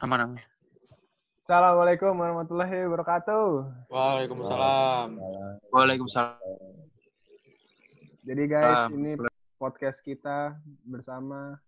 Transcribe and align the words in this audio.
Aman 0.00 0.20
aman. 0.20 0.38
Assalamualaikum 1.40 2.12
warahmatullahi 2.14 2.86
wabarakatuh. 2.86 3.46
Waalaikumsalam. 3.90 5.08
Waalaikumsalam. 5.68 6.36
Jadi 8.22 8.42
guys, 8.46 8.80
Um, 8.86 8.92
ini 8.96 9.12
podcast 9.56 10.00
kita 10.00 10.54
bersama. 10.84 11.58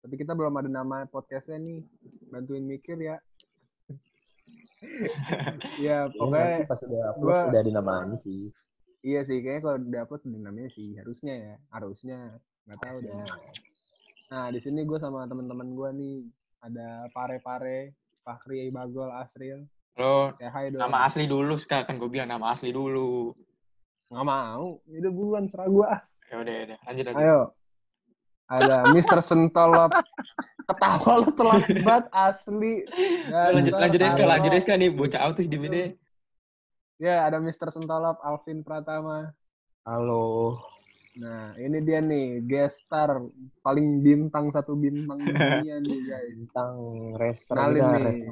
Tapi 0.00 0.14
kita 0.16 0.32
belum 0.32 0.54
ada 0.54 0.70
nama 0.70 1.02
podcastnya 1.04 1.58
nih. 1.58 1.82
Bantuin 2.30 2.64
mikir 2.64 2.96
ya. 2.96 3.16
ya 5.82 6.06
Iya, 6.06 6.14
pokoknya 6.14 6.46
nanti 6.54 6.70
pas 6.70 6.80
udah 6.80 7.02
upload 7.10 7.26
gua- 7.26 7.46
udah 7.50 7.60
ada 7.60 7.72
namanya 7.74 8.16
sih. 8.16 8.54
iya 9.00 9.22
sih 9.22 9.38
kayaknya 9.38 9.60
kalau 9.60 9.76
udah 9.80 10.00
upload 10.04 10.22
ada 10.22 10.38
namanya 10.40 10.70
sih 10.70 10.94
harusnya 10.94 11.34
ya 11.34 11.54
harusnya 11.70 12.18
nggak 12.66 12.78
tahu 12.78 12.96
dah. 13.02 13.26
Nah 14.28 14.46
di 14.50 14.60
sini 14.62 14.82
gue 14.82 14.98
sama 14.98 15.26
teman-teman 15.26 15.74
gue 15.74 15.88
nih 15.94 16.14
ada 16.58 17.06
Pare 17.10 17.38
Pare, 17.38 17.94
Fahri, 18.20 18.68
Bagol, 18.68 19.10
Asril. 19.14 19.64
Lo 19.98 20.30
Ya 20.38 20.54
hai 20.54 20.70
dong. 20.70 20.78
nama 20.78 21.10
asli 21.10 21.26
dulu 21.26 21.58
sekarang 21.58 21.86
kan 21.86 21.94
gue 21.98 22.06
bilang 22.06 22.30
nama 22.30 22.54
asli 22.54 22.70
dulu. 22.70 23.34
Nggak 24.08 24.26
mau. 24.26 24.78
Itu 24.86 25.08
buruan 25.10 25.50
serah 25.50 25.66
gue 25.66 25.86
ah. 25.86 26.00
Ya 26.30 26.36
udah, 26.38 26.54
udah. 26.70 26.78
lanjut 26.86 27.04
aja. 27.10 27.18
Ayo. 27.18 27.40
Ada 28.48 28.76
Mr. 28.94 29.18
Sentolop. 29.20 29.90
Ketawa 30.68 31.12
lu 31.24 31.30
telat 31.34 31.64
banget 31.86 32.06
asli. 32.12 32.74
lanjut 33.28 33.72
Dasar 33.74 33.80
lanjut 33.82 33.98
deh 33.98 34.10
tolol. 34.12 34.28
lanjut 34.28 34.50
deh 34.52 34.76
nih 34.76 34.90
bocah 34.92 35.20
autis 35.24 35.48
di 35.48 35.56
BD. 35.56 35.76
Ya, 36.98 37.26
ada 37.30 37.38
Mr. 37.38 37.70
Sentolop, 37.70 38.18
Alvin 38.22 38.62
Pratama. 38.62 39.30
Halo. 39.86 40.58
Nah, 41.18 41.50
ini 41.58 41.82
dia 41.82 41.98
nih, 41.98 42.46
guest 42.46 42.86
star 42.86 43.18
paling 43.66 43.98
bintang 44.06 44.54
satu 44.54 44.78
bintang 44.78 45.18
dunia 45.26 45.82
nih, 45.82 45.98
guys. 46.06 46.30
Bintang 46.30 46.74
Kenalin 47.18 47.82
dah, 47.82 47.98
nih. 47.98 48.30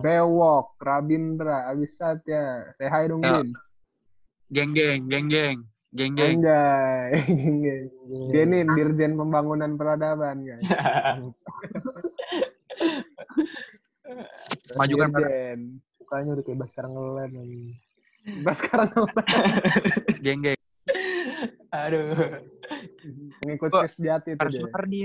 Bewok, 0.00 0.80
Rabindra, 0.80 1.68
Abisat 1.68 2.24
ya. 2.24 2.64
Say 2.80 2.88
hi 2.88 3.12
dong, 3.12 3.20
Ya. 3.20 3.44
Geng 4.48 4.72
geng, 4.72 5.04
geng 5.12 5.28
geng, 5.28 5.58
geng 5.92 6.16
geng. 6.16 6.40
Anjay. 6.40 7.12
Dia 8.32 8.42
nih, 8.48 8.64
Dirjen 8.72 9.12
Pembangunan 9.20 9.76
Peradaban, 9.76 10.40
guys. 10.40 10.64
Majukan 14.80 15.12
pada 15.12 15.28
Dirjen. 15.28 15.84
Mukanya 16.00 16.30
udah 16.40 16.44
kayak 16.48 16.58
Baskara 16.64 16.88
ngelem. 16.88 17.30
anjing. 17.36 17.76
Bas 18.44 18.60
sekarang 18.60 18.88
geng 20.20 20.40
geng. 20.44 20.57
Aduh. 21.86 22.06
ngikut 23.46 23.70
Kok 23.70 23.86
Sejati 23.86 24.34
itu 24.34 24.40
Harus 24.40 24.54
dia. 24.54 24.62
Sunardi. 24.66 25.00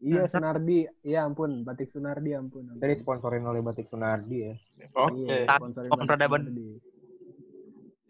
Iya, 0.00 0.22
Sunardi. 0.26 0.78
Iya, 1.06 1.18
ampun. 1.28 1.62
Batik 1.62 1.88
Sunardi, 1.92 2.30
ampun. 2.34 2.66
ampun. 2.66 2.80
Tadi 2.82 2.94
sponsorin 2.98 3.44
oleh 3.46 3.60
Batik 3.62 3.86
Sunardi 3.86 4.38
ya. 4.42 4.54
Oke. 4.96 5.22
Iya, 5.22 5.46
Taat 5.46 5.60
sponsorin 5.62 5.90
Om 5.92 5.98
Batik. 6.02 6.18
Sunardi. 6.18 6.68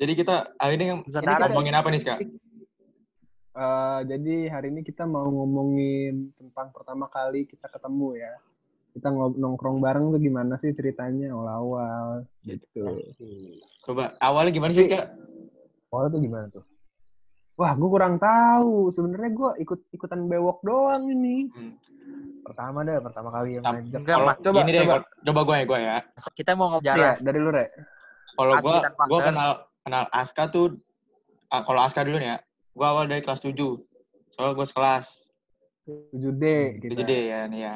Jadi 0.01 0.13
kita 0.17 0.37
hari 0.57 0.75
ini, 0.81 0.85
kita 1.05 1.45
ngomongin 1.45 1.77
apa 1.77 1.89
nih, 1.93 2.01
Kak? 2.01 2.19
Eh, 3.51 4.01
jadi 4.07 4.37
hari 4.49 4.71
ini 4.71 4.81
kita 4.87 5.05
mau 5.05 5.27
ngomongin 5.27 6.31
tentang 6.39 6.71
pertama 6.71 7.11
kali 7.11 7.45
kita 7.45 7.67
ketemu 7.67 8.17
ya. 8.17 8.33
Kita 8.95 9.11
nongkrong 9.13 9.83
bareng 9.83 10.15
tuh 10.15 10.21
gimana 10.23 10.55
sih 10.59 10.71
ceritanya 10.71 11.35
awal-awal 11.35 12.27
gitu. 12.47 13.03
Coba 13.85 14.15
awalnya 14.23 14.55
gimana 14.55 14.73
sih, 14.73 14.87
Kak? 14.87 15.15
Awalnya 15.91 16.11
tuh 16.15 16.21
gimana 16.23 16.47
tuh? 16.49 16.65
Wah, 17.61 17.77
gue 17.77 17.89
kurang 17.93 18.17
tahu. 18.17 18.89
Sebenarnya 18.89 19.31
gue 19.37 19.51
ikut 19.61 19.81
ikutan 19.93 20.25
bewok 20.25 20.65
doang 20.65 21.05
ini. 21.13 21.53
Hmm. 21.53 21.77
Pertama 22.41 22.81
deh, 22.89 22.97
pertama 23.05 23.29
kali 23.29 23.61
yang 23.61 23.65
Tam- 23.69 23.77
ngajak. 23.85 24.01
Enggak, 24.01 24.17
Kalau 24.17 24.29
Mas. 24.33 24.37
Coba, 24.41 24.59
gini 24.65 24.71
deh, 24.73 24.81
coba. 24.81 24.95
coba 25.05 25.41
gue 25.45 25.57
ya, 25.61 25.65
gue 25.69 25.79
ya. 25.85 25.97
Kita 26.33 26.51
mau 26.57 26.67
ngobrol 26.73 26.89
Iya, 26.89 26.97
jalan. 26.97 27.15
dari 27.21 27.39
lu, 27.39 27.51
Re. 27.53 27.67
Kalau 28.33 28.55
gue, 28.57 28.77
gue 28.81 29.21
kenal 29.21 29.51
kenal 29.85 30.05
Aska 30.09 30.45
tuh, 30.49 30.67
ah, 31.53 31.61
kalau 31.69 31.81
Aska 31.85 32.01
dulu 32.01 32.17
nih 32.17 32.33
ya, 32.33 32.39
gue 32.73 32.87
awal 32.89 33.05
dari 33.13 33.21
kelas 33.21 33.45
7. 33.45 33.53
Soalnya 34.33 34.57
gue 34.57 34.67
sekelas 34.73 35.07
7D 35.85 36.45
kita. 36.81 36.97
7D 36.97 37.13
ya, 37.29 37.41
nih 37.45 37.61
ya. 37.61 37.75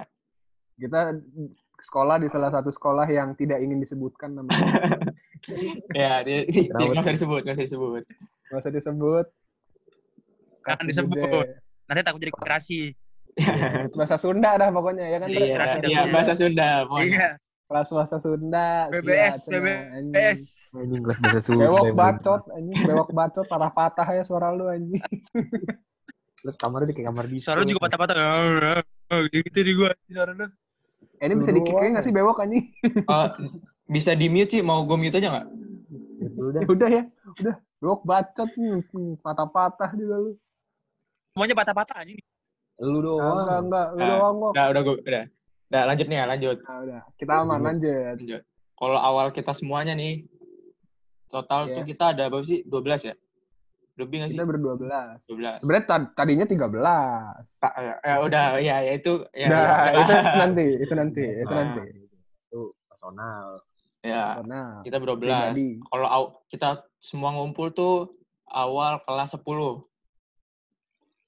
Kita 0.80 1.00
sekolah 1.84 2.16
di 2.24 2.32
salah 2.32 2.48
satu 2.48 2.72
sekolah 2.72 3.04
yang 3.12 3.36
tidak 3.36 3.60
ingin 3.60 3.84
disebutkan 3.84 4.32
namanya. 4.32 4.64
Ya, 5.92 6.24
dia, 6.24 6.48
dia 6.48 6.72
Kenapa 6.72 6.88
nggak 6.88 7.04
usah 7.04 7.16
disebut, 7.20 7.40
nggak 7.44 7.52
usah 7.60 7.66
disebut. 7.68 8.02
Nggak 8.48 8.60
usah 8.64 8.72
disebut. 8.72 9.26
Jangan 10.64 10.84
Kelas 10.84 10.90
disebut. 10.90 11.18
7D. 11.20 11.84
Nanti 11.84 12.00
takut 12.00 12.20
jadi 12.20 12.32
koperasi. 12.32 12.80
Bahasa 13.98 14.16
Sunda 14.16 14.50
dah 14.56 14.68
pokoknya 14.70 15.04
ya 15.10 15.18
kan. 15.20 15.28
Iya, 15.28 15.46
iya, 15.84 16.02
bahasa 16.08 16.32
Sunda. 16.38 16.86
pokoknya. 16.86 17.10
Iya. 17.10 17.28
Kelas 17.64 17.88
bahasa 17.96 18.16
Sunda. 18.20 18.68
BBS, 18.92 19.34
siap. 19.48 19.64
BBS. 19.64 20.40
Anjing 20.76 21.00
kelas 21.00 21.18
bahasa 21.18 21.40
Sunda. 21.40 21.62
Bewok 21.64 21.86
bacot, 21.96 22.42
anjing. 22.52 22.76
Bewok 22.84 23.10
bacot, 23.16 23.46
parah 23.48 23.72
patah 23.72 24.06
ya 24.12 24.22
suara 24.22 24.52
lu, 24.52 24.68
anjing. 24.68 25.00
Lu 26.44 26.52
kamarnya 26.60 26.92
di 26.92 26.94
kayak 27.00 27.08
kamar 27.08 27.24
di. 27.24 27.40
Suara 27.40 27.64
lu 27.64 27.66
juga 27.66 27.88
patah-patah. 27.88 28.16
Oh, 29.10 29.22
gitu 29.32 29.58
di 29.64 29.72
gua 29.72 29.96
suara 30.12 30.36
lu. 30.36 30.44
Eh, 31.18 31.24
ini 31.24 31.34
bisa 31.40 31.50
di-kick 31.56 31.72
nggak 31.72 32.04
sih 32.04 32.12
bewok, 32.12 32.44
anjing? 32.44 32.68
Eh, 32.84 33.28
bisa 33.88 34.12
di 34.12 34.26
mute 34.28 34.60
sih, 34.60 34.60
mau 34.60 34.84
gue 34.84 34.96
mute 35.00 35.16
aja 35.16 35.28
nggak? 35.32 35.46
Dulu 36.36 36.48
dah. 36.52 36.60
Ya 36.60 36.68
udah 36.68 36.88
ya, 36.92 37.02
udah. 37.40 37.56
Bewok 37.80 38.02
bacot, 38.04 38.50
nih. 38.60 39.16
Patah-patah 39.24 39.90
juga 39.96 40.14
lu. 40.20 40.32
Semuanya 41.34 41.58
patah-patah 41.58 41.98
anjing. 41.98 42.22
Lu 42.78 42.94
Enggak, 42.94 43.02
doang. 43.02 43.64
enggak. 43.66 43.86
Lu 43.90 43.98
Nah, 43.98 44.06
doang 44.08 44.34
kok. 44.38 44.52
Udah, 44.54 44.64
udah, 44.70 44.80
gue, 44.80 44.96
udah. 45.02 45.24
Udah, 45.66 45.82
lanjut 45.84 46.06
nih 46.06 46.14
ya, 46.14 46.24
lanjut. 46.30 46.56
Nah, 46.62 46.78
udah. 46.78 47.00
Kita 47.18 47.32
aman, 47.36 47.58
lanjut. 47.60 47.90
lanjut. 48.14 48.42
Kalau 48.74 48.98
awal 49.00 49.26
kita 49.30 49.50
semuanya 49.50 49.98
nih, 49.98 50.30
total 51.26 51.66
Iya. 51.66 51.74
tuh 51.74 51.82
kita 51.84 52.04
ada 52.14 52.30
berapa 52.30 52.46
sih? 52.46 52.62
12 52.62 53.02
ya? 53.02 53.14
Lebih 53.94 54.14
nggak 54.14 54.28
sih? 54.30 54.36
Kita 54.38 54.46
berdua 54.46 54.74
belas. 54.78 55.18
12. 55.26 55.58
Sebenarnya 55.58 55.86
tad- 55.90 56.12
tadinya 56.14 56.46
13. 56.46 57.46
Tak, 57.58 57.74
ya, 57.76 57.94
ya, 57.98 58.14
udah, 58.22 58.46
ya, 58.62 58.76
ya 58.80 58.92
itu. 58.94 59.12
Ya, 59.34 59.46
Nah, 59.50 59.58
ya. 59.58 59.98
itu 60.06 60.12
nanti, 60.38 60.66
itu 60.78 60.92
nanti, 60.94 61.24
itu 61.42 61.50
Nah. 61.50 61.58
nanti. 61.60 61.82
Itu 62.46 62.60
personal. 62.86 63.46
Ya, 64.04 64.22
Personal. 64.30 64.70
kita 64.86 64.96
berdua 65.02 65.18
Pribadi. 65.18 65.82
Kalau 65.82 66.06
kita 66.46 66.68
semua 67.00 67.34
ngumpul 67.34 67.74
tuh 67.74 68.14
awal 68.46 69.02
kelas 69.02 69.34
10. 69.34 69.82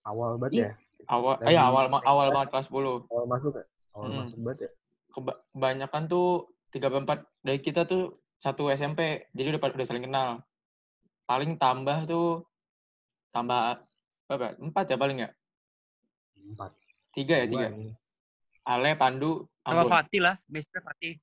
Awal 0.07 0.39
banget 0.39 0.53
Iya. 0.55 0.63
ya. 0.63 0.73
Awal, 1.07 1.35
eh, 1.43 1.55
ya, 1.55 1.63
awal, 1.63 1.85
awal 2.03 2.27
banget 2.31 2.49
kelas 2.51 2.67
10. 2.67 3.07
Awal 3.07 3.25
masuk 3.27 3.53
ya. 3.55 3.65
Awal 3.93 4.07
Hmm. 4.07 4.19
masuk 4.23 4.39
banget 4.41 4.59
ya. 4.59 4.71
Keba- 5.11 5.41
kebanyakan 5.51 6.03
tuh 6.07 6.27
3 6.71 6.89
4 6.91 7.19
dari 7.41 7.59
kita 7.59 7.83
tuh 7.85 8.03
satu 8.37 8.69
SMP. 8.69 9.27
Jadi 9.33 9.47
udah 9.51 9.61
udah 9.61 9.87
saling 9.87 10.07
kenal. 10.07 10.43
Paling 11.27 11.59
tambah 11.59 12.07
tuh 12.07 12.47
tambah 13.31 13.83
berapa? 14.27 14.55
Empat 14.59 14.85
ya 14.89 14.97
paling 14.97 15.19
ya? 15.21 15.31
Empat. 16.39 16.71
Tiga 17.11 17.35
ya, 17.43 17.47
Dua 17.47 17.53
tiga. 17.53 17.67
nih. 17.73 17.93
Ale, 18.67 18.91
Pandu, 18.95 19.47
Sama 19.63 19.83
Ambon. 19.83 19.91
Fatih 19.91 20.21
lah. 20.23 20.37
Biasanya 20.47 20.83
Fatih. 20.83 21.15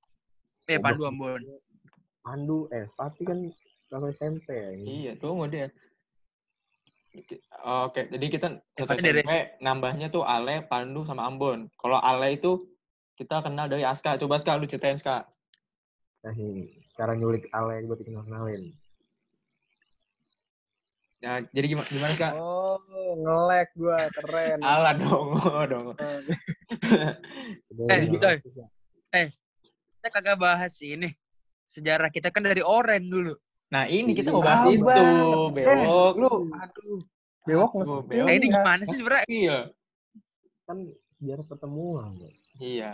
Eh, 0.66 0.76
Goblok. 0.76 0.84
Pandu 0.84 1.04
Ambon. 1.06 1.42
Pandu, 2.24 2.58
eh 2.72 2.88
Fatih 2.96 3.24
kan 3.24 3.40
kalau 3.88 4.08
SMP 4.10 4.48
ya 4.50 4.70
ini. 4.74 4.84
Iya, 5.06 5.12
tunggu 5.20 5.48
deh. 5.48 5.68
Oke, 7.64 8.10
jadi 8.10 8.26
kita 8.26 8.48
satu 8.74 8.90
Fatih 8.90 9.06
dari 9.06 9.22
SMP 9.22 9.62
nambahnya 9.62 10.10
tuh 10.10 10.26
Ale, 10.26 10.66
Pandu, 10.66 11.06
sama 11.06 11.30
Ambon. 11.30 11.70
Kalau 11.78 12.02
Ale 12.02 12.42
itu 12.42 12.66
kita 13.14 13.46
kenal 13.46 13.70
dari 13.70 13.86
Aska. 13.86 14.18
Coba 14.18 14.42
Aska, 14.42 14.58
lu 14.58 14.66
ceritain 14.66 14.98
Aska. 14.98 15.30
Nah 16.26 16.34
ini 16.34 16.74
cara 16.98 17.14
nyulik 17.14 17.54
Ale 17.54 17.86
buat 17.86 18.02
kenal 18.02 18.26
kenalin. 18.26 18.74
Ya, 21.24 21.40
jadi 21.56 21.66
gimana, 21.72 21.88
gimana 21.88 22.12
Aska? 22.12 22.30
Oh, 22.36 22.82
ngelek 23.16 23.70
gua, 23.78 24.10
keren. 24.12 24.60
Ala 24.74 24.92
dong, 24.98 25.28
oh, 25.40 25.66
dong. 25.70 25.88
Eh, 27.88 28.02
coy. 28.18 28.38
Kita 30.02 30.08
kagak 30.10 30.42
bahas 30.42 30.74
ini. 30.82 31.14
Sejarah 31.70 32.10
kita 32.10 32.34
kan 32.34 32.42
dari 32.42 32.66
Oren 32.66 33.06
dulu. 33.06 33.38
Nah, 33.74 33.86
ini 33.86 34.14
kita 34.14 34.30
Iya, 34.30 34.30
mau 34.30 34.40
bahas 34.40 34.62
sabar. 34.62 34.70
itu, 34.70 34.86
Eh, 34.94 35.50
Bewok. 35.50 36.14
lu, 36.16 36.30
aduh. 36.54 37.00
Bewok 37.44 37.68
Aduh, 37.68 37.80
nges- 37.82 38.06
bewok. 38.06 38.28
Eh, 38.30 38.36
ini 38.36 38.46
ya. 38.46 38.52
gimana 38.54 38.82
sih 38.84 38.96
sebenarnya? 38.96 39.26
Iya. 39.26 39.58
Kan 40.64 40.78
biar 41.18 41.40
pertemuan. 41.42 42.12
Iya. 42.56 42.92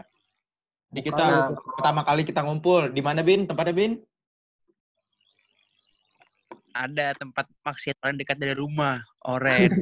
Di 0.88 0.96
Bukan 0.96 1.06
kita 1.06 1.22
Nah, 1.22 1.54
pertama 1.54 2.02
kali 2.02 2.22
kita 2.24 2.40
ngumpul, 2.42 2.90
di 2.90 3.00
mana 3.00 3.22
Bin? 3.22 3.44
Tempatnya 3.44 3.76
Bin? 3.76 3.92
Ada 6.72 7.12
tempat 7.14 7.46
maksiat 7.60 7.98
paling 8.00 8.16
dekat 8.16 8.38
dari 8.38 8.54
rumah. 8.54 9.02
Oren. 9.22 9.70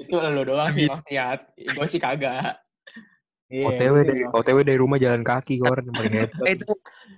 Itu 0.00 0.14
lo 0.16 0.42
doang 0.42 0.72
sih 0.72 0.88
maksiat. 0.88 1.38
Gue 1.68 1.86
sih 1.86 2.00
kagak. 2.00 2.56
Iya, 3.46 3.64
OTW 3.68 3.94
ini 3.94 4.04
dari. 4.08 4.20
OTW 4.26 4.56
dari 4.64 4.76
rumah 4.76 4.96
jalan 4.96 5.20
kaki 5.20 5.60
kor 5.60 5.76
yang 5.76 5.92
paling 5.92 6.12
hebat. 6.16 6.32
Eh, 6.42 6.52
itu 6.56 6.64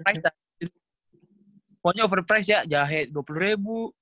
price. 0.02 0.20
Pokoknya 1.84 2.08
overprice 2.08 2.48
ya. 2.48 2.60
Jahe 2.64 3.12
20 3.12 3.44
ribu. 3.44 3.92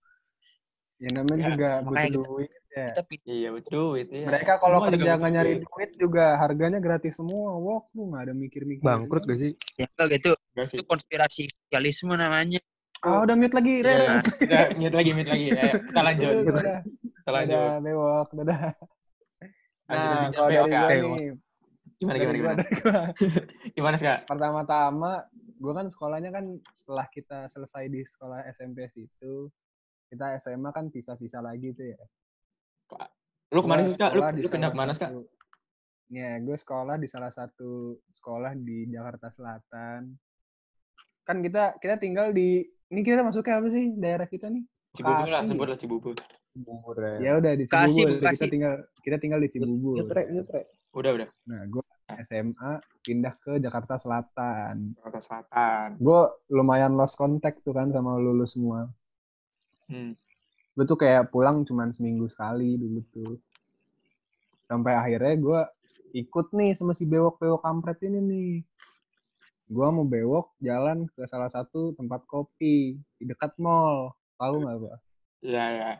Ya 1.02 1.10
namanya 1.18 1.42
Ya, 1.42 1.48
juga 1.50 1.70
butuh 1.82 2.22
duit 2.22 2.50
Ya. 2.72 2.88
Kita. 2.96 3.04
Iya 3.28 3.48
betul 3.52 4.00
itu 4.00 4.14
ya. 4.16 4.26
Mereka 4.32 4.56
kalau 4.56 4.80
Semua 4.80 4.88
kerja 4.96 5.10
nggak 5.20 5.32
nyari 5.34 5.52
duit 5.60 5.90
juga 5.98 6.24
harganya 6.40 6.78
gratis 6.80 7.18
semua. 7.20 7.58
Wok 7.58 7.92
lu 7.92 8.14
nggak 8.14 8.22
ada 8.30 8.32
mikir-mikir. 8.32 8.80
Bangkrut 8.80 9.26
gak 9.28 9.38
sih? 9.42 9.52
Ya 9.76 9.90
enggak 9.92 10.08
gitu. 10.16 10.32
Sih. 10.70 10.78
Itu 10.80 10.82
konspirasi 10.88 11.50
sosialisme 11.52 12.14
namanya. 12.16 12.62
Ah 13.02 13.26
udah 13.26 13.34
mute 13.34 13.52
lagi, 13.52 13.82
Ren. 13.82 14.22
udah. 14.24 14.66
Mute 14.78 14.94
lagi, 14.94 15.10
mute 15.10 15.28
lagi. 15.28 15.46
Ayo, 15.52 15.74
kita 15.84 16.00
lanjut. 16.00 16.32
Udah, 16.32 16.54
udah. 16.54 16.78
Kita 16.86 17.30
lanjut. 17.34 17.58
Dadah, 17.60 17.76
bewok, 17.82 18.28
dadah. 18.40 18.60
Nah, 19.90 20.24
kalau 20.30 20.48
dari 20.48 20.96
Bewok. 21.02 21.16
nih, 21.18 21.30
Gimana, 22.02 22.16
gimana, 22.18 22.38
gimana? 22.38 22.62
Gimana, 23.78 23.94
Ska? 23.94 24.14
Pertama-tama, 24.26 25.10
gua 25.62 25.72
kan 25.78 25.86
sekolahnya 25.86 26.34
kan 26.34 26.58
setelah 26.74 27.06
kita 27.06 27.46
selesai 27.46 27.86
di 27.86 28.02
sekolah 28.02 28.42
SMP 28.50 28.90
situ, 28.90 29.46
kita 30.10 30.34
SMA 30.42 30.74
kan 30.74 30.90
pisah-pisah 30.90 31.38
lagi 31.38 31.70
tuh 31.70 31.86
ya. 31.94 32.02
Lu 33.54 33.62
Gua 33.62 33.78
Ska? 33.86 34.10
Lu, 34.10 34.18
sekolah 34.18 34.30
di 34.34 34.40
lu 34.42 34.48
pindah 34.50 34.70
ke 34.74 34.76
mana, 34.76 34.92
satu- 34.98 35.30
Ya, 36.12 36.36
gue 36.36 36.52
sekolah 36.52 37.00
di 37.00 37.08
salah 37.08 37.32
satu 37.32 37.96
sekolah 38.12 38.52
di 38.52 38.84
Jakarta 38.92 39.32
Selatan. 39.32 40.12
Kan 41.24 41.36
kita 41.40 41.80
kita 41.80 41.96
tinggal 41.96 42.36
di 42.36 42.60
ini 42.92 43.00
kita 43.00 43.24
masuknya 43.24 43.64
apa 43.64 43.68
sih 43.72 43.96
daerah 43.96 44.28
kita 44.28 44.52
nih? 44.52 44.60
Cibubur 44.92 45.24
lah, 45.24 45.40
Bekasi. 45.40 45.48
sebut 45.48 45.66
lah 45.72 45.78
Cibubur. 45.80 46.14
Bubur 46.52 46.96
ya. 47.00 47.16
Ya 47.16 47.32
udah 47.40 47.52
di 47.56 47.64
Cibubur. 47.64 48.20
Kita 48.20 48.44
tinggal 48.44 48.74
kita 49.00 49.16
tinggal 49.16 49.40
di 49.40 49.48
Cibubur. 49.48 50.04
Nyetrek, 50.04 50.26
nyetrek. 50.28 50.66
Udah, 50.92 51.10
udah. 51.16 51.28
Nah, 51.48 51.60
gue 51.64 51.84
SMA 52.22 52.82
pindah 53.02 53.34
ke 53.38 53.58
Jakarta 53.58 53.98
Selatan. 53.98 54.94
Jakarta 54.98 55.20
Selatan. 55.22 55.88
Gue 55.98 56.20
lumayan 56.52 56.94
lost 56.94 57.18
contact 57.18 57.62
tuh 57.64 57.74
kan 57.74 57.90
sama 57.90 58.18
lulus 58.18 58.54
semua. 58.54 58.90
Hmm. 59.90 60.14
Gue 60.72 60.84
tuh 60.88 60.96
kayak 60.96 61.28
pulang 61.32 61.66
cuman 61.68 61.92
seminggu 61.92 62.28
sekali 62.28 62.78
dulu 62.78 63.00
tuh. 63.12 63.34
Sampai 64.66 64.96
akhirnya 64.96 65.34
gue 65.36 65.60
ikut 66.16 66.52
nih 66.52 66.72
sama 66.76 66.92
si 66.92 67.04
bewok-bewok 67.08 67.60
kampret 67.64 67.98
ini 68.04 68.20
nih. 68.20 68.52
Gue 69.72 69.88
mau 69.88 70.04
bewok 70.04 70.52
jalan 70.60 71.08
ke 71.12 71.24
salah 71.24 71.48
satu 71.48 71.96
tempat 71.96 72.24
kopi 72.28 73.00
di 73.16 73.24
dekat 73.24 73.56
mall. 73.56 74.12
Tahu 74.36 74.54
nggak 74.64 74.76
gue? 74.80 74.96
Iya, 75.42 75.64
iya. 75.72 75.90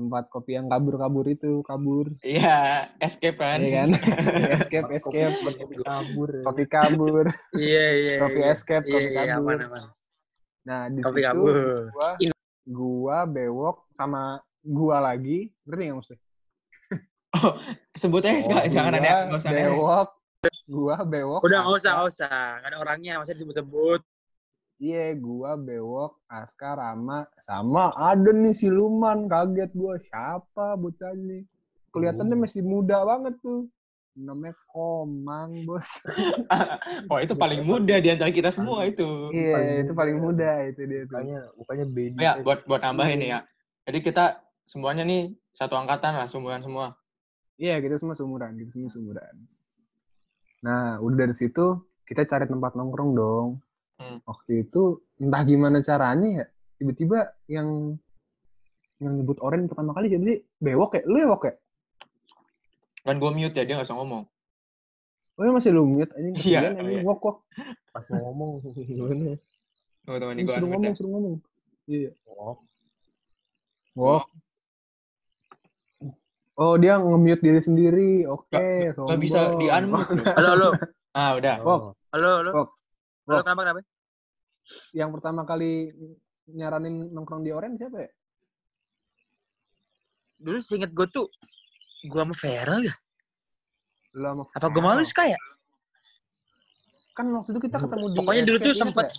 Tempat 0.00 0.32
kopi 0.32 0.56
yang 0.56 0.72
kabur-kabur 0.72 1.28
itu, 1.28 1.60
kabur. 1.60 2.08
Iya, 2.24 2.88
escape 3.04 3.36
kan? 3.36 3.60
Iya 3.60 3.84
kan? 3.84 3.88
escape, 4.56 4.88
escape. 4.96 5.36
Kabur. 5.84 6.30
ya. 6.32 6.44
Kopi 6.48 6.64
kabur. 6.64 7.24
Iya, 7.52 7.84
iya. 7.92 8.14
Kopi 8.16 8.40
iya. 8.40 8.48
escape, 8.56 8.84
Iya, 8.88 8.96
kopi 8.96 9.12
iya, 9.12 9.24
kabur. 9.36 9.52
aman, 9.60 9.68
aman. 9.68 9.82
Nah, 10.64 10.80
di 10.88 11.00
Kopi 11.04 11.20
situ 11.20 11.28
kabur. 11.28 11.56
gua 11.92 12.08
gua 12.64 13.18
bewok 13.28 13.76
sama 13.92 14.40
gua 14.64 15.04
lagi, 15.04 15.52
ngerti 15.68 15.82
nggak 15.84 15.98
mesti? 16.00 16.16
Sebut 18.00 18.22
aja, 18.24 18.40
Ska. 18.40 18.56
Jangan 18.72 18.92
ada, 18.96 19.12
bewok, 19.36 20.08
gua 20.64 20.96
bewok. 21.04 21.40
Udah 21.44 21.58
nggak 21.60 21.76
usah, 21.76 21.90
nggak 21.92 22.08
usah. 22.08 22.40
Nggak 22.64 22.70
ada 22.72 22.78
orangnya, 22.80 23.12
masa 23.20 23.36
disebut-sebut. 23.36 24.00
Iya, 24.80 25.12
gua 25.20 25.60
bewok, 25.60 26.24
Aska, 26.24 26.72
Rama, 26.72 27.28
sama 27.44 27.92
ada 27.92 28.32
nih 28.32 28.56
siluman, 28.56 29.28
kaget 29.28 29.76
gua 29.76 30.00
siapa 30.00 30.72
bocah 30.72 31.12
nih. 31.12 31.44
Kelihatannya 31.92 32.32
Oh. 32.32 32.40
masih 32.40 32.64
muda 32.64 33.04
banget 33.04 33.36
tuh. 33.44 33.68
Namanya 34.16 34.56
Komang, 34.72 35.68
bos. 35.68 35.84
Oh, 37.12 37.20
itu 37.20 37.36
paling 37.36 37.60
muda 37.60 38.00
di 38.00 38.08
antara 38.08 38.32
kita 38.32 38.48
semua 38.48 38.88
itu. 38.88 39.04
Iya, 39.30 39.52
Paling 39.52 39.76
itu 39.84 39.92
paling 39.92 40.16
muda 40.16 40.50
itu 40.64 40.80
dia 40.88 41.04
tuh. 41.04 41.12
Bukannya, 41.12 41.40
bukannya 41.60 41.86
baby. 41.92 42.16
Oh 42.16 42.24
ya, 42.24 42.32
buat 42.40 42.58
buat 42.64 42.80
nambahin 42.80 43.18
nih 43.20 43.30
ya. 43.36 43.40
Jadi 43.84 43.98
kita 44.00 44.24
semuanya 44.64 45.04
nih 45.04 45.28
satu 45.52 45.76
angkatan 45.76 46.16
lah, 46.16 46.26
semuanya 46.26 46.64
semua. 46.64 46.86
Iya, 47.60 47.76
kita 47.84 48.00
semua 48.00 48.16
sumuran, 48.16 48.56
kita 48.56 48.70
semua 48.72 48.88
sumuran. 48.88 49.34
Nah, 50.64 50.96
udah 51.04 51.16
dari 51.20 51.36
situ 51.36 51.84
kita 52.08 52.24
cari 52.24 52.48
tempat 52.48 52.72
nongkrong 52.72 53.10
dong. 53.12 53.48
Hmm. 54.00 54.16
Waktu 54.24 54.64
itu 54.64 54.82
entah 55.20 55.44
gimana 55.44 55.84
caranya 55.84 56.28
ya, 56.32 56.44
tiba-tiba 56.80 57.36
yang 57.46 58.00
yang 58.96 59.12
nyebut 59.20 59.36
oren 59.40 59.68
pertama 59.68 59.92
kali 59.92 60.08
siapa 60.08 60.24
sih? 60.24 60.40
Bewok 60.56 60.96
ya? 60.96 61.02
Lu 61.04 61.16
ya, 61.20 61.28
Wok 61.28 61.44
ya? 61.44 61.54
Kan 63.00 63.16
gue 63.16 63.30
mute 63.30 63.52
ya, 63.52 63.64
dia 63.64 63.76
nggak 63.76 63.88
usah 63.88 63.96
ngomong. 63.96 64.24
Oh, 65.36 65.44
ya 65.44 65.52
masih 65.52 65.72
lu 65.72 65.84
mute 65.84 66.12
anjing 66.12 66.36
Iya, 66.36 66.40
kasihan 66.64 66.72
anjing 66.80 66.96
iya. 66.96 67.04
Wok 67.04 67.20
Wok. 67.20 67.36
Pas 67.92 68.04
mau 68.08 68.20
ngomong, 68.26 68.50
gimana? 68.88 69.36
Teman-teman 70.00 70.34
Ini 70.34 70.48
suruh 70.48 70.68
ngomong, 70.68 70.92
suruh 70.96 71.10
ngomong. 71.12 71.34
Iya. 71.84 72.10
Oh, 72.24 72.56
Wok. 73.96 74.24
Oh, 76.56 76.76
dia 76.76 76.96
nge-mute 76.96 77.40
diri 77.40 77.60
sendiri. 77.60 78.10
Oke, 78.24 78.52
Nggak- 78.52 78.96
Nggak 78.96 79.20
bisa 79.20 79.40
di 79.56 79.66
unmute. 79.68 80.12
Halo, 80.36 80.48
halo. 80.52 80.68
Ah, 81.12 81.36
udah. 81.36 81.56
Wok. 81.60 81.80
Halo, 82.12 82.30
halo. 82.40 82.50
Wok. 82.52 82.68
Wok. 83.30 83.42
kenapa, 83.46 83.60
kenapa? 83.62 83.80
Yang 84.90 85.10
pertama 85.14 85.40
kali 85.46 85.94
nyaranin 86.50 87.14
nongkrong 87.14 87.46
di 87.46 87.50
oren 87.54 87.78
siapa 87.78 88.02
ya? 88.02 88.10
Dulu 90.40 90.58
seinget 90.58 90.90
gue 90.90 91.06
tuh, 91.06 91.28
gue 92.02 92.20
sama 92.20 92.34
Feral 92.34 92.80
ya? 92.88 92.94
Sama 94.10 94.42
Apa 94.50 94.66
gue 94.66 94.82
malu 94.82 95.04
Farel. 95.04 95.14
kayak? 95.14 95.40
Kan 97.14 97.26
waktu 97.36 97.50
itu 97.54 97.60
kita 97.68 97.76
ketemu 97.78 98.06
di 98.10 98.16
Pokoknya 98.18 98.42
dulu 98.42 98.58
tuh 98.58 98.74
sempet 98.74 99.06
nggak? 99.06 99.14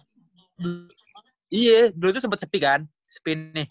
Iya, 1.52 1.80
dulu 1.96 2.10
tuh 2.16 2.24
sempet 2.24 2.40
sepi 2.42 2.60
kan, 2.60 2.81
sepi 3.06 3.31
nih. 3.36 3.68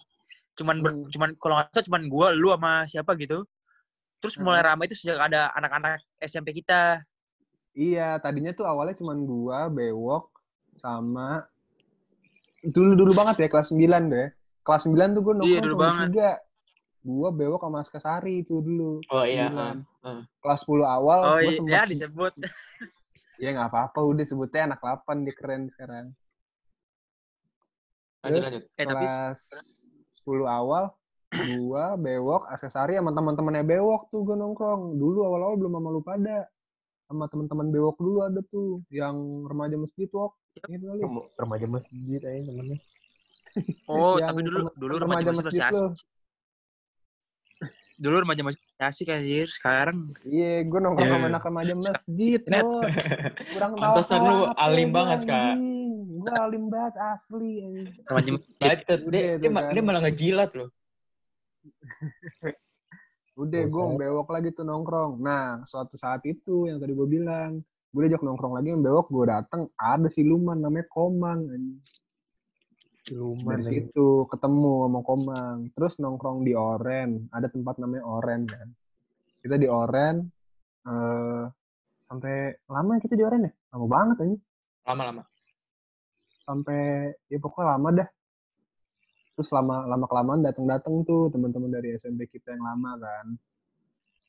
Cuman 0.57 0.77
ber- 0.81 0.95
Hmm. 0.97 1.09
cuman 1.11 1.29
kalau 1.41 1.55
nggak 1.59 1.73
salah 1.73 1.87
cuman 1.89 2.03
gua, 2.09 2.29
lu 2.33 2.49
sama 2.53 2.73
siapa 2.87 3.13
gitu. 3.17 3.45
Terus 4.21 4.37
mulai 4.37 4.61
Hmm. 4.61 4.69
ramai 4.73 4.85
itu 4.89 4.97
sejak 5.01 5.17
ada 5.17 5.49
anak-anak 5.57 6.01
SMP 6.21 6.53
kita. 6.53 7.01
Iya, 7.70 8.19
tadinya 8.19 8.50
tuh 8.50 8.67
awalnya 8.67 8.99
cuman 8.99 9.19
gua, 9.22 9.70
Bewok, 9.70 10.34
sama 10.75 11.46
dulu-dulu 12.61 13.14
banget 13.14 13.46
ya, 13.46 13.49
kelas 13.49 13.70
9 13.70 14.11
deh. 14.11 14.28
Kelas 14.61 14.82
9 14.84 15.14
tuh 15.14 15.22
gua 15.22 15.34
nongkrong 15.38 15.50
Iya, 15.55 15.58
dulu 15.62 15.75
cuma 15.78 15.84
banget. 15.87 16.06
tiga. 16.11 16.31
Gua, 17.00 17.28
Bewok, 17.32 17.62
sama 17.64 17.78
Aska 17.81 17.99
Sari 17.99 18.43
itu 18.43 18.61
dulu. 18.61 19.00
Oh 19.08 19.25
iya. 19.25 19.49
9. 19.49 19.56
ah, 19.56 19.75
ah. 20.05 20.20
Kelas 20.43 20.61
10 20.67 20.84
awal, 20.84 21.19
Oh 21.22 21.37
gua 21.38 21.43
iya, 21.46 21.52
sempet... 21.56 21.72
ya 21.72 21.82
disebut. 21.87 22.32
Ya 23.40 23.56
nggak 23.56 23.72
apa-apa, 23.72 24.05
udah 24.05 24.20
sebutnya 24.28 24.69
anak 24.69 24.84
8, 24.84 25.25
dia 25.25 25.32
keren 25.32 25.72
sekarang. 25.72 26.12
Lanjut, 28.20 28.37
Terus 28.37 28.52
lanjut. 28.52 28.62
Eh, 28.76 28.84
tapi- 28.84 29.08
kelas 29.08 29.40
10 30.12 30.44
awal, 30.44 30.84
gua, 31.56 31.96
Bewok, 31.96 32.44
Aksesari 32.52 33.00
sama 33.00 33.17
teman-temannya 33.17 33.64
Bewok 33.64 34.12
tuh 34.12 34.28
gua 34.28 34.37
nongkrong. 34.37 34.93
Dulu 34.93 35.25
awal-awal 35.25 35.56
belum 35.56 35.72
sama 35.72 35.88
lu 35.88 36.02
pada. 36.05 36.52
Sama 37.11 37.27
teman-teman 37.27 37.75
Bewok 37.75 37.99
dulu 37.99 38.23
ada 38.23 38.39
tuh, 38.47 38.87
yang 38.87 39.19
remaja 39.43 39.75
masjid 39.75 40.06
Wok. 40.06 40.31
Ingat 40.63 40.79
nggak 40.79 40.94
lu? 40.94 41.03
Rem- 41.03 41.31
remaja 41.37 41.67
masjid 41.67 42.20
aja 42.23 42.41
temennya. 42.46 42.79
Oh, 43.91 44.15
Yang 44.15 44.31
tapi 44.31 44.41
dulu 44.46 44.58
dulu 44.79 44.94
remaja 44.94 45.27
remaja 45.27 45.43
masjid 45.43 45.63
asik. 45.67 45.75
lu. 45.75 45.91
Dulu 47.99 48.17
remaja 48.23 48.43
masih 48.46 48.63
asik 48.79 49.11
anjir. 49.11 49.51
Sekarang 49.51 50.15
Iya, 50.23 50.63
gua 50.70 50.79
nongkrong 50.81 51.11
sama 51.11 51.19
Iya. 51.19 51.31
anak 51.34 51.43
remaja 51.43 51.75
masjid, 51.75 52.41
Net. 52.46 52.63
Kurang 53.51 53.73
tahu 53.75 53.82
Pantesan 53.82 54.20
lu 54.23 54.37
alim 54.55 54.89
banget, 54.94 55.20
Kak. 55.27 55.55
Gua 56.15 56.34
alim 56.46 56.65
banget 56.70 56.94
asli. 56.94 57.55
remaja 58.06 58.31
masjid. 58.31 58.55
Dia, 58.55 58.75
tuh 58.87 59.11
dia, 59.11 59.23
dia 59.43 59.82
malah 59.82 60.01
ngejilat 60.06 60.51
loh. 60.55 60.70
Udah, 63.41 63.63
gue 63.65 63.85
bewok 63.97 64.29
lagi 64.37 64.53
tuh 64.53 64.69
nongkrong. 64.69 65.17
Nah, 65.17 65.65
suatu 65.65 65.97
saat 65.97 66.20
itu 66.29 66.69
yang 66.69 66.77
tadi 66.77 66.93
gue 66.93 67.09
bilang, 67.09 67.65
gue 67.89 68.01
diajak 68.05 68.20
nongkrong 68.20 68.61
lagi 68.61 68.77
yang 68.77 68.85
bewok, 68.85 69.09
gue 69.09 69.25
dateng 69.32 69.73
ada 69.81 70.13
siluman 70.13 70.61
namanya 70.61 70.85
Komang. 70.93 71.49
Siluman 73.01 73.56
Dari 73.56 73.65
situ 73.65 74.29
ketemu 74.29 74.75
sama 74.85 75.01
Komang. 75.01 75.56
Terus 75.73 75.97
nongkrong 76.05 76.44
di 76.44 76.53
Oren, 76.53 77.32
ada 77.32 77.49
tempat 77.49 77.81
namanya 77.81 78.05
Oren 78.05 78.44
kan. 78.44 78.69
Kita 79.41 79.56
di 79.56 79.65
Oren, 79.65 80.20
eh 80.85 81.44
sampai 82.05 82.53
lama 82.69 82.99
ya 82.99 83.01
kita 83.01 83.17
di 83.17 83.25
Oren 83.25 83.49
ya? 83.49 83.53
Lama 83.73 83.87
banget 83.89 84.17
aja. 84.20 84.37
Lama-lama. 84.93 85.23
Sampai, 86.44 87.15
ya 87.31 87.39
pokoknya 87.41 87.67
lama 87.73 87.89
dah. 88.05 88.09
Terus 89.41 89.56
lama 89.56 89.89
lama 89.89 90.05
kelamaan 90.05 90.44
datang-datang 90.44 91.01
tuh 91.09 91.32
teman-teman 91.32 91.73
dari 91.73 91.97
SMP 91.97 92.29
kita 92.29 92.53
yang 92.53 92.61
lama 92.61 93.01
kan. 93.01 93.27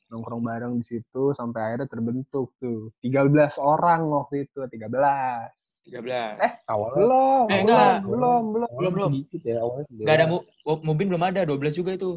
Nongkrong 0.08 0.40
bareng 0.40 0.72
di 0.80 0.84
situ 0.88 1.36
sampai 1.36 1.60
akhirnya 1.68 1.84
terbentuk 1.84 2.56
tuh. 2.56 2.88
13 3.04 3.60
orang 3.60 4.08
waktu 4.08 4.48
itu, 4.48 4.56
13. 4.56 5.52
13. 5.84 6.40
Eh, 6.40 6.52
Awalnya 6.64 6.96
Belum, 6.96 7.44
Eh, 7.44 7.60
belum, 7.60 7.60
enggak. 7.60 7.96
belum, 8.08 8.42
belum. 8.56 8.68
Belum, 8.72 8.92
belum. 8.96 9.10
sedikit 9.20 9.42
ya 9.44 9.56
awalnya. 9.60 9.84
Gak 10.00 10.16
ada 10.16 10.24
mu 10.32 10.38
Mubin 10.80 11.06
belum 11.12 11.24
ada, 11.28 11.40
12 11.44 11.76
juga 11.76 11.90
itu. 11.92 12.10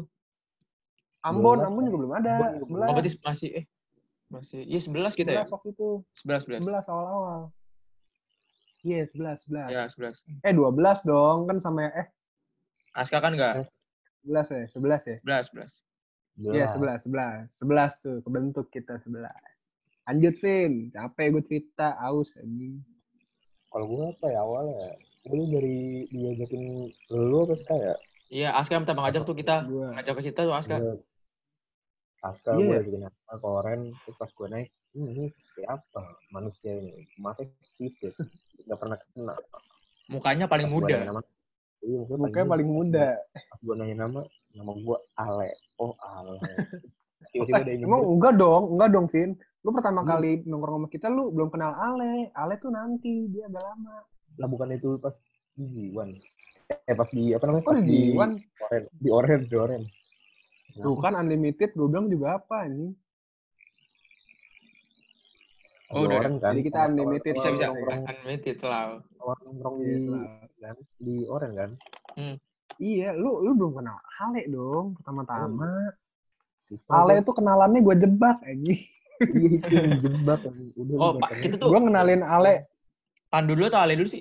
Ambon, 1.20 1.60
12. 1.60 1.68
Ambon 1.68 1.82
juga 1.84 1.98
belum 2.00 2.14
ada. 2.16 2.32
Ambon 2.32 2.48
juga 2.48 2.64
belum. 2.64 2.80
11. 2.80 2.88
Oh, 2.88 2.94
berarti 2.96 3.10
masih 3.28 3.48
eh 3.60 3.64
masih 4.32 4.60
iya 4.64 4.80
11 4.80 5.12
kita 5.12 5.30
ya? 5.36 5.44
11 5.44 5.52
waktu 5.52 5.68
itu. 5.76 5.88
11 6.24 6.40
11. 6.48 6.64
11 6.64 6.88
awal-awal. 6.88 7.40
Iya, 8.80 9.04
11, 9.04 9.44
11. 9.44 9.68
Ya, 9.68 9.82
11. 9.84 10.16
Eh, 10.40 10.52
12 10.56 11.04
dong. 11.04 11.44
Kan 11.44 11.60
sama 11.60 11.92
eh 11.92 12.08
Aska 12.96 13.20
kan 13.20 13.36
enggak? 13.36 13.68
11 14.24 14.48
ya, 14.48 14.64
11 14.72 15.02
ya. 15.04 15.16
11, 15.20 15.52
11. 15.52 15.84
Iya, 16.56 16.64
sebelas, 16.68 16.98
sebelas. 17.04 17.44
Sebelas 17.52 17.92
tuh, 18.00 18.20
kebentuk 18.20 18.68
kita 18.68 18.96
sebelas. 19.00 19.36
Lanjut, 20.04 20.34
Vin. 20.40 20.72
Capek 20.92 21.26
gue 21.32 21.42
cerita, 21.44 21.96
aus 22.00 22.36
anjing. 22.36 22.80
Kalau 23.68 23.84
gue 23.84 24.04
apa 24.12 24.26
ya 24.32 24.40
awalnya? 24.40 24.96
Gue 25.26 25.44
dari 25.50 25.78
diajakin 26.08 26.62
lu 27.12 27.38
apa 27.44 27.54
sih 27.58 27.76
ya? 27.76 27.94
Iya, 28.26 28.48
Aska 28.56 28.80
minta 28.80 28.94
ngajak 28.94 29.22
tuh 29.24 29.36
kita. 29.36 29.64
Gue. 29.64 29.86
Ngajak 29.92 30.14
ke 30.18 30.22
kita 30.32 30.40
tuh 30.44 30.54
Aska. 30.56 30.76
Gue 30.80 30.96
Aska 32.24 32.50
Iya. 32.56 32.64
gue 32.64 32.76
ajakin 32.80 33.02
apa 33.06 33.32
ke 33.36 33.46
Oren, 33.46 33.80
terus 34.02 34.16
pas 34.16 34.30
gue 34.30 34.48
naik, 34.48 34.68
"Hmm, 34.92 35.08
ini 35.12 35.24
siapa 35.54 36.02
manusia 36.30 36.72
ini? 36.74 37.06
Matanya 37.16 37.54
sipit, 37.76 38.12
nggak 38.64 38.78
pernah 38.78 38.98
kenal. 39.12 39.38
Mukanya 40.10 40.46
paling 40.46 40.66
Pas 40.66 40.74
gua 40.74 40.82
muda. 40.86 40.96
nama, 41.02 41.20
iya, 41.80 42.00
mukanya 42.02 42.22
Mukanya 42.22 42.46
paling 42.48 42.68
muda. 42.68 43.08
Gue 43.58 43.74
nanya 43.74 43.96
nama, 44.04 44.20
nama 44.52 44.72
gue 44.72 44.98
Ale. 45.14 45.50
Oh 45.76 45.92
Ale. 45.98 46.36
Tiba-tiba 47.30 47.60
ada 47.60 47.70
Emang 47.72 48.02
enggak 48.06 48.34
dong, 48.36 48.62
enggak 48.72 48.90
dong, 48.90 49.06
Vin. 49.08 49.30
Lu 49.60 49.70
pertama 49.70 50.00
Hmm. 50.00 50.08
kali 50.08 50.30
nongkrong 50.44 50.76
sama 50.78 50.88
kita, 50.88 51.06
lu 51.08 51.28
belum 51.30 51.48
kenal 51.48 51.72
Ale. 51.72 52.30
Ale 52.32 52.54
tuh 52.56 52.70
nanti, 52.70 53.26
dia 53.28 53.46
agak 53.46 53.62
lama. 53.62 53.96
lah 54.36 54.46
bukan 54.46 54.68
itu 54.70 55.00
pas 55.00 55.16
di 55.54 55.64
Jiwan. 55.66 56.12
Eh 56.84 56.92
pas 56.92 57.08
di 57.08 57.32
apa 57.32 57.44
namanya? 57.44 57.64
Kok 57.64 57.72
Pas 57.72 57.80
di 57.80 57.96
Jiwan? 58.04 58.30
Di 58.94 59.08
Oren, 59.08 59.40
di 59.44 59.56
Oren. 59.56 59.82
Tuh 60.76 60.92
kan 60.98 61.16
unlimited, 61.16 61.72
gue 61.72 61.88
bilang 61.88 62.06
juga 62.06 62.36
apa 62.36 62.68
ini? 62.68 62.92
Oh, 65.86 66.02
udah. 66.02 66.18
Oren 66.18 66.34
kan. 66.38 66.50
Jadi 66.50 66.62
kita 66.66 66.78
Bisa 66.78 66.88
unlimited 66.90 67.32
awal 67.32 67.46
bisa. 67.46 67.66
nongkrong 67.68 68.02
Unlimited 68.04 68.56
selalu. 68.58 68.96
awal 69.16 69.36
nongkrong 69.40 69.74
Iya, 69.76 69.86
di 69.86 69.98
selalu. 70.02 70.26
kan, 70.58 70.76
di 70.98 71.14
Oren 71.24 71.52
kan. 71.54 71.70
Iya, 72.76 73.08
lu 73.14 73.30
lu 73.40 73.50
belum 73.54 73.72
kenal 73.74 73.96
Ale 74.18 74.42
dong, 74.46 74.86
pertama-tama. 74.94 75.70
Lupa 76.66 76.90
Ale 76.92 77.12
gua. 77.12 77.22
itu 77.22 77.32
kenalannya 77.32 77.80
gue 77.80 77.96
jebak, 77.96 78.38
anjing. 78.42 78.82
Iya, 79.16 79.48
itu 79.54 79.72
yang 79.72 79.92
jebak. 80.02 80.40
Udah, 80.76 80.96
Oh, 80.98 81.10
Pak, 81.16 81.30
aja. 81.32 81.54
tuh 81.54 81.68
Gue 81.70 81.80
kenalin 81.80 82.20
Ale. 82.20 82.54
Pandu 83.26 83.54
dulu 83.54 83.66
atau 83.66 83.80
Ale 83.80 83.94
dulu 83.94 84.08
sih? 84.10 84.20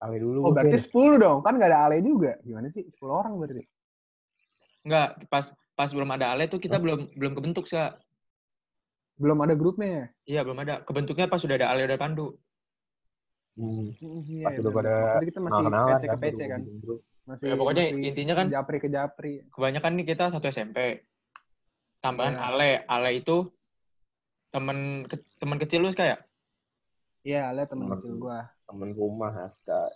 Ale 0.00 0.16
dulu. 0.18 0.38
Oh, 0.40 0.50
berarti. 0.50 0.76
10 0.76 1.16
dong. 1.16 1.38
Kan 1.40 1.56
gak 1.56 1.70
ada 1.70 1.86
Ale 1.86 2.00
juga. 2.00 2.40
Gimana 2.42 2.68
sih? 2.68 2.82
10 2.82 3.12
orang 3.12 3.36
berarti. 3.36 3.62
Enggak, 4.82 5.28
pas 5.28 5.46
pas 5.72 5.88
belum 5.88 6.10
ada 6.10 6.32
Ale 6.32 6.48
tuh 6.48 6.58
kita 6.58 6.76
belum 6.76 7.12
belum 7.14 7.32
kebentuk 7.34 7.64
sih. 7.64 7.76
Belum 9.14 9.38
ada 9.38 9.54
grupnya 9.54 9.88
ya? 9.88 10.04
Iya, 10.26 10.40
belum 10.42 10.58
ada. 10.58 10.74
Kebentuknya 10.82 11.26
pas 11.26 11.38
sudah 11.38 11.54
ada 11.54 11.70
Ale 11.70 11.86
udah 11.86 11.96
Pandu. 11.96 12.34
Hmm, 13.54 13.94
Iya, 13.94 14.44
Pas 14.44 14.58
udah 14.58 14.72
bener. 14.72 14.78
pada 15.14 15.22
kita 15.22 15.38
masih 15.38 15.62
kenalan 15.62 15.86
PC 15.88 16.04
ke 16.04 16.16
PC 16.18 16.40
kan. 16.44 16.60
grup. 16.76 17.00
Masih, 17.24 17.44
Ya, 17.46 17.54
pokoknya 17.54 17.82
masih 17.86 18.04
intinya 18.04 18.34
kan- 18.34 18.48
Japri 18.50 18.76
ke 18.76 18.88
Japri. 18.88 19.34
Kebanyakan 19.48 19.92
nih 19.94 20.06
kita 20.06 20.24
satu 20.28 20.46
SMP. 20.46 21.06
Tambahan 22.00 22.34
Iya. 22.34 22.42
Ale. 22.44 22.70
Ale 22.84 23.10
itu 23.16 23.48
temen 24.50 24.78
ke- 25.04 25.24
temen 25.36 25.56
kecil 25.56 25.80
lu 25.80 25.90
kayak 25.90 26.20
Iya, 27.22 27.48
Ale 27.48 27.64
temen 27.64 27.88
Temen. 27.88 27.96
kecil 27.96 28.12
gue. 28.18 28.38
Temen 28.68 28.90
rumah 28.92 29.32
Aska. 29.40 29.88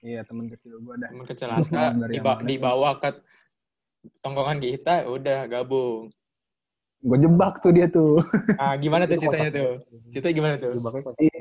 Iya, 0.00 0.24
temen 0.24 0.48
kecil 0.48 0.74
gue 0.76 0.94
dah. 0.96 1.08
temen 1.08 1.22
kecil 1.24 1.48
Aska 1.48 1.82
diba 2.08 2.32
Ale. 2.34 2.42
dibawa 2.44 2.90
ke 2.98 3.10
tongkongan 4.18 4.58
kita 4.58 5.06
udah 5.06 5.46
gabung. 5.46 6.10
Gue 7.02 7.18
jebak 7.20 7.60
tuh 7.60 7.72
dia 7.72 7.86
tuh. 7.88 8.18
Ah, 8.62 8.74
gimana 8.76 9.04
tuh 9.04 9.20
ceritanya 9.20 9.50
tuh? 9.52 9.72
Cerita 10.10 10.28
gimana 10.32 10.54
tuh? 10.56 10.72
Jebaknya 10.74 11.00
kocak. 11.04 11.20
Iya. 11.20 11.40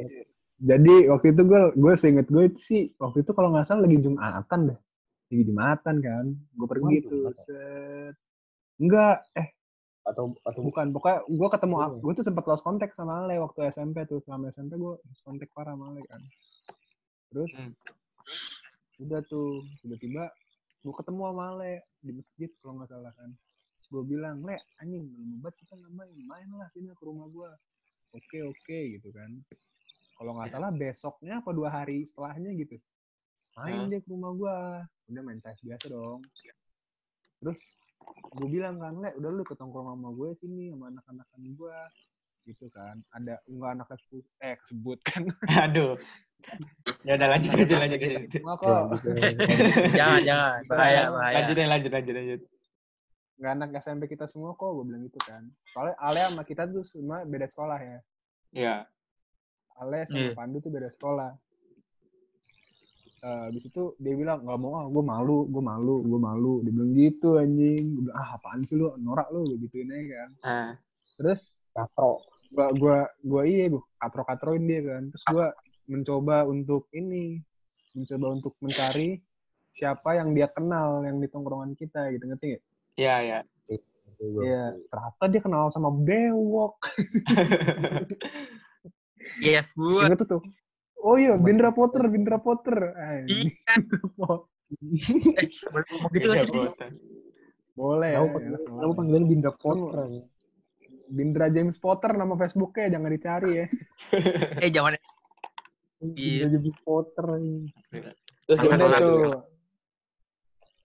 Jadi 0.56 0.96
waktu 1.12 1.28
itu 1.36 1.42
gue 1.44 1.62
gue 1.76 1.94
seinget 1.96 2.28
gue 2.32 2.46
sih 2.56 2.96
waktu 2.96 3.28
itu 3.28 3.32
kalau 3.36 3.52
nggak 3.52 3.68
salah 3.68 3.84
lagi 3.84 4.00
jumatan 4.00 4.60
deh. 4.72 4.80
Lagi 5.32 5.44
jumatan 5.44 5.96
kan. 6.00 6.26
Gue 6.54 6.68
pergi 6.68 6.96
tuh. 7.04 7.24
Jumatan? 7.28 7.36
Set. 7.40 8.16
Enggak, 8.76 9.18
eh 9.34 9.48
Atau 10.06 10.38
atau 10.42 10.62
bukan. 10.62 10.94
Pokoknya 10.94 11.26
gue 11.26 11.48
ketemu, 11.50 11.76
Iya. 11.76 11.88
gue 11.98 12.12
tuh 12.14 12.26
sempat 12.26 12.44
lost 12.46 12.62
contact 12.62 12.94
sama 12.94 13.26
Ale 13.26 13.42
waktu 13.42 13.60
SMP 13.68 14.06
tuh. 14.06 14.22
Selama 14.22 14.48
SMP 14.50 14.78
gue 14.78 14.94
lost 14.96 15.24
contact 15.24 15.50
parah 15.52 15.74
sama 15.74 15.90
Ale 15.90 16.02
kan. 16.06 16.22
Terus, 17.34 17.52
Hmm. 17.58 17.74
udah 19.02 19.20
tuh, 19.26 19.60
tiba-tiba 19.82 20.30
gue 20.80 20.94
ketemu 20.94 21.22
sama 21.26 21.44
Ale 21.52 21.72
di 22.00 22.12
masjid 22.14 22.50
kalau 22.62 22.74
nggak 22.78 22.90
salah 22.90 23.12
kan. 23.12 23.30
Gue 23.96 24.04
bilang, 24.12 24.44
Le, 24.44 24.60
anjing, 24.84 25.08
belum 25.08 25.40
obat 25.40 25.56
kita 25.56 25.80
nggak 25.80 25.94
main. 25.96 26.18
Main 26.28 26.50
lah 26.60 26.68
sini 26.76 26.92
ke 26.92 27.04
rumah 27.08 27.32
gue. 27.32 27.48
Oke, 28.12 28.44
oke 28.44 28.78
gitu 29.00 29.08
kan. 29.16 29.32
Kalau 30.20 30.36
nggak 30.36 30.52
salah 30.52 30.72
besoknya 30.76 31.40
apa 31.40 31.56
dua 31.56 31.72
hari 31.72 32.04
setelahnya 32.04 32.52
gitu. 32.60 32.76
Main 33.56 33.88
dia 33.88 34.04
ke 34.04 34.12
rumah 34.12 34.36
gue. 34.36 34.58
Udah 35.16 35.22
main 35.24 35.40
tes 35.40 35.56
biasa 35.64 35.88
dong. 35.88 36.28
Terus 37.40 37.62
gue 38.36 38.48
bilang 38.52 38.84
kan, 38.84 39.00
Le, 39.00 39.16
udah 39.16 39.32
lu 39.32 39.48
ketongkrong 39.48 39.88
sama 39.88 40.12
gue 40.12 40.30
sini, 40.44 40.76
sama 40.76 40.92
anak-anakan 40.92 41.42
gue. 41.56 41.78
Gitu 42.52 42.68
kan. 42.76 43.00
Ada, 43.16 43.40
enggak 43.48 43.72
anak 43.80 43.88
kesebut, 43.96 44.26
eh 44.44 44.56
kesebut 44.60 45.00
kan. 45.08 45.24
Aduh. 45.72 45.96
Ya 47.08 47.16
udah 47.16 47.28
lanjut 47.32 47.52
aja 47.56 47.76
lanjut 47.80 48.00
aja. 48.04 48.20
Ya, 48.28 48.54
kok. 48.60 48.84
gitu. 49.00 49.10
Jangan, 50.04 50.22
jangan. 50.28 50.60
Bahaya, 50.68 51.02
bahaya. 51.16 51.36
Lanjut 51.40 51.56
lanjut 51.64 51.92
lanjut 51.96 52.16
lanjut. 52.20 52.42
Enggak 53.36 53.52
anak 53.54 53.70
SMP 53.80 54.08
kita 54.08 54.26
semua 54.26 54.54
kok, 54.54 54.72
gue 54.72 54.86
bilang 54.86 55.04
gitu 55.04 55.20
kan. 55.20 55.44
Soalnya 55.70 55.96
Ale 55.98 56.22
sama 56.26 56.44
kita 56.44 56.64
tuh 56.66 56.84
semua 56.84 57.24
beda 57.24 57.46
sekolah 57.46 57.78
ya. 57.78 58.00
Iya. 58.52 58.76
Ale 59.76 60.08
sama 60.08 60.20
Iya. 60.22 60.32
Pandu 60.34 60.58
tuh 60.60 60.72
beda 60.72 60.88
sekolah. 60.88 61.32
Eh, 63.18 63.42
habis 63.50 63.66
itu 63.66 63.98
dia 63.98 64.14
bilang 64.14 64.46
nggak 64.46 64.60
mau 64.62 64.78
ah 64.78 64.86
gue 64.86 65.02
malu 65.02 65.50
gue 65.50 65.58
malu 65.58 66.06
gue 66.06 66.20
malu 66.22 66.54
dia 66.62 66.70
bilang 66.70 66.94
gitu 66.94 67.42
anjing 67.42 67.98
gue 67.98 68.04
bilang 68.06 68.18
ah 68.22 68.38
apaan 68.38 68.62
sih 68.62 68.78
lu 68.78 68.94
norak 69.02 69.34
lu 69.34 69.50
gue 69.50 69.66
gituin 69.66 69.90
aja 69.90 70.14
kan 70.14 70.32
Ah, 70.46 70.72
terus 71.18 71.58
Katro. 71.74 72.22
gua 72.54 72.70
gua 72.78 72.98
gua 73.26 73.42
iya 73.44 73.66
gue 73.68 73.82
katro 73.98 74.22
katroin 74.22 74.62
dia 74.64 74.78
kan 74.86 75.10
terus 75.10 75.26
gua 75.26 75.50
mencoba 75.90 76.46
untuk 76.46 76.86
ini 76.94 77.42
mencoba 77.98 78.26
untuk 78.30 78.54
mencari 78.62 79.18
siapa 79.74 80.22
yang 80.22 80.30
dia 80.32 80.46
kenal 80.46 81.02
yang 81.02 81.18
di 81.18 81.26
tongkrongan 81.26 81.74
kita 81.74 82.14
gitu 82.14 82.30
ngerti 82.30 82.46
nggak? 82.54 82.64
Iya, 82.96 83.16
iya. 83.22 83.40
Gua. 84.16 84.42
Iya 84.42 84.64
ternyata 84.88 85.24
dia 85.28 85.42
kenal 85.44 85.68
sama 85.70 85.92
bewok 85.92 86.80
Yes, 89.38 89.76
gue. 89.76 90.00
Ingat 90.00 90.24
tuh 90.24 90.40
oh 90.98 91.16
iya 91.16 91.36
Bindra 91.36 91.70
Potter 91.70 92.08
Bindra 92.08 92.40
Potter 92.40 92.96
Iya. 92.96 93.28
Anjing. 93.28 93.50
Eh, 95.36 95.46
boleh 95.70 95.86
ngomong 95.86 96.12
gitu 96.12 96.26
gak 96.26 96.36
Iya, 96.36 96.46
sih? 96.48 96.70
Boleh 97.76 98.12
Tahu 98.16 98.28
ya, 98.40 98.50
tahu 98.58 98.92
panggilan 98.96 99.24
Bindra 99.28 99.52
Potter. 99.54 99.96
anjing. 100.02 100.26
Bindra 101.06 101.46
James 101.52 101.78
Potter 101.78 102.12
nama 102.14 102.34
Facebooknya 102.34 102.88
jangan 102.90 103.12
dicari 103.12 103.52
ya 103.54 103.66
Eh, 104.58 104.72
jangan. 104.72 104.96
Bindra 106.00 106.48
James 106.50 106.78
Potter. 106.82 107.26
anjing. 107.30 107.68
Terus 108.48 108.58
gimana 108.60 108.98
tuh? 108.98 109.44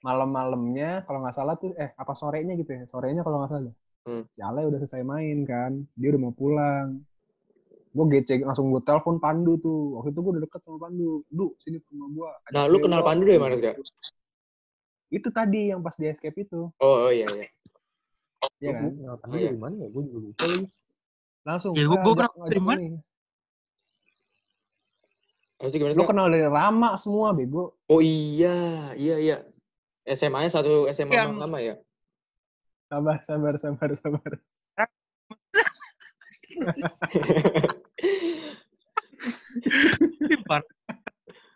Malam-malamnya 0.00 1.04
kalau 1.04 1.20
nggak 1.20 1.34
salah 1.34 1.54
tuh 1.54 1.76
eh 1.76 1.92
apa 1.92 2.12
sorenya 2.14 2.56
gitu 2.56 2.70
ya 2.70 2.82
sorenya 2.86 3.20
kalau 3.20 3.40
nggak 3.40 3.52
salah 3.52 3.74
Hmm. 4.00 4.24
si 4.26 4.40
Ale 4.40 4.64
udah 4.64 4.80
selesai 4.80 5.04
main 5.04 5.44
kan 5.44 5.84
dia 5.92 6.08
udah 6.08 6.20
mau 6.22 6.32
pulang 6.32 7.04
gue 7.90 8.04
gecek 8.10 8.40
langsung 8.42 8.72
gue 8.72 8.80
telepon 8.80 9.20
Pandu 9.20 9.58
tuh 9.58 10.00
waktu 10.00 10.08
itu 10.10 10.20
gue 10.20 10.32
udah 10.34 10.42
deket 10.42 10.60
sama 10.62 10.78
Pandu 10.80 11.20
du 11.28 11.52
sini 11.56 11.76
ke 11.76 11.88
rumah 11.90 12.08
gue 12.08 12.30
Nah, 12.50 12.64
lu 12.64 12.80
kenal 12.80 13.02
Pandu 13.02 13.24
dari 13.24 13.36
mana, 13.36 13.54
Kak? 13.54 13.76
itu 15.10 15.28
tadi 15.28 15.68
yang 15.68 15.82
pas 15.82 15.92
di 15.92 16.06
escape 16.06 16.38
itu 16.38 16.72
Oh, 16.78 16.96
oh 17.06 17.12
iya, 17.12 17.28
iya. 17.28 17.46
ya 18.58 18.70
kan 18.72 18.88
Gua 18.88 18.96
kenal 18.96 19.16
Pandu 19.20 19.34
Oh, 19.34 19.36
iya. 19.36 19.48
dari 19.48 19.60
mana 19.60 19.74
ya? 19.76 19.88
Gue 19.90 20.02
juga 20.02 20.18
lupa 20.22 20.44
lagi. 20.46 20.64
langsung 21.42 21.72
Ya, 21.76 21.84
gua- 21.84 22.00
"Ah, 22.00 22.04
kenal 22.30 22.46
dari 22.48 22.62
mana?" 22.62 22.80
Maksudnya 25.60 25.76
gimana, 25.76 25.92
Kak? 25.92 26.08
kenal 26.08 26.26
dari 26.26 26.46
Rama 26.46 26.90
semua 26.96 27.28
bego 27.30 27.76
Oh 27.84 28.00
iya, 28.00 28.56
iya, 28.96 29.16
iya. 29.18 29.36
SMA-nya 30.08 30.50
satu 30.50 30.88
SMA 30.90 31.12
Yang- 31.12 31.40
lama 31.40 31.58
ya? 31.60 31.74
sabar 32.90 33.22
sabar 33.22 33.54
sabar 33.54 33.90
sabar 33.94 34.32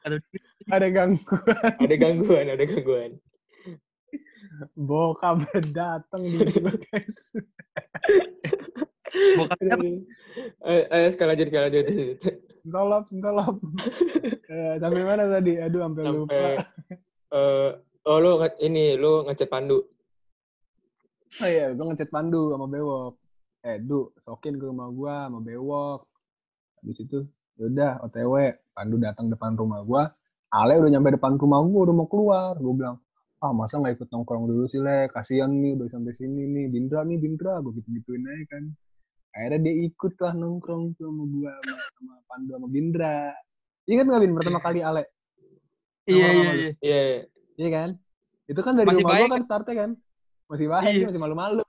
ada 0.04 0.86
gangguan 0.90 1.18
ada 1.82 1.94
gangguan, 1.98 2.46
ada 2.52 2.64
gangguan. 2.64 3.10
bokap 4.78 5.42
datang 5.74 6.22
di 6.22 6.38
guys 6.92 7.34
Bokap? 9.38 9.62
Ayo, 10.66 10.80
ayo 10.90 11.06
sekali 11.14 11.28
lanjut, 11.30 11.46
sekali 11.46 11.64
lanjut. 11.70 11.86
Sentolop, 12.50 13.04
sentolop. 13.06 13.56
eh, 14.50 14.74
sampai 14.82 15.06
mana 15.06 15.30
tadi? 15.30 15.54
Aduh, 15.54 15.86
sampai 15.86 16.02
lupa. 16.10 16.34
Eh 17.30 17.70
oh 18.08 18.16
lu 18.23 18.30
nge- 18.40 18.58
ini, 18.66 18.84
lu 19.02 19.12
ngechat 19.26 19.49
Pandu. 19.52 19.78
Oh 21.42 21.49
iya, 21.50 21.75
gue 21.76 21.84
ngechat 21.88 22.11
Pandu 22.14 22.52
sama 22.52 22.66
Bewok. 22.70 23.14
Eh, 23.64 23.80
Du, 23.80 24.12
sokin 24.25 24.54
ke 24.61 24.64
rumah 24.70 24.88
gua 24.92 25.26
sama 25.26 25.40
Bewok. 25.40 26.00
Habis 26.78 26.99
itu, 27.04 27.18
yaudah, 27.58 28.04
OTW. 28.04 28.34
Pandu 28.76 28.96
datang 29.00 29.26
depan 29.32 29.56
rumah 29.56 29.80
gua. 29.88 30.02
Ale 30.52 30.78
udah 30.78 30.90
nyampe 30.92 31.16
depan 31.16 31.34
rumah 31.40 31.61
gua, 31.64 31.80
udah 31.88 31.94
mau 31.96 32.06
keluar. 32.06 32.52
Gue 32.61 32.75
bilang, 32.76 32.96
ah 33.44 33.52
masa 33.52 33.76
nggak 33.76 34.00
ikut 34.00 34.08
nongkrong 34.08 34.44
dulu 34.49 34.64
sih 34.73 34.80
le 34.80 35.04
kasihan 35.12 35.52
nih 35.52 35.76
udah 35.76 35.88
sampai 35.92 36.16
sini 36.16 36.49
nih 36.49 36.64
Bindra 36.73 37.04
nih 37.04 37.20
Bindra 37.20 37.61
gue 37.61 37.76
gitu 37.76 37.88
gituin 38.00 38.25
aja 38.25 38.56
kan 38.56 38.64
akhirnya 39.37 39.58
dia 39.68 39.75
ikut 39.84 40.14
lah 40.16 40.32
nongkrong 40.32 40.96
tuh 40.96 41.04
sama 41.12 41.25
gue 41.28 41.52
sama, 41.52 41.76
sama 41.92 42.14
Pandu 42.25 42.50
sama 42.56 42.68
Bindra 42.73 43.18
ingat 43.84 44.04
nggak 44.08 44.23
Bin 44.25 44.32
pertama 44.32 44.61
kali 44.64 44.80
Ale 44.80 45.04
Iya 46.08 46.16
iya 46.16 46.28
sama 46.32 46.52
lu? 46.56 46.62
iya. 46.80 47.04
Iya. 47.54 47.70
kan 47.73 47.88
itu 48.44 48.61
kan 48.61 48.73
dari 48.75 48.87
Masih 48.87 49.02
rumah 49.02 49.12
baik 49.14 49.23
gue 49.23 49.32
kan 49.32 49.42
startnya 49.42 49.75
kan 49.76 49.90
masih 50.46 50.66
baik 50.66 50.92
Iya. 50.92 51.06
masih 51.08 51.20
malu-malu 51.20 51.62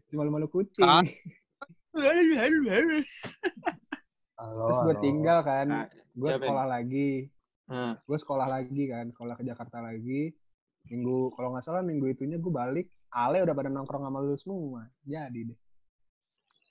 masih 0.00 0.16
malu-malu 0.16 0.46
kucing 0.48 0.82
Ah. 0.82 1.04
Halo, 4.34 4.64
terus 4.66 4.80
gue 4.80 4.94
halo. 4.94 5.02
tinggal 5.02 5.38
kan 5.42 5.66
Nah, 5.66 5.84
gue 6.10 6.24
iya, 6.24 6.32
Ben. 6.32 6.40
sekolah 6.40 6.66
lagi 6.66 7.10
Nah, 7.66 7.92
gue 8.00 8.16
sekolah 8.16 8.46
lagi 8.48 8.82
kan 8.84 9.04
sekolah 9.08 9.34
ke 9.36 9.44
Jakarta 9.44 9.78
lagi 9.78 10.34
minggu 10.86 11.30
kalau 11.30 11.52
nggak 11.52 11.62
salah 11.62 11.82
minggu 11.82 12.08
itunya 12.08 12.34
gue 12.34 12.50
balik 12.50 12.88
Ale 13.10 13.42
udah 13.42 13.52
pada 13.52 13.68
nongkrong 13.68 14.02
sama 14.02 14.18
lu 14.18 14.34
semua 14.34 14.88
jadi 15.02 15.44
deh 15.46 15.58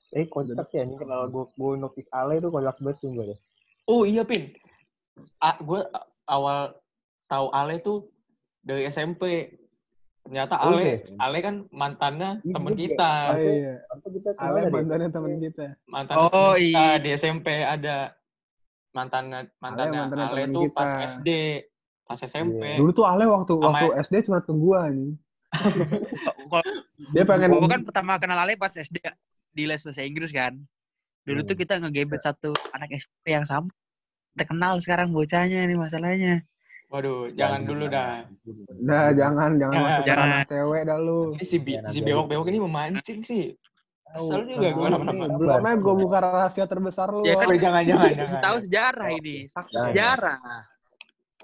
Eh, 0.10 0.26
kocak 0.26 0.74
ya. 0.74 0.82
Ini 0.82 0.98
kalau 0.98 1.30
gue 1.30 1.44
gue 1.48 1.72
notice 1.78 2.10
Ale 2.10 2.42
itu 2.42 2.50
kocak 2.50 2.82
banget 2.82 2.98
tuh 2.98 3.14
gue 3.14 3.26
deh. 3.30 3.40
Oh 3.86 4.02
iya 4.02 4.26
Pin. 4.26 4.50
A, 5.38 5.54
gue 5.56 5.86
awal 6.26 6.74
tahu 7.28 7.54
Ale 7.54 7.78
tuh 7.78 8.10
dari 8.62 8.84
SMP. 8.88 9.24
Ternyata 10.20 10.60
Oh, 10.60 10.76
Ale, 10.76 10.84
iya? 10.84 10.98
Ale 11.18 11.38
kan 11.40 11.56
mantannya 11.70 12.44
Iya 12.44 12.54
juga. 12.54 12.76
kita. 12.76 13.12
oh, 13.26 13.40
iya 13.40 13.74
kita 14.06 14.30
kenal 14.32 14.46
Ale 14.52 14.60
mantannya 14.70 15.10
teman 15.10 15.34
kita 15.40 15.66
Mantannya 15.86 16.20
Oh, 16.22 16.30
temen 16.54 16.62
kita 16.62 16.84
iya. 16.86 17.00
di 17.00 17.10
SMP 17.12 17.48
ada. 17.58 17.98
Mantannya 18.90 19.40
mantannya 19.58 20.00
mantannya 20.04 20.28
Ale, 20.28 20.42
temen 20.44 20.56
tuh 20.56 20.66
pas 20.70 20.90
kita. 20.92 21.06
SD, 21.16 21.30
pas 22.04 22.20
SMP. 22.20 22.62
Iya. 22.64 22.78
dulu 22.78 22.92
tuh 22.92 23.06
Ale 23.06 23.26
waktu 23.26 23.54
Sama- 23.54 23.66
waktu 23.66 23.86
SD 24.02 24.16
cuma 24.24 24.40
ke 24.40 24.52
gue 24.52 24.82
nih 24.92 25.12
dia 27.10 27.24
pengen 27.24 27.50
gue 27.52 27.66
kan 27.68 27.82
pertama 27.82 28.18
kenal 28.18 28.38
Ale 28.38 28.54
pas 28.56 28.70
SD 28.70 29.02
di 29.50 29.64
les 29.66 29.82
bahasa 29.82 30.04
Inggris 30.04 30.30
kan. 30.30 30.54
Dulu 31.24 31.42
tuh 31.42 31.54
Hmm. 31.54 31.62
kita 31.62 31.74
ngegebet 31.80 32.22
satu 32.22 32.54
anak 32.72 32.90
SMP 32.92 33.26
yang 33.30 33.46
sama. 33.46 33.70
Kita 34.32 34.46
kenal 34.48 34.78
sekarang 34.78 35.10
bocahnya 35.10 35.66
nih 35.66 35.74
masalahnya. 35.76 36.46
Waduh, 36.90 37.30
jangan 37.38 37.62
dulu 37.64 37.86
dah. 37.86 38.26
Dah 38.82 39.14
jangan 39.14 39.62
jangan 39.62 39.74
Jangan. 39.78 39.86
masuk 39.86 40.02
ke 40.02 40.10
Jangan. 40.10 40.26
ranah 40.26 40.44
cewek 40.44 40.82
dah 40.90 40.98
lu. 40.98 41.22
Ini 41.38 41.46
si, 41.46 41.58
bi- 41.62 41.78
Jangan 41.78 41.92
si 41.94 42.00
bewok-bewok 42.02 42.48
ini 42.50 42.60
memancing 42.60 43.20
sih. 43.22 43.46
Asal 44.10 44.42
juga 44.42 44.58
Nah, 44.66 44.74
gue 44.74 44.88
nih, 44.90 44.94
lama-lama. 44.98 45.38
belum 45.38 45.62
aja 45.62 45.78
gue 45.78 45.96
buka 46.02 46.18
rahasia 46.18 46.66
terbesar 46.66 47.14
lu. 47.14 47.22
Ya 47.22 47.38
kan, 47.38 47.46
Oh, 47.46 47.54
jangan, 47.54 47.86
jangan, 47.86 48.10
Kasih 48.10 48.18
jangan. 48.26 48.42
tahu 48.42 48.58
sejarah 48.66 49.10
ini, 49.14 49.36
fakta 49.46 49.70
Jangan. 49.70 49.88
sejarah. 49.94 50.40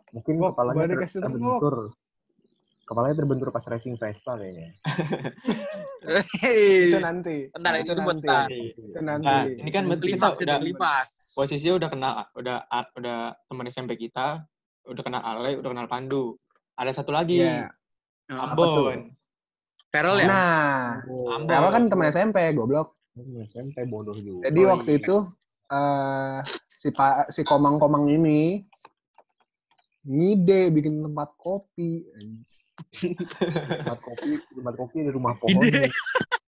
Mungkin 0.10 0.34
Wok, 0.42 0.50
kepalanya 0.58 0.86
ter- 0.98 1.22
terbentur. 1.22 1.76
Kepalanya 2.86 3.16
terbentur 3.18 3.48
pas 3.50 3.66
racing 3.66 3.94
Vespa 3.94 4.34
kayaknya. 4.34 4.74
itu 6.86 6.98
nanti. 6.98 7.36
Bentar, 7.50 7.74
itu 7.76 7.86
itu 7.86 7.94
nanti. 7.96 8.10
bentar. 8.10 8.46
Itu 8.50 9.00
nanti. 9.00 9.26
Nah, 9.26 9.42
ini 9.46 9.70
kan 9.70 9.84
berarti 9.86 10.06
kita 10.08 10.28
itu 10.28 10.42
udah 10.42 10.58
klimaks. 10.58 11.22
posisinya 11.34 11.74
udah 11.78 11.90
kenal, 11.90 12.14
udah 12.34 12.58
udah 12.98 13.18
teman 13.46 13.66
SMP 13.70 13.94
kita, 13.98 14.42
udah 14.86 15.04
kenal 15.04 15.22
Ale, 15.22 15.58
udah 15.58 15.70
kenal 15.70 15.88
Pandu. 15.88 16.38
Ada 16.76 16.92
satu 17.02 17.12
lagi, 17.12 17.40
Iya. 17.40 17.72
Oh, 18.32 18.42
Ambon. 18.42 19.14
Carol 19.90 20.18
ya? 20.20 20.28
Nah, 20.28 21.00
Ambon. 21.36 21.72
Kan 21.72 21.84
teman 21.88 22.10
SMP, 22.10 22.38
goblok. 22.52 22.98
SMP 23.48 23.88
bodoh 23.88 24.18
juga. 24.18 24.52
Jadi 24.52 24.62
Oh, 24.62 24.68
waktu 24.76 24.92
iya. 24.92 25.00
itu 25.00 25.16
eh 25.66 26.38
si 26.70 26.90
Pak 26.92 27.32
si 27.32 27.42
Komang-Komang 27.42 28.06
ini 28.06 28.62
ngide 30.06 30.70
bikin 30.70 31.02
tempat 31.02 31.34
kopi. 31.40 32.06
tempat 32.92 34.00
kopi, 34.04 34.30
tempat 34.52 34.74
kopi 34.76 34.98
di 35.02 35.12
rumah 35.12 35.34
pohon. 35.40 35.64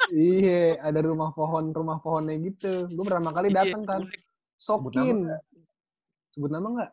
Iya, 0.07 0.79
ada 0.79 0.99
rumah 1.01 1.31
pohon, 1.31 1.71
rumah 1.71 1.97
pohonnya 1.99 2.35
gitu. 2.37 2.87
Gue 2.87 3.03
pertama 3.03 3.31
kali 3.31 3.47
Iya, 3.49 3.63
datang 3.63 3.83
kan. 3.83 4.01
Sokin. 4.55 5.27
Sebut 6.31 6.51
nama 6.51 6.67
nggak? 6.67 6.91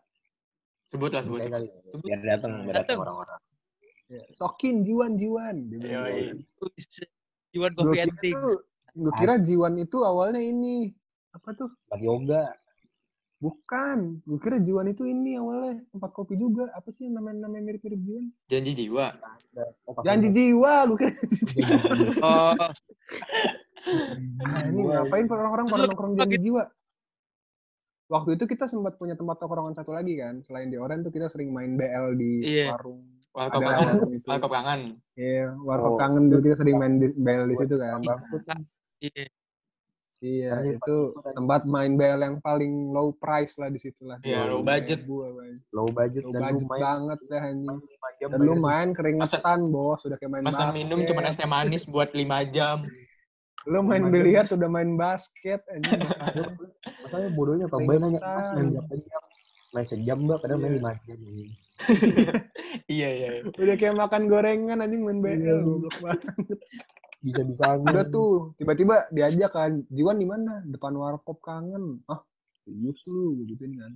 Sebut 0.95 1.11
lah, 1.11 1.23
sebut. 1.27 1.43
Kali. 1.43 1.67
Biar 2.07 2.21
datang, 2.23 2.53
biar 2.63 2.75
datang 2.79 2.87
Datang. 2.87 2.99
orang-orang. 3.03 3.41
Ya, 4.07 4.23
Sokin, 4.31 4.87
Jiwan, 4.87 5.19
Jiwan. 5.19 5.57
Dia 5.67 5.79
bilang 5.83 6.07
Yoi. 6.07 6.23
gitu. 6.39 7.03
Iwan 7.55 7.71
Gue 7.75 7.83
Coffee 7.83 7.99
kira, 9.19 9.35
and 9.35 9.43
Jiwan 9.43 9.75
itu 9.83 9.99
awalnya 10.07 10.39
ini. 10.39 10.95
Apa 11.35 11.51
tuh? 11.51 11.67
Lagi 11.91 12.07
yoga. 12.07 12.47
Bukan. 13.43 14.23
Gue 14.23 14.39
kira 14.39 14.63
Jiwan 14.63 14.87
itu 14.87 15.03
ini 15.03 15.35
awalnya 15.35 15.83
tempat 15.91 16.15
kopi 16.15 16.39
juga. 16.39 16.71
Apa 16.73 16.95
sih 16.95 17.11
namanya 17.11 17.51
namanya 17.51 17.75
mirip-mirip 17.75 17.99
Jiwan? 17.99 18.25
Janji 18.47 18.73
jiwa. 18.79 19.07
Oh, 19.91 19.99
Janji 20.07 20.31
jiwa. 20.31 20.75
Gue 20.87 20.99
kira. 21.03 21.13
Oh, 22.23 22.55
Nah, 23.85 24.65
ini 24.65 24.81
ngapain 24.81 25.29
orang-orang 25.29 25.67
pada 25.69 25.85
nongkrong 25.85 26.15
janji 26.17 26.39
jiwa? 26.41 26.65
Waktu 28.05 28.37
itu 28.37 28.45
kita 28.45 28.69
sempat 28.69 29.01
punya 29.01 29.17
tempat 29.17 29.41
tongkrongan 29.41 29.73
satu 29.73 29.97
lagi 29.97 30.21
kan. 30.21 30.45
Selain 30.45 30.69
di 30.69 30.77
Oren 30.77 31.01
tuh 31.01 31.09
kita 31.09 31.27
sering 31.27 31.49
main 31.51 31.73
BL 31.73 32.13
di 32.15 32.33
Iya. 32.45 32.77
warung. 32.77 33.01
Warkop 33.35 33.59
Ada 33.59 33.67
kangen. 33.67 33.89
warung. 33.97 34.13
Warkop 34.23 34.51
kangen. 34.53 34.81
Iya, 35.17 35.45
warkop 35.59 35.91
Oh. 35.91 35.99
kangen 35.99 36.25
dulu 36.29 36.41
kita 36.43 36.57
sering 36.61 36.77
main 36.77 36.95
di 37.01 37.09
BL 37.11 37.45
di 37.49 37.57
situ 37.57 37.75
kan. 37.75 37.99
iya. 39.01 39.27
Iya, 40.25 40.57
Karena 40.57 40.73
itu 40.81 40.97
tempat 41.37 41.61
main 41.69 41.93
BL 42.01 42.21
yang 42.23 42.37
paling 42.41 42.73
low 42.89 43.13
price 43.13 43.61
lah 43.61 43.69
di 43.69 43.77
situ 43.77 44.09
lah. 44.09 44.17
Iya, 44.25 44.49
low 44.49 44.65
budget. 44.65 45.05
Gua. 45.05 45.29
Low 45.69 45.85
budget 45.91 46.25
Low 46.25 46.33
dan 46.33 46.41
budget 46.49 46.65
main 46.65 46.81
banget 46.81 47.19
dah 47.29 47.43
anjing. 47.45 47.77
5 47.77 48.11
jam. 48.17 48.29
Dan 48.33 48.41
lu 48.41 48.55
main 48.57 48.89
keringetan, 48.93 49.61
bos. 49.69 50.01
Udah 50.01 50.17
kayak 50.17 50.33
main 50.33 50.45
basket. 50.45 50.73
minum 50.73 50.99
cuma 51.05 51.21
es 51.25 51.37
teh 51.37 51.45
manis 51.45 51.85
buat 51.85 52.09
5 52.11 52.41
jam. 52.49 52.89
Lu 53.65 53.81
main 53.81 54.01
Lima 54.01 54.13
biliar 54.13 54.45
udah 54.47 54.69
main 54.71 54.93
basket 54.95 55.61
anjing. 55.69 56.01
Makanya 57.15 57.31
bodohnya 57.31 57.67
kalau 57.71 57.83
main 57.87 58.01
nanya, 58.03 58.21
mas 58.21 58.49
main 58.53 58.67
berapa 58.75 58.95
jam? 58.99 59.23
Main 59.71 59.87
sejam 59.87 60.19
mbak, 60.27 60.39
padahal 60.43 60.59
main 60.59 60.75
Iya. 60.75 60.83
5 60.83 61.07
jam. 61.07 61.19
nih. 61.23 61.51
Iya, 62.91 63.09
iya. 63.09 63.29
iya. 63.39 63.43
Udah 63.49 63.77
kayak 63.79 63.95
makan 63.95 64.23
gorengan 64.27 64.83
anjing 64.83 65.03
main 65.03 65.23
BL. 65.23 65.39
Iya. 65.39 65.55
Goblok 65.63 65.97
banget. 66.03 66.59
Bisa-bisa 67.25 67.81
Udah 67.81 68.05
tuh, 68.05 68.53
tiba-tiba 68.59 69.09
diajak 69.09 69.51
kan, 69.55 69.81
Jiwan 69.89 70.19
di 70.19 70.27
mana? 70.27 70.61
Depan 70.67 70.93
warkop 70.93 71.39
kangen. 71.41 72.03
Ah, 72.05 72.21
serius 72.61 72.99
lu, 73.07 73.47
gituin 73.47 73.79
kan. 73.79 73.93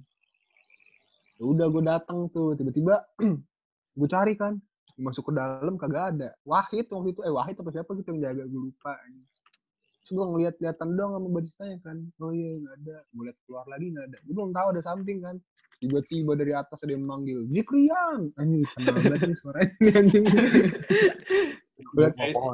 Ya 1.36 1.44
udah 1.44 1.66
gue 1.68 1.82
datang 1.84 2.30
tuh, 2.30 2.54
tiba-tiba 2.54 3.02
gue 3.98 4.08
cari 4.08 4.32
kan, 4.34 4.56
masuk 4.96 5.28
ke 5.28 5.32
dalam 5.36 5.74
kagak 5.76 6.16
ada. 6.16 6.28
Wahid 6.42 6.88
waktu 6.88 7.12
itu, 7.12 7.20
eh 7.22 7.30
Wahid 7.30 7.58
apa 7.58 7.70
siapa 7.70 7.90
gitu 7.94 8.14
yang 8.14 8.20
jaga 8.30 8.42
gue 8.46 8.60
lupa. 8.70 8.94
Terus 10.08 10.16
gue 10.16 10.24
ngeliat-liatan 10.24 10.88
doang 10.96 11.12
sama 11.20 11.28
baristanya 11.28 11.76
kan. 11.84 12.00
Oh 12.16 12.32
iya 12.32 12.56
nggak 12.56 12.74
ada. 12.80 12.96
Gue 13.12 13.28
liat 13.28 13.36
keluar 13.44 13.68
lagi 13.68 13.86
nggak 13.92 14.06
ada. 14.08 14.18
Gue 14.24 14.32
belum 14.32 14.52
tahu 14.56 14.66
ada 14.72 14.80
samping 14.80 15.20
kan. 15.20 15.36
Tiba-tiba 15.78 16.32
dari 16.32 16.56
atas 16.56 16.80
ada 16.82 16.90
yang 16.90 17.04
manggil, 17.04 17.44
Zikrian! 17.52 18.32
Anjing, 18.34 18.64
kenal 18.72 18.98
banget 18.98 19.30
nih 19.30 19.36
suaranya 19.36 19.90
anjing. 19.94 20.24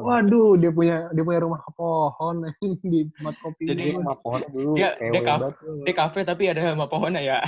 Waduh, 0.04 0.58
dia 0.58 0.68
punya 0.68 1.08
dia 1.08 1.22
punya 1.22 1.40
rumah 1.40 1.62
pohon 1.72 2.44
di 2.82 3.08
tempat 3.08 3.34
kopi. 3.40 3.64
Jadi 3.64 3.82
itu. 3.86 3.96
Rumah 3.96 4.18
pohon 4.18 4.40
dulu. 4.50 4.70
Dia- 4.76 4.96
dia 4.98 5.20
kaf- 5.22 5.40
banget 5.40 5.54
tuh. 5.56 5.76
Di 5.86 5.92
kafe 5.94 6.20
tapi 6.26 6.42
ada 6.50 6.60
sama 6.74 6.86
pohonnya 6.86 7.22
ya. 7.22 7.38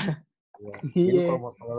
Iya. 0.56 0.72
Iya. 0.96 1.28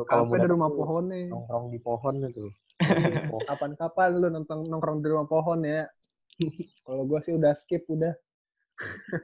Kalau 0.06 0.30
Kafe 0.30 0.36
ada 0.38 0.50
rumah 0.52 0.70
pohonnya. 0.70 1.34
Nongkrong 1.34 1.66
di 1.72 1.80
pohon 1.82 2.14
gitu. 2.22 2.44
Pohon. 3.34 3.42
Kapan-kapan 3.50 4.10
lu 4.14 4.30
nongkrong 4.30 4.70
nongkrong 4.70 4.98
di 5.02 5.08
rumah 5.10 5.26
pohon 5.26 5.66
ya. 5.66 5.90
Kalau 6.86 7.04
gua 7.06 7.20
sih 7.20 7.34
udah 7.34 7.54
skip 7.54 7.84
udah. 7.90 8.14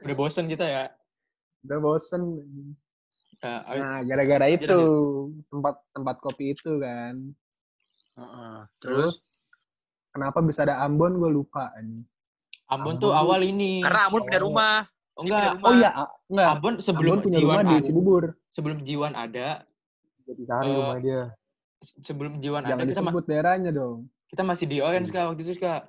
Udah 0.02 0.16
bosen 0.16 0.50
kita 0.50 0.66
ya. 0.66 0.84
Udah 1.62 1.78
bosen. 1.78 2.22
Nah, 3.44 4.00
gara-gara 4.02 4.46
itu 4.48 4.80
tempat 5.52 5.76
tempat 5.92 6.16
kopi 6.18 6.56
itu 6.56 6.80
kan. 6.80 7.14
Heeh. 8.16 8.56
Terus 8.80 9.38
kenapa 10.10 10.40
bisa 10.40 10.64
ada 10.64 10.82
Ambon 10.82 11.18
gue 11.18 11.30
lupa 11.30 11.70
anjing. 11.74 12.06
Ambon 12.66 12.96
Ambon 12.96 13.02
tuh 13.02 13.12
awal 13.12 13.44
ini. 13.44 13.84
Karena 13.84 14.08
Ambon 14.08 14.22
pindah 14.24 14.42
rumah. 14.42 14.76
Oh, 15.14 15.22
enggak, 15.22 15.54
rumah. 15.54 15.68
Oh 15.68 15.72
iya, 15.78 15.90
ah, 15.94 16.08
enggak. 16.26 16.48
Ambon 16.50 16.74
sebelum 16.82 17.12
Ambon 17.14 17.24
punya 17.28 17.38
Jiwan 17.38 17.54
rumah 17.54 17.62
di 17.62 17.74
ada, 17.76 17.86
Cibubur. 17.86 18.24
sebelum 18.50 18.78
Jiwan 18.82 19.12
ada, 19.14 19.48
Jadi 20.24 20.42
sehari 20.48 20.66
Eh, 20.66 20.74
rumah 20.74 20.98
dia. 21.04 21.22
sebelum 22.00 22.32
Jiwan 22.40 22.62
ada 22.64 22.70
Jangan 22.74 22.86
kita, 22.88 22.98
ma- 22.98 23.12
disebut 23.12 23.24
daerahnya 23.28 23.70
dong. 23.70 23.98
kita 24.26 24.42
masih 24.42 24.66
di 24.66 24.78
Orange 24.82 25.10
kak 25.12 25.24
waktu 25.30 25.42
itu 25.46 25.54
kak. 25.60 25.82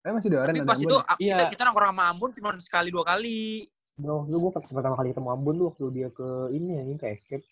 Eh 0.00 0.10
masih 0.10 0.28
di 0.28 0.36
Oren 0.36 0.48
Tapi 0.50 0.64
pas 0.64 0.74
Ambon 0.74 0.86
itu 0.86 0.96
ya? 0.96 1.02
a- 1.04 1.18
kita, 1.18 1.36
Iya. 1.36 1.50
kita 1.52 1.62
nongkrong 1.62 1.90
sama 1.90 2.04
Ambon 2.08 2.30
cuma 2.32 2.50
sekali 2.56 2.88
dua 2.88 3.04
kali. 3.04 3.68
Bro, 3.94 4.24
lu 4.26 4.36
gua 4.40 4.50
pertama 4.56 4.96
kali 4.96 5.12
ketemu 5.12 5.28
Ambon 5.28 5.54
tuh 5.54 5.66
waktu 5.68 5.84
dia 5.92 6.08
ke 6.08 6.28
ini 6.50 6.68
ya, 6.70 6.82
ini 6.82 6.94
ke 6.96 7.06
escape 7.10 7.44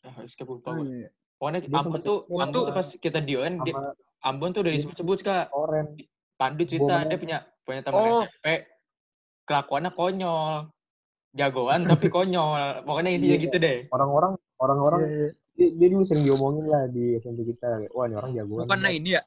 Ah, 0.00 0.22
escape 0.22 0.48
lupa 0.48 0.70
Oh, 0.70 0.80
gua. 0.80 0.86
iya. 0.86 1.08
Pokoknya 1.36 1.58
Dia 1.60 1.76
Ambon 1.76 2.00
tuh, 2.00 2.18
Ambon 2.24 2.48
tuh. 2.48 2.64
pas 2.70 2.86
kita 2.88 3.18
di 3.20 3.32
Orange, 3.34 3.60
dia- 3.62 3.94
Ambon 4.22 4.50
tuh 4.50 4.60
udah 4.62 4.72
Iya. 4.72 4.78
disebut-sebut 4.80 5.18
kak. 5.20 5.44
Oren. 5.52 5.86
Pandu 6.36 6.62
cerita 6.62 6.84
Gua 6.94 7.04
dia 7.04 7.18
punya 7.18 7.38
punya 7.62 7.80
teman 7.82 7.96
Oh. 7.98 8.22
SMP, 8.22 8.46
kelakuannya 9.44 9.90
konyol, 9.92 10.52
jagoan 11.32 11.80
tapi 11.92 12.08
konyol. 12.08 12.56
Pokoknya 12.82 13.10
intinya 13.12 13.36
Iya. 13.36 13.44
gitu 13.44 13.56
deh. 13.58 13.78
Orang-orang 13.90 14.32
orang-orang 14.56 15.00
Iya, 15.02 15.12
iya. 15.12 15.28
dia, 15.54 15.68
dia 15.74 15.88
dulu 15.90 16.04
sering 16.06 16.24
diomongin 16.24 16.64
lah 16.64 16.84
di 16.86 17.12
SMP 17.14 17.44
kita. 17.44 17.68
Wah, 17.92 18.04
ini 18.06 18.14
orang 18.14 18.32
jagoan. 18.32 18.64
Bukannya 18.64 18.90
ini 18.94 19.10
ya? 19.12 19.22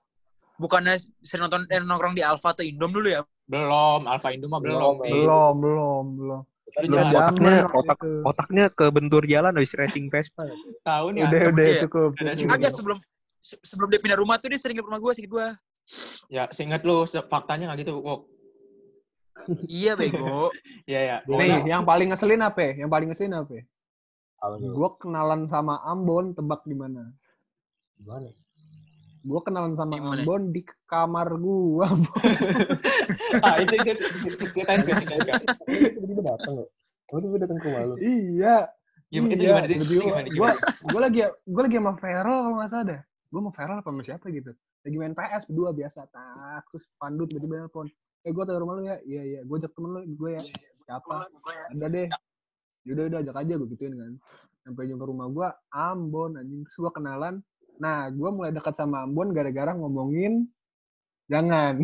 Bukannya 0.60 1.00
sering 1.24 1.48
nonton 1.48 1.64
eh, 1.72 1.80
nongkrong 1.80 2.14
di 2.14 2.22
Alfa 2.22 2.52
atau 2.52 2.68
Indom 2.68 2.92
dulu 2.92 3.08
ya? 3.08 3.24
Belum, 3.50 4.06
Alfa 4.06 4.30
Indo 4.30 4.46
mah 4.46 4.62
belum. 4.62 4.78
Belum. 4.78 4.96
Belum, 5.02 5.54
belum, 5.58 6.06
belum. 6.20 6.42
Lu 6.70 6.86
Belum 6.86 7.08
otaknya 7.18 7.56
otak 7.74 7.98
itu. 7.98 8.12
otaknya 8.22 8.66
ke 8.70 8.86
bentur 8.94 9.24
jalan 9.26 9.58
habis 9.58 9.74
racing 9.74 10.06
Vespa. 10.14 10.46
Tahu 10.86 11.18
nih. 11.18 11.22
Udah, 11.26 11.42
udah 11.50 11.66
Iya. 11.66 11.82
cukup. 11.88 12.10
Agak 12.46 12.72
sebelum 12.78 12.98
se- 13.42 13.58
sebelum 13.66 13.90
dia 13.90 13.98
pindah 13.98 14.20
rumah 14.22 14.38
tuh 14.38 14.54
dia 14.54 14.60
sering 14.62 14.78
ke 14.78 14.86
rumah 14.86 15.02
gue, 15.02 15.12
sedikit 15.18 15.34
gue. 15.34 15.48
Ya, 16.30 16.46
seingat 16.54 16.86
lu 16.86 17.10
faktanya 17.26 17.74
nggak 17.74 17.90
gitu. 17.90 17.98
Wok. 17.98 18.30
Iya 19.66 19.98
bego. 19.98 20.54
Iya, 20.86 21.00
ya. 21.10 21.18
Nih, 21.26 21.66
yang 21.66 21.82
paling 21.82 22.14
ngeselin 22.14 22.46
apa? 22.46 22.60
ya? 22.62 22.86
Yang 22.86 22.90
paling 22.94 23.08
ngeselin 23.10 23.34
apa? 23.34 23.52
ya? 23.58 23.64
Gue 24.62 24.90
kenalan 25.02 25.50
sama 25.50 25.82
Ambon, 25.82 26.38
tebak 26.38 26.62
di 26.70 26.78
mana? 26.78 27.10
Gimana? 27.98 28.30
Gue 29.20 29.40
kenalan 29.44 29.76
sama 29.76 30.00
Di 30.00 30.02
mana? 30.02 30.22
Ambon 30.24 30.44
di 30.56 30.62
kamar 30.88 31.28
gua, 31.36 31.92
bos. 31.92 32.36
ah, 33.44 33.60
itu 33.60 33.74
itu 33.76 33.92
itu 34.00 34.46
ceritain 34.56 34.80
ke 34.80 34.92
ceritain 34.96 35.22
ke. 35.28 35.34
Tiba-tiba 35.96 36.22
datang 36.24 36.54
loh. 36.64 36.68
Tiba-tiba 37.12 37.38
datang 37.44 37.58
ke 37.60 37.66
rumah 37.68 37.84
lu. 37.92 37.96
iya. 38.00 38.58
Gimana 39.10 39.34
itu 39.34 39.42
iya, 39.42 39.58
gimana 39.58 39.74
itu 39.74 39.86
gimana 39.90 40.22
Gue 40.30 40.30
gimana? 40.30 40.54
gue 40.86 41.00
lagi 41.02 41.20
gue 41.26 41.62
lagi 41.66 41.78
sama 41.82 41.94
Feral 41.98 42.38
kalau 42.46 42.56
nggak 42.62 42.70
salah 42.70 42.86
dah. 42.86 43.02
Gue 43.30 43.40
sama 43.42 43.52
Feral 43.58 43.76
apa 43.82 43.90
sama 43.90 44.02
siapa 44.06 44.26
gitu. 44.30 44.52
Lagi 44.80 44.96
main 44.96 45.14
PS 45.18 45.44
berdua 45.50 45.70
biasa. 45.76 46.00
Tak, 46.08 46.62
terus 46.72 46.84
Pandu 46.96 47.24
tiba-tiba 47.28 47.66
nelfon. 47.66 47.88
Eh 48.24 48.32
gue 48.32 48.44
tahu 48.46 48.58
rumah 48.62 48.74
lu 48.78 48.84
ya? 48.86 48.98
Iya 49.04 49.22
iya. 49.26 49.40
Gue 49.44 49.56
ajak 49.60 49.74
temen 49.74 49.90
lu 49.98 50.00
gue 50.06 50.32
ya. 50.38 50.42
Siapa? 50.86 51.28
Ada 51.76 51.88
deh. 51.90 52.08
Yaudah 52.88 53.04
udah 53.12 53.20
ajak 53.26 53.36
aja 53.36 53.54
gue 53.60 53.68
gituin 53.76 53.94
kan. 53.98 54.14
Sampai 54.64 54.88
nyampe 54.88 55.06
rumah 55.10 55.28
gue 55.28 55.48
Ambon 55.74 56.32
anjing. 56.38 56.62
Terus 56.70 56.78
gue 56.78 56.92
kenalan. 56.94 57.42
Nah, 57.80 58.12
gue 58.12 58.30
mulai 58.30 58.52
dekat 58.52 58.76
sama 58.76 59.08
Ambon 59.08 59.32
gara-gara 59.32 59.72
ngomongin 59.72 60.46
jangan. 61.26 61.82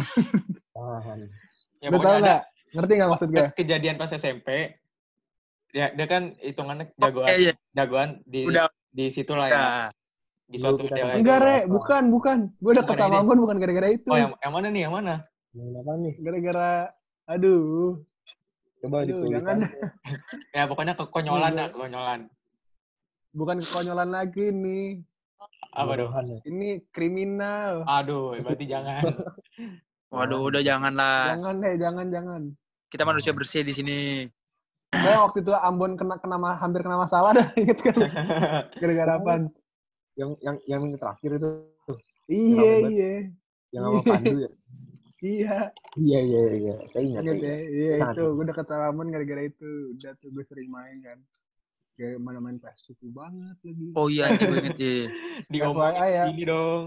Tahan. 0.72 1.20
Ya, 1.84 1.92
Lu 1.94 2.02
tau 2.02 2.18
nggak? 2.18 2.42
Ngerti 2.74 2.92
nggak 2.98 3.10
maksud 3.14 3.30
gue? 3.30 3.46
kejadian 3.54 4.00
pas 4.00 4.10
SMP. 4.10 4.74
Ya, 5.70 5.94
dia 5.94 6.08
kan 6.10 6.34
hitungannya 6.42 6.90
jagoan, 6.98 7.28
iya, 7.30 7.38
iya. 7.38 7.54
jagoan 7.78 8.26
di 8.26 8.48
Udah, 8.48 8.72
di 8.90 9.06
situ 9.14 9.38
lah 9.38 9.48
ya. 9.52 9.54
udah. 9.54 9.86
Di 10.50 10.58
suatu 10.58 10.88
daerah 10.90 11.14
Enggak. 11.20 11.40
Re. 11.46 11.58
apa? 11.62 11.70
Bukan, 11.70 12.04
bukan. 12.10 12.38
Gue 12.58 12.74
Bukan 12.74 12.96
sama 12.98 13.20
ini. 13.20 13.22
Ambon 13.22 13.38
bukan 13.38 13.58
gara-gara 13.62 13.88
itu. 13.92 14.10
Oh, 14.10 14.18
yang, 14.18 14.34
yang 14.40 14.54
mana 14.56 14.68
nih? 14.74 14.82
Yang 14.88 14.94
mana? 14.98 15.14
Yang 15.54 15.68
apa 15.78 15.92
nih? 16.00 16.14
Gara-gara, 16.26 16.70
aduh. 17.30 17.90
Coba 18.82 18.96
Aduh, 19.06 19.22
jangan. 19.30 19.58
Ya, 20.58 20.64
pokoknya 20.66 20.94
kekonyolan 20.98 21.52
Iya. 21.54 21.60
dah, 21.60 21.68
kekonyolan. 21.70 22.20
Bukan 23.36 23.58
kekonyolan 23.62 24.10
lagi 24.10 24.46
nih. 24.50 25.06
Apa 25.72 25.92
dong? 25.96 26.12
Ya. 26.12 26.38
Ini 26.46 26.68
kriminal. 26.90 27.84
Aduh, 27.84 28.36
berarti 28.40 28.66
jangan. 28.66 29.04
Waduh, 30.16 30.48
udah 30.48 30.62
janganlah. 30.62 31.36
Jangan 31.36 31.56
deh, 31.60 31.74
jangan, 31.76 32.06
jangan. 32.08 32.42
Kita 32.88 33.04
manusia 33.04 33.36
bersih 33.36 33.68
di 33.68 33.74
sini. 33.76 33.98
Kayak 34.96 35.28
waktu 35.28 35.44
itu 35.44 35.52
Ambon 35.52 36.00
kena 36.00 36.16
kena 36.16 36.40
ma- 36.40 36.56
hampir 36.56 36.80
kena 36.80 36.96
masalah 36.96 37.36
dah, 37.36 37.48
inget 37.60 37.84
kan? 37.84 37.98
Gara-gara 38.80 39.12
apaan? 39.20 39.52
Yang 40.16 40.30
yang 40.40 40.56
yang 40.64 40.80
minggu 40.80 40.96
terakhir 40.96 41.36
itu 41.36 41.52
Iya, 42.26 42.72
iya. 42.88 43.14
yang 43.76 43.84
sama 43.84 44.00
Pandu 44.02 44.38
ya. 44.48 44.52
Iya, 45.20 45.58
Iya 46.00 46.20
iya 46.24 46.42
iya. 46.56 46.76
Saya 46.88 47.02
ingat. 47.04 47.24
ya. 47.36 47.56
Iya 47.60 47.94
itu, 48.08 48.24
gue 48.32 48.46
deket 48.48 48.66
sama 48.66 48.88
Ambon 48.88 49.12
gara-gara 49.12 49.44
itu. 49.44 49.68
Udah 50.00 50.16
tuh 50.24 50.32
gue 50.32 50.44
sering 50.48 50.72
main 50.72 51.04
kan. 51.04 51.20
Kayak 51.96 52.20
mana 52.20 52.44
main 52.44 52.60
PS 52.60 52.92
suku 52.92 53.08
banget 53.10 53.56
lagi. 53.64 53.88
Oh 53.96 54.08
iya, 54.12 54.28
anjing 54.28 54.52
inget 54.52 54.76
iya. 54.78 55.08
Diomongin 55.52 55.96
FYI 55.96 56.10
ya. 56.12 56.24
gini 56.28 56.44
dong. 56.44 56.84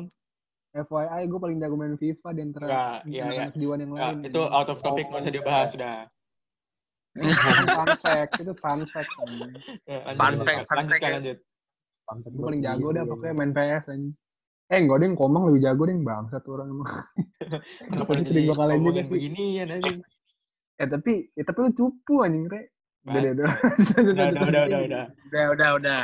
FYI, 0.69 1.21
gue 1.25 1.41
paling 1.41 1.59
jago 1.59 1.75
main 1.75 1.97
FIFA 1.97 2.29
di 2.37 2.41
antara 2.45 2.65
Ya, 2.69 2.85
iya, 3.09 3.23
anak-anak 3.25 3.55
jiwan 3.57 3.79
yang 3.81 3.91
Ya, 3.91 4.05
lain. 4.13 4.19
itu 4.29 4.41
out 4.45 4.69
of 4.69 4.79
topic 4.85 5.09
nggak 5.09 5.25
usah 5.25 5.33
dibahas 5.33 5.69
sudah. 5.73 5.97
Fun 7.19 7.89
fact, 7.99 8.33
itu 8.39 8.53
fun 8.55 8.81
fact. 8.87 9.11
kan. 9.11 9.29
Ya, 9.89 9.99
lanjut, 10.05 10.15
Fun 10.15 10.35
fact, 10.39 10.61
fun 10.69 10.77
lanjut, 10.77 10.93
fact 10.93 11.03
ya. 11.03 11.11
lanjut. 11.17 11.39
Gue 12.29 12.45
paling 12.45 12.61
buat 12.61 12.69
jago 12.69 12.87
dah 12.89 13.03
iya, 13.03 13.11
pokoknya 13.11 13.33
iya. 13.33 13.39
main 13.41 13.53
PS 13.53 13.85
aja. 13.89 14.09
Eh 14.69 14.79
enggak 14.85 14.97
deh, 15.01 15.09
Komang 15.17 15.43
lebih 15.49 15.61
jago 15.65 15.83
deh, 15.89 15.97
bangsat 15.97 16.41
tuh 16.45 16.53
orang 16.61 16.69
emang. 16.69 16.89
Kenapa 17.89 18.11
jadi 18.13 18.25
sering 18.29 18.45
juga 18.45 18.65
ngomongin 18.69 19.05
sih. 19.09 19.13
beginian 19.17 19.67
anjing? 19.73 19.99
Eh 20.79 20.87
tapi, 20.87 21.13
ya 21.33 21.43
tapi 21.43 21.59
lu 21.65 21.71
cupu 21.73 22.15
anjing, 22.21 22.45
Re. 22.47 22.63
Udah 23.09 23.33
udah. 23.33 23.49
Udah, 23.99 24.27
udah, 24.29 24.29
udah, 24.29 24.63
udah, 24.69 24.81
udah. 24.85 25.05
Udah, 25.29 25.45
udah, 25.53 25.69
udah. 25.81 26.03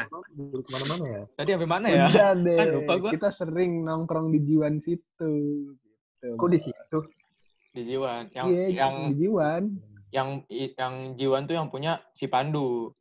Ke 0.64 0.70
mana-mana 0.72 1.04
ya. 1.04 1.22
Tadi 1.36 1.48
sampai 1.52 1.70
mana 1.70 1.86
ya? 1.92 2.04
Udah 2.08 2.30
deh. 2.40 2.56
Kan 2.58 2.66
lupa 2.80 2.92
gua. 3.00 3.10
Kita 3.12 3.28
sering 3.30 3.72
nongkrong 3.84 4.32
di 4.32 4.38
Jiwan 4.42 4.80
situ. 4.80 5.32
Gitu. 6.24 6.28
Kok 6.40 6.48
di 6.48 6.58
situ? 6.64 6.98
Di 7.76 7.82
Jiwan. 7.84 8.32
Yang 8.32 8.46
Iya, 8.48 8.66
yang 8.72 8.94
di 9.12 9.14
Jiwan. 9.20 9.62
yang 10.14 10.28
yang 10.78 10.94
Jiwan 11.18 11.42
tuh 11.44 11.54
yang 11.58 11.68
punya 11.68 12.00
si 12.14 12.30
Pandu. 12.30 12.94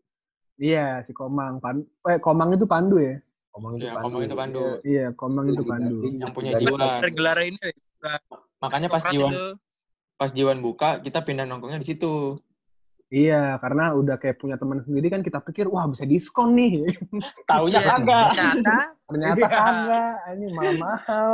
Iya, 0.58 1.02
si 1.06 1.14
Komang. 1.14 1.62
Pan 1.64 1.86
eh, 2.10 2.20
Komang 2.20 2.54
itu 2.58 2.66
Pandu 2.66 2.98
ya? 2.98 3.22
Ngomong 3.54 3.72
itu 3.78 3.86
Ya, 3.86 3.94
Pandu. 3.94 4.04
ngomong 4.10 4.22
itu 4.26 4.36
Pandu. 4.36 4.62
Iya. 4.62 4.76
Iya, 4.84 5.06
Komang 5.14 5.46
itu 5.48 5.64
Pandu. 5.64 5.98
Yang 6.10 6.32
punya 6.34 6.52
Jiwan. 6.58 7.00
Tergelar 7.02 7.38
ini. 7.46 7.68
Makanya 8.60 8.88
pas 8.92 9.04
Jiwan 9.08 9.56
pas 10.14 10.30
Jiwan 10.32 10.62
buka, 10.62 11.02
kita 11.04 11.26
pindah 11.26 11.44
nongkrongnya 11.44 11.82
di 11.84 11.90
situ. 11.90 12.38
Iya, 13.14 13.62
karena 13.62 13.94
udah 13.94 14.18
kayak 14.18 14.42
punya 14.42 14.58
teman 14.58 14.82
sendiri 14.82 15.06
kan 15.08 15.22
kita 15.22 15.38
pikir, 15.40 15.70
wah 15.70 15.86
bisa 15.86 16.02
diskon 16.02 16.58
nih. 16.58 16.82
Taunya 17.46 17.78
kagak. 17.80 18.34
Ternyata 18.34 18.76
Ternyata 19.06 19.38
Iya. 19.38 19.50
kagak. 19.54 20.14
Ini 20.34 20.46
malah 20.50 20.76
mahal. 20.76 21.30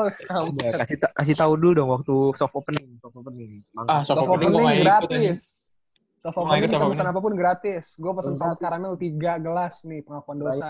Udah, 0.46 0.70
kasih 0.78 0.98
ta- 0.98 1.16
kasih 1.16 1.34
tahu 1.34 1.56
dulu 1.56 1.72
dong 1.74 1.90
waktu 1.90 2.16
soft 2.36 2.52
opening. 2.54 3.00
Soft 3.00 3.16
opening. 3.16 3.64
Ah, 3.80 4.04
Soft 4.04 4.20
soft 4.20 4.28
opening 4.28 4.52
opening 4.52 4.84
gratis. 4.84 5.72
Soft 6.20 6.36
Gua 6.36 6.44
nggak 6.44 6.52
opening 6.52 6.68
kita 6.68 6.78
soft 6.78 6.92
pesan 6.92 7.08
apa 7.08 7.20
pun 7.22 7.34
gratis. 7.34 7.86
Gue 7.96 8.12
pesen 8.12 8.34
Oh, 8.34 8.38
salad 8.38 8.60
karamel 8.60 8.94
3 8.94 9.08
gelas 9.40 9.76
nih, 9.82 10.00
pengakuan 10.04 10.38
dosa. 10.38 10.68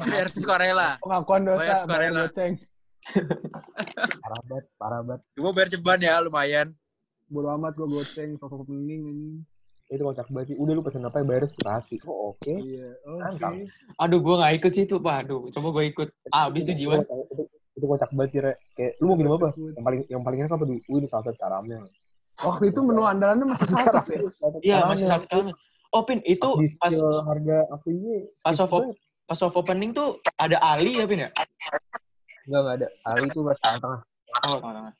bayar 0.00 0.28
sukarela. 0.32 0.90
Pengakuan 0.98 1.42
dosa, 1.44 1.60
Bayar 1.60 1.76
sukarela. 1.84 2.20
goceng. 2.24 2.52
Parah 4.16 4.40
banget, 4.42 4.64
parah 4.74 5.00
banget. 5.02 5.20
Gue 5.34 5.50
bayar 5.52 5.68
ceban 5.68 6.00
ya, 6.00 6.14
lumayan. 6.18 6.68
Bodo 7.28 7.52
amat 7.52 7.76
gue 7.76 7.84
goceng, 7.86 8.30
soft 8.34 8.56
opening 8.56 8.80
anjing. 9.04 9.44
Itu 9.92 10.08
kocak 10.08 10.26
banget 10.32 10.46
sih. 10.48 10.56
Udah 10.56 10.72
lu 10.72 10.80
pesen 10.80 11.04
apa 11.04 11.20
ya 11.20 11.24
bayar 11.28 11.44
gratis. 11.52 12.00
Oh 12.08 12.32
oke. 12.32 12.48
Iya, 12.48 12.96
oke. 13.04 13.20
Mantap. 13.20 13.52
Aduh, 14.00 14.18
gua 14.24 14.34
nggak 14.40 14.54
ikut 14.56 14.72
sih 14.72 14.84
itu, 14.88 14.96
Pak. 14.96 15.16
Aduh, 15.28 15.52
coba 15.52 15.68
gua 15.68 15.84
ikut. 15.84 16.08
Ah, 16.32 16.48
habis 16.48 16.64
itu 16.64 16.72
Jiwan. 16.72 17.04
Itu, 17.04 17.12
itu, 17.28 17.42
itu 17.76 17.84
kocak 17.84 18.10
banget 18.16 18.30
sih, 18.32 18.40
Re. 18.40 18.52
Kayak 18.72 18.92
lu 19.04 19.04
mau 19.12 19.16
minum 19.20 19.32
apa? 19.36 19.52
Yang 19.52 19.84
paling 19.84 20.00
yang 20.08 20.22
paling 20.24 20.38
enak 20.40 20.52
apa 20.56 20.64
dulu? 20.64 20.80
Wih, 20.88 20.98
ini 21.04 21.08
salted 21.12 21.36
karamel. 21.36 21.92
Waktu 22.40 22.72
itu 22.72 22.80
menu 22.80 23.04
andalannya 23.04 23.44
masih 23.44 23.68
salted 23.68 24.04
ya? 24.08 24.20
Iya, 24.64 24.76
masih 24.88 25.04
satu 25.04 25.24
kali. 25.28 25.52
Oh, 25.92 26.08
Pin, 26.08 26.24
itu 26.24 26.48
Di 26.56 26.72
pas 26.80 26.96
harga 27.28 27.68
apa 27.68 27.86
ini? 27.92 28.24
pas 28.40 28.56
op- 28.56 28.96
pas 29.28 29.36
soft 29.36 29.60
opening 29.60 29.92
tuh 29.92 30.24
ada 30.40 30.56
Ali 30.64 30.96
ya, 30.96 31.04
Pin 31.04 31.28
ya? 31.28 31.30
Enggak, 32.48 32.60
enggak 32.64 32.74
ada. 32.80 32.88
Ali 33.12 33.28
itu 33.28 33.44
pas 33.44 33.60
tengah-tengah. 33.60 34.00
Oh, 34.48 34.56
tengah-tengah. 34.56 34.94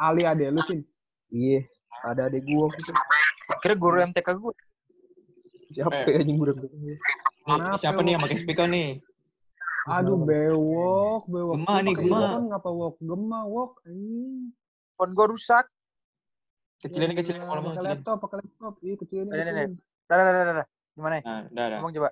Ali 0.00 0.22
ade 0.24 0.48
lu 0.48 0.64
sih. 0.64 0.80
Iya, 1.28 1.68
ada 2.02 2.26
adek 2.26 2.42
gua 2.44 2.66
waktu 2.66 2.80
itu. 2.80 2.92
Kira 3.58 3.74
guru 3.74 3.96
MTK 4.04 4.28
gue. 4.34 4.54
Siapa 5.70 5.90
Eh. 5.94 6.04
ya 6.06 6.18
anjing 6.18 6.36
budak 6.36 6.56
Nih, 6.60 6.96
Kenapa, 7.44 7.76
siapa 7.78 8.00
nih 8.00 8.12
yang 8.12 8.22
pakai 8.22 8.38
speaker 8.38 8.66
nih? 8.66 8.88
Aduh, 9.88 10.20
bewok, 10.20 11.22
bewok. 11.26 11.56
Gema 11.58 11.74
nih, 11.80 11.94
gema. 11.94 12.20
Ngapa 12.46 12.70
wok? 12.70 12.94
Gema, 12.98 13.40
wok. 13.42 13.72
Anjing. 13.82 14.52
Phone 14.94 15.12
gue 15.12 15.26
rusak. 15.28 15.64
Kecilin 16.78 17.10
Ya, 17.10 17.16
kecilin 17.16 17.42
kalau 17.42 17.58
mau 17.58 17.72
kecilin. 17.72 17.88
laptop, 17.90 18.16
pakai 18.20 18.36
laptop. 18.38 18.74
Iya, 18.78 18.94
kecilin, 18.96 19.26
nih. 19.26 19.38
kecilin. 19.38 19.70
Dah, 20.04 20.14
dah, 20.14 20.24
dah, 20.26 20.42
dah, 20.44 20.54
dah. 20.54 20.66
Gimana 20.92 21.14
ya? 21.14 21.22
Nah, 21.22 21.40
udah, 21.42 21.64
udah. 21.64 21.78
Ngomong 21.78 21.94
coba. 21.94 22.08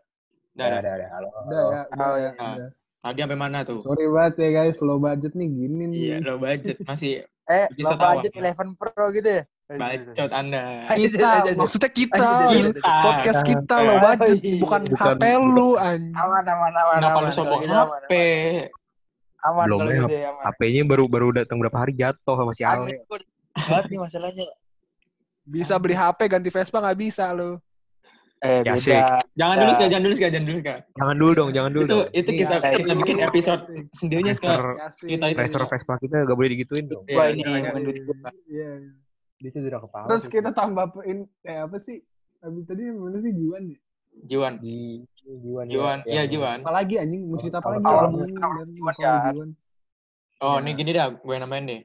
Udah, 0.49 0.65
Ada, 0.65 0.73
udah. 0.73 0.81
ada, 0.81 0.91
ada. 0.91 1.07
Halo. 1.13 1.29
Udah 1.29 1.61
ya, 1.61 1.83
Oh, 1.95 2.17
ya. 2.17 2.31
iya. 2.33 2.67
Tadi 2.99 3.19
sampai 3.23 3.39
mana 3.39 3.59
tuh? 3.63 3.79
Sorry 3.79 4.07
banget 4.09 4.35
ya 4.37 4.49
guys, 4.53 4.79
low 4.81 4.99
budget 4.99 5.33
nih 5.33 5.49
gini 5.49 5.83
nih. 5.87 5.99
Iya, 6.03 6.17
low 6.25 6.39
budget. 6.39 6.77
Masih 6.83 7.23
Eh, 7.47 7.67
Bikin 7.71 7.85
lo 7.85 7.91
tertawa. 7.93 8.11
budget 8.17 8.33
11 8.35 8.75
Pro 8.75 9.05
gitu 9.13 9.29
ya? 9.31 9.43
Bacot 9.67 10.31
Anda. 10.31 10.63
Kita, 10.95 11.27
ayo, 11.43 11.51
ayo. 11.51 11.59
maksudnya 11.59 11.91
kita. 11.91 12.31
Kita. 12.55 12.95
podcast 13.03 13.41
kita 13.43 13.77
Eh, 13.77 13.99
budget, 13.99 14.39
iya. 14.41 14.61
bukan 14.63 14.81
Bukan- 14.87 15.17
HP 15.19 15.23
lu 15.43 15.69
anjing. 15.75 16.15
Aman, 16.15 16.45
aman, 16.47 16.73
aman, 16.73 16.95
Kenapa 17.03 17.19
lu 17.19 17.27
gitu 17.27 17.43
HP? 17.43 18.13
aman. 18.15 18.71
Aman 19.47 19.65
Belum 19.67 19.79
kalau 19.79 19.91
ya, 19.91 19.99
gitu 20.03 20.15
ya, 20.17 20.29
aman. 20.31 20.43
HP-nya 20.49 20.83
baru 20.87 21.05
baru 21.07 21.29
datang 21.33 21.57
berapa 21.59 21.77
hari 21.77 21.93
jatuh 21.95 22.35
sama 22.37 22.53
si 22.55 22.63
Ale. 22.63 22.95
Banget 23.53 23.85
nih 23.91 23.99
masalahnya. 23.99 24.47
Bisa 25.43 25.75
beli 25.79 25.95
HP 25.95 26.19
ganti 26.27 26.51
Vespa 26.51 26.79
nggak 26.79 26.99
bisa 26.99 27.31
lu. 27.31 27.59
Eh, 28.37 28.61
Ya, 28.63 28.75
beda. 28.75 29.19
Jangan 29.33 29.55
dulu. 29.57 29.73
Jangan 29.81 30.03
dulu. 30.03 30.15
Jangan 30.15 30.45
dulu, 30.45 30.59
Kak. 30.61 30.79
Jangan 30.93 31.17
dulu 31.17 31.31
dong, 31.33 31.51
jangan 31.51 31.71
dulu 31.73 31.83
Itu 31.83 31.91
dong. 31.91 32.07
itu 32.13 32.31
Nih, 32.31 32.39
kita 32.39 32.55
kita 32.61 32.93
bikin 32.95 33.17
episode 33.19 33.63
sendirinya, 33.97 34.33
Asik. 34.87 35.07
Kita 35.09 35.25
itu- 35.27 35.39
racer 35.41 35.63
Vespa 35.67 35.95
kita 35.99 36.15
gak 36.23 36.37
boleh 36.37 36.51
digituin 36.53 36.85
dong. 36.87 37.03
Iya, 37.09 37.17
Gua 37.17 37.25
ini 37.33 37.43
Iya. 39.37 39.43
Dia 39.43 39.51
cedera 39.53 39.79
kepala. 39.79 40.07
Terus 40.09 40.25
sih. 40.25 40.33
kita 40.33 40.51
tambahin 40.51 41.19
eh 41.43 41.59
apa 41.59 41.77
sih? 41.77 42.01
Habis 42.41 42.65
tadi 42.65 42.83
yang 42.85 42.99
mana 42.99 43.19
sih 43.19 43.33
Jiwan 43.33 43.63
ya? 43.67 43.79
Jiwan. 44.17 44.53
di 44.57 45.05
Jiwan, 45.21 45.67
Jiwan, 45.69 45.99
iya 46.05 46.25
yang- 46.25 46.31
Jiwan. 46.31 46.59
Apalagi 46.63 46.95
anjing, 46.97 47.23
mau 47.27 47.37
cerita 47.37 47.59
apa 47.59 47.69
Awal- 47.69 47.77
lagi? 47.77 48.33
awal 48.39 48.65
Jiwan 48.73 49.51
Oh, 50.37 50.57
Ya. 50.57 50.61
ini 50.61 50.71
gini 50.73 50.91
dah, 50.93 51.09
gue 51.11 51.35
namain 51.35 51.65
deh. 51.65 51.83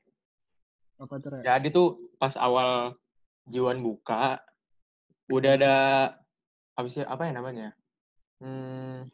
Apa 0.97 1.13
tuh? 1.17 1.29
Re? 1.31 1.39
Jadi 1.41 1.67
tuh 1.71 1.87
pas 2.15 2.31
awal 2.35 2.95
Jiwan 3.45 3.79
buka, 3.79 4.39
udah 5.27 5.51
ada 5.55 5.75
sih 6.87 7.03
apa 7.03 7.25
ya 7.25 7.33
namanya? 7.33 7.67
Hmm, 8.39 9.07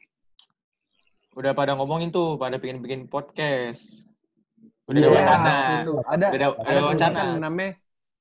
udah 1.34 1.52
pada 1.54 1.74
ngomongin 1.74 2.10
tuh, 2.10 2.36
pada 2.36 2.58
pengen 2.58 2.82
bikin 2.82 3.06
podcast. 3.08 3.82
Udah 4.86 5.00
ada 5.00 5.06
Iya, 5.06 5.12
wacana. 5.12 5.56
itu. 5.82 5.94
Ada 6.02 6.28
Udah 6.28 6.28
ada, 6.28 6.48
ada 6.60 6.70
ada 6.70 6.82
wacana. 6.86 7.22
namanya 7.38 7.74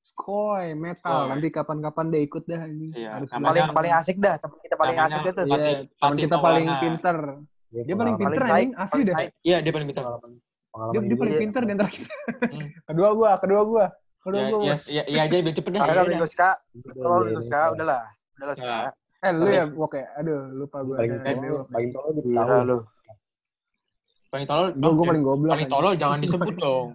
Skoy 0.06 0.66
Metal. 0.72 1.02
Skoy. 1.18 1.30
Nanti 1.34 1.48
kapan-kapan 1.50 2.06
dia 2.08 2.20
ikut 2.22 2.44
dah 2.44 2.62
ini. 2.64 2.86
Iya, 2.94 3.10
Harus 3.12 3.28
namanya- 3.28 3.46
paling 3.48 3.66
paling 3.74 3.92
asik 3.96 4.16
dah 4.16 4.34
teman 4.38 4.58
kita 4.60 4.74
paling 4.76 4.94
Namanya- 4.94 5.10
asik 5.10 5.20
tuh 5.26 5.44
Iya, 5.44 5.68
teman 5.92 6.16
kita 6.16 6.36
paling 6.38 6.66
pinter. 6.78 7.16
Dia 7.66 7.82
paling 7.82 7.98
paling 7.98 8.16
pinter 8.16 8.42
anjing, 8.46 8.70
asli 8.78 9.02
saik. 9.04 9.30
Iya, 9.42 9.56
dia 9.58 9.72
paling 9.74 9.86
pintar. 9.86 10.02
pengalaman 10.06 10.30
Dia, 10.92 11.00
dia 11.02 11.16
paling 11.16 11.32
Iya. 11.32 11.40
pinter 11.40 11.62
di 11.62 11.72
antara 11.72 11.90
kita. 11.90 12.12
Hmm. 12.46 12.68
kedua 12.88 13.08
gua, 13.12 13.30
kedua 13.40 13.62
gua. 13.64 13.84
Kedua 14.20 14.38
Ya, 14.38 14.48
gua. 14.48 14.60
iya, 14.60 14.74
Mas. 14.74 14.86
iya, 14.86 15.02
iya 15.06 15.20
aja 15.24 15.34
biar 15.36 15.54
cepet 15.54 15.70
dah. 15.70 15.78
Iya 15.78 15.82
Iya, 15.82 15.92
iya, 15.96 16.04
Bego 16.06 16.22
iya. 16.22 17.40
Ska, 17.40 17.60
udahlah. 17.72 18.02
Udahlah 18.36 18.56
Ska. 18.56 18.68
Nah, 18.68 18.92
Eh, 19.18 19.32
lu 19.32 19.44
ya, 19.48 19.64
oke. 19.66 20.00
Aduh, 20.14 20.38
lupa 20.54 20.78
gua. 20.80 20.96
paling 21.00 21.10
Ya, 21.10 21.18
tolol 21.24 21.40
Dewa. 21.40 21.62
paling 21.66 21.90
tolol 21.90 22.10
gitu 22.12 22.28
tahu 22.30 22.62
lu. 22.62 22.78
paling 24.28 24.46
tolol. 24.46 24.68
Gua, 24.70 25.06
paling 25.06 25.24
goblok. 25.24 25.50
paling 25.50 25.68
tolol 25.68 25.92
jangan 25.96 26.18
disebut 26.20 26.54
dong. 26.56 26.86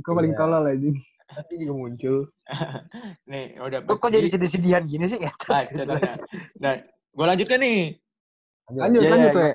Gua 0.00 0.14
paling 0.16 0.32
Iya. 0.32 0.40
tolol 0.40 0.62
anjing. 0.66 0.96
Tapi 1.32 1.52
juga 1.56 1.72
muncul 1.72 2.16
Nih, 3.30 3.54
udah. 3.56 3.78
Kok 3.82 3.96
kok 3.96 4.10
jadi 4.10 4.26
sedih-sedihan 4.26 4.82
gini 4.84 5.06
sih? 5.06 5.18
Ah, 5.46 5.62
udah. 5.62 5.96
Nah, 6.58 6.74
gue 6.82 7.26
lanjutkan 7.26 7.58
nih. 7.58 7.94
Lanjut, 8.68 9.00
Iya, 9.00 9.08
lanjut 9.08 9.24
iya, 9.24 9.34
tuh 9.34 9.42
ya. 9.42 9.54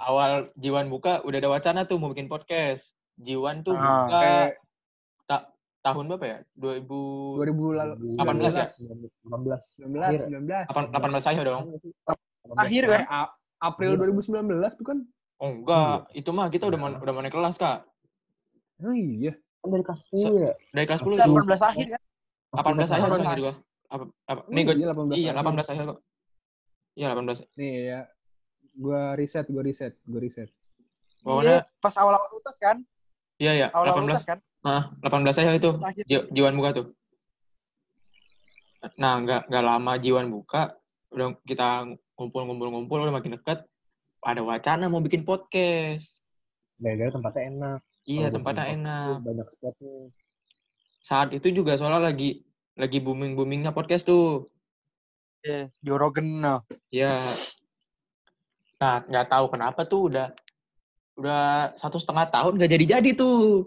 Awal 0.00 0.30
Jiwan 0.54 0.86
buka, 0.88 1.22
udah 1.22 1.38
ada 1.38 1.48
wacana 1.48 1.80
tuh 1.82 1.96
mau 1.96 2.10
bikin 2.10 2.26
podcast. 2.26 2.84
Jiwan 3.16 3.62
tuh 3.62 3.72
Ah. 3.72 4.04
buka 4.04 4.14
Kayak 4.14 4.48
ta- 5.24 5.48
tahun 5.80 6.04
berapa 6.08 6.24
ya? 6.24 6.38
2000 6.54 7.38
2018 7.38 8.14
18 8.14 8.54
ya? 8.54 8.66
18 9.24 9.62
19, 9.80 10.26
19. 10.26 10.66
18 10.68 11.22
saya 11.22 11.40
dong. 11.40 11.62
Akhir 12.54 12.82
kan? 12.84 13.02
Eh, 13.02 13.28
April 13.58 13.94
2019 13.96 14.74
tuh 14.74 14.86
kan? 14.86 14.98
Oh 15.38 15.50
enggak, 15.52 16.10
itu 16.12 16.30
mah 16.30 16.46
kita 16.46 16.66
udah 16.66 16.74
mau 16.76 16.90
udah 16.92 17.12
mau 17.12 17.22
naik 17.22 17.30
kelas, 17.30 17.54
Kak. 17.54 17.86
Oh 18.80 18.90
iya. 18.90 19.34
Kan 19.68 19.74
dari 19.74 19.84
kelas 19.84 20.00
10 20.08 20.16
ya 20.40 20.52
Dari 20.72 20.86
kelas 20.88 21.00
10 21.00 21.12
Kita 21.12 21.24
tuh. 21.24 21.34
18 21.36 21.68
akhir 21.68 21.86
kan? 21.88 22.02
18 22.48 22.88
saya 22.88 22.98
18 22.98 23.04
tuh 23.04 23.20
akhir. 23.20 23.38
juga. 23.38 23.52
Apa, 23.88 24.04
apa, 24.26 24.40
nih 24.48 24.62
gue, 24.62 24.74
iya 24.74 24.86
18. 24.90 25.12
iya 25.14 25.30
akhir. 25.30 25.44
18 25.52 25.64
saya 25.64 25.82
kok. 25.84 25.98
Iya 26.92 27.06
18. 27.10 27.40
Nih 27.54 27.72
ya. 27.86 28.00
Gua 28.74 29.02
riset, 29.12 29.46
gua 29.46 29.62
riset, 29.62 29.92
gua 30.02 30.20
riset. 30.20 30.48
Iya, 30.48 31.24
Pokoknya, 31.24 31.56
pas 31.78 31.94
awal-awal 31.94 32.28
utas 32.32 32.56
kan? 32.56 32.76
iya 33.36 33.52
ya, 33.54 33.66
Awal-awal 33.70 34.06
18, 34.06 34.12
utas 34.12 34.24
kan? 34.24 34.38
ah, 34.62 34.82
18 34.98 35.30
saya 35.32 35.50
itu. 35.52 35.70
Pas 35.72 35.86
akhir. 35.88 36.04
Ji- 36.04 36.28
Jiwan 36.32 36.54
buka 36.54 36.70
tuh. 36.74 36.86
Nah, 38.94 39.18
nggak 39.18 39.42
nggak 39.46 39.64
lama 39.64 39.92
Jiwan 39.98 40.26
buka, 40.28 40.78
udah 41.10 41.34
kita 41.42 41.86
ngumpul-ngumpul-ngumpul 42.14 42.98
udah 43.00 43.14
makin 43.14 43.34
deket. 43.34 43.66
Ada 44.20 44.40
wacana 44.40 44.86
mau 44.86 44.98
bikin 44.98 45.22
podcast. 45.22 46.14
gara-gara 46.76 47.10
tempatnya 47.10 47.42
enak 47.50 47.80
Iya, 48.08 48.32
tempatnya 48.32 48.64
enak. 48.72 49.20
banyak 49.20 49.48
spotnya 49.52 50.08
Saat 51.04 51.28
itu 51.30 51.52
juga 51.52 51.76
soalnya 51.76 52.08
lagi 52.08 52.40
lagi 52.72 52.98
booming 52.98 53.36
boomingnya 53.36 53.70
podcast 53.70 54.04
tuh. 54.04 54.48
Iya, 55.40 55.68
Joe 55.80 55.98
Rogan. 55.98 56.40
no. 56.40 56.56
Ya. 56.88 57.12
Nah, 58.78 59.02
nggak 59.04 59.28
tahu 59.28 59.46
kenapa 59.50 59.84
tuh 59.84 60.08
udah 60.08 60.32
udah 61.18 61.74
satu 61.74 61.98
setengah 61.98 62.30
tahun 62.30 62.56
nggak 62.56 62.72
jadi-jadi 62.72 63.10
tuh. 63.12 63.66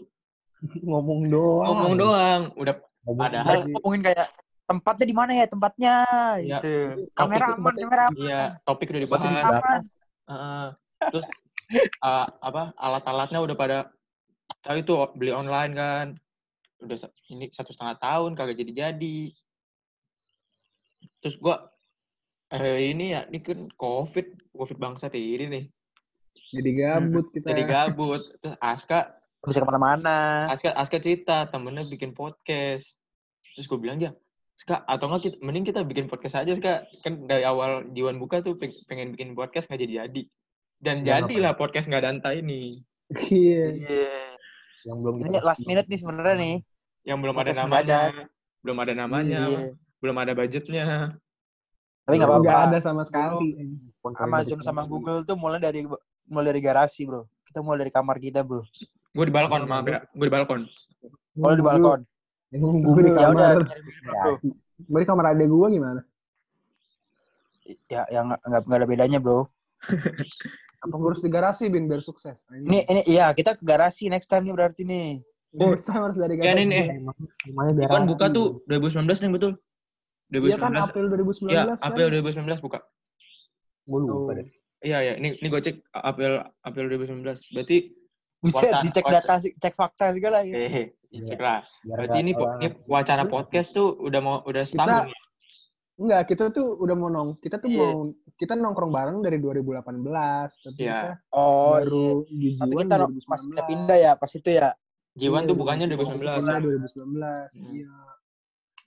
ngomong 0.89 1.25
doang 1.27 1.67
Ngomong 1.67 1.93
doang. 1.95 2.41
Udah 2.55 2.75
Ngomong 3.03 3.17
Padahal- 3.19 3.45
doang. 3.61 3.69
Ngomongin 3.73 4.01
kayak 4.05 4.27
tempatnya 4.65 5.05
di 5.05 5.15
mana 5.17 5.31
ya 5.33 5.45
tempatnya 5.45 5.93
Iya. 6.39 6.57
gitu. 6.57 6.73
Topik 6.95 7.13
Kamera 7.13 7.35
itu 7.35 7.43
aman, 7.43 7.57
tempatnya- 7.57 7.83
kamera 7.83 8.03
aman. 8.07 8.17
iya 8.21 8.41
topik 8.63 8.87
udah 8.89 9.01
dibahas. 9.03 9.21
di 9.21 9.27
Aman. 9.43 9.81
Heeh. 10.31 10.65
terus 11.01 11.25
uh, 12.07 12.25
apa 12.39 12.61
alat-alatnya 12.77 13.39
udah 13.41 13.55
pada 13.57 13.77
tahu 14.61 14.77
itu 14.79 14.93
beli 15.15 15.31
online 15.31 15.73
kan 15.73 16.07
udah 16.79 16.97
ini 17.27 17.49
satu 17.49 17.69
setengah 17.69 17.97
tahun 17.97 18.33
kagak 18.33 18.57
jadi-jadi 18.57 19.17
terus 21.19 21.37
gua 21.37 21.69
eh 22.49 22.91
ini 22.91 23.13
ya 23.13 23.25
ini 23.25 23.39
kan 23.39 23.69
covid 23.73 24.25
covid 24.51 24.77
bangsat 24.77 25.13
ini 25.13 25.45
nih 25.47 25.65
Jadi 26.51 26.69
gabut 26.73 27.25
kita. 27.31 27.47
jadi 27.47 27.63
gabut 27.63 28.21
terus 28.39 28.55
Aska 28.57 29.15
Bisa 29.41 29.59
ke 29.59 29.65
mana-mana. 29.65 30.47
Aska 30.49 30.69
Aska 30.73 30.97
cerita 30.97 31.47
temennya 31.47 31.85
bikin 31.85 32.11
podcast 32.11 32.85
terus 33.51 33.65
gue 33.65 33.79
bilang 33.79 33.97
ya 33.97 34.11
Ska, 34.53 34.85
atau 34.85 35.09
enggak 35.09 35.25
kita, 35.25 35.37
mending 35.41 35.65
kita 35.65 35.81
bikin 35.81 36.05
podcast 36.05 36.37
aja 36.37 36.53
Ska. 36.53 36.85
kan 37.01 37.25
dari 37.25 37.41
awal 37.41 37.87
Jiwan 37.89 38.15
buka 38.15 38.39
tuh 38.39 38.53
peng- 38.55 38.77
pengen 38.85 39.11
bikin 39.11 39.33
podcast 39.33 39.65
nggak 39.65 39.81
jadi 39.81 39.93
jadi 40.05 40.21
dan 40.79 40.95
jadilah 41.01 41.53
podcast 41.53 41.87
nggak 41.87 42.03
danta 42.03 42.31
ini 42.31 42.83
Iya. 43.11 43.75
Iya. 43.75 44.13
Yang 44.83 44.97
belum 44.97 45.15
Ini 45.21 45.39
last 45.39 45.63
minute 45.63 45.85
nih 45.85 45.99
sebenarnya 45.99 46.35
nih. 46.35 46.55
yang 47.03 47.17
belum 47.17 47.33
ada 47.35 47.51
namanya 47.51 47.65
mendadak. 47.65 48.09
belum 48.61 48.77
ada 48.77 48.93
namanya 48.93 49.39
Iya. 49.43 49.59
belum 49.97 50.15
ada 50.15 50.31
budgetnya 50.31 50.85
Tapi 52.01 52.15
nggak 52.15 52.29
apa-apa. 52.29 52.61
ada 52.67 52.77
sama 52.79 53.01
sekali. 53.01 53.57
Amazon 54.17 54.59
sama 54.59 54.81
Google 54.83 55.21
tuh 55.21 55.33
mulai 55.33 55.57
dari 55.57 55.85
mulai 56.25 56.47
dari 56.49 56.61
garasi, 56.61 57.05
Bro. 57.05 57.25
Kita 57.43 57.59
mulai 57.59 57.81
dari 57.81 57.91
kamar 57.91 58.17
kita, 58.17 58.41
Bro. 58.41 58.65
gue 59.11 59.25
di 59.27 59.33
balkon 59.33 59.65
maaf 59.65 59.83
ya 59.85 59.99
gue 60.07 60.23
di 60.23 60.31
balkon 60.31 60.61
Mulai 61.33 61.55
di 61.55 61.63
balkon. 61.63 61.99
Gue 62.51 63.01
di 63.01 63.11
Ya 63.11 63.27
udah, 63.27 63.49
kamar. 63.53 63.63
minum, 63.63 64.13
Bro. 64.13 64.33
Gue 64.81 64.99
di 64.99 65.07
kamar 65.07 65.25
adek 65.31 65.47
gue 65.47 65.67
gimana? 65.69 66.01
Ya 67.87 68.01
yang 68.09 68.25
nggak 68.29 68.61
nggak 68.65 68.77
ada 68.77 68.87
bedanya, 68.87 69.19
Bro. 69.19 69.45
Apa 70.81 70.93
gue 70.93 71.07
harus 71.07 71.21
di 71.21 71.29
garasi, 71.29 71.69
Bin, 71.69 71.85
biar 71.85 72.01
sukses? 72.01 72.33
Ini 72.49 72.79
ini 72.83 73.01
iya, 73.07 73.29
kita 73.31 73.53
ke 73.53 73.61
garasi 73.61 74.09
next 74.09 74.25
time 74.25 74.43
nih 74.43 74.55
berarti 74.55 74.81
nih. 74.81 75.21
Oh, 75.53 75.69
Bisa 75.69 75.93
harus 75.93 76.15
dari 76.15 76.35
ya 76.35 76.47
garasi. 76.47 76.57
ini 76.57 76.65
nih 76.65 76.85
namanya 77.45 77.71
biar 77.75 77.89
kan 77.91 78.03
buka 78.05 78.25
tuh 78.27 78.63
2019 78.65 79.03
nih 79.19 79.31
betul 79.31 79.51
2019 80.29 80.47
Iya 80.47 80.57
kan 80.57 80.73
April 80.73 81.05
2019 81.11 81.51
ya 81.51 81.63
kan? 81.67 81.77
April 81.83 82.07
2019 82.15 82.63
buka 82.63 82.79
gue 83.83 83.99
lupa 83.99 84.31
deh 84.33 84.47
iya 84.79 84.97
ya 85.03 85.13
ini 85.13 85.35
ini 85.35 85.47
gue 85.47 85.59
cek 85.59 85.75
April 85.91 86.39
April 86.61 86.85
2019 86.89 87.27
berarti 87.51 87.77
Bisa 88.39 88.63
dicek 88.79 89.03
wacana. 89.03 89.19
data, 89.21 89.33
cek 89.37 89.73
fakta 89.75 90.05
segala 90.15 90.41
ya. 90.41 90.55
eh 90.55 90.95
Iya. 91.11 91.27
cek 91.27 91.39
lah 91.39 91.59
berarti 91.83 92.17
ini 92.17 92.31
ini 92.31 92.67
wacana 92.87 93.23
podcast 93.27 93.69
tuh 93.69 93.99
udah 93.99 94.17
mau 94.17 94.39
udah 94.41 94.63
setahun 94.63 94.87
ya? 94.87 95.19
Enggak, 96.01 96.21
kita 96.27 96.49
tuh 96.49 96.81
udah 96.81 96.95
mau 96.97 97.07
nong, 97.07 97.37
kita 97.37 97.61
tuh 97.61 97.69
Iya. 97.69 97.77
mau 97.79 98.09
kita 98.33 98.57
nongkrong 98.57 98.89
bareng 98.89 99.17
dari 99.21 99.37
2018, 99.37 100.57
tapi 100.59 100.81
Iya. 100.81 100.97
kita 100.97 101.09
Oh, 101.29 101.77
iya. 101.77 101.85
baru 101.85 102.07
di 102.25 102.49
Tapi 102.57 102.73
kita 102.73 102.95
2019. 102.97 103.29
pas 103.29 103.39
pindah-pindah 103.39 103.97
ya 103.99 104.11
pas 104.17 104.31
itu 104.31 104.49
ya. 104.49 104.69
Jiwan 105.13 105.41
Iya, 105.43 105.47
tuh 105.47 105.55
bukannya 105.55 105.85
2019. 105.87 106.57
2019 106.57 106.59
2019. 106.59 107.47
Iya. 107.69 107.93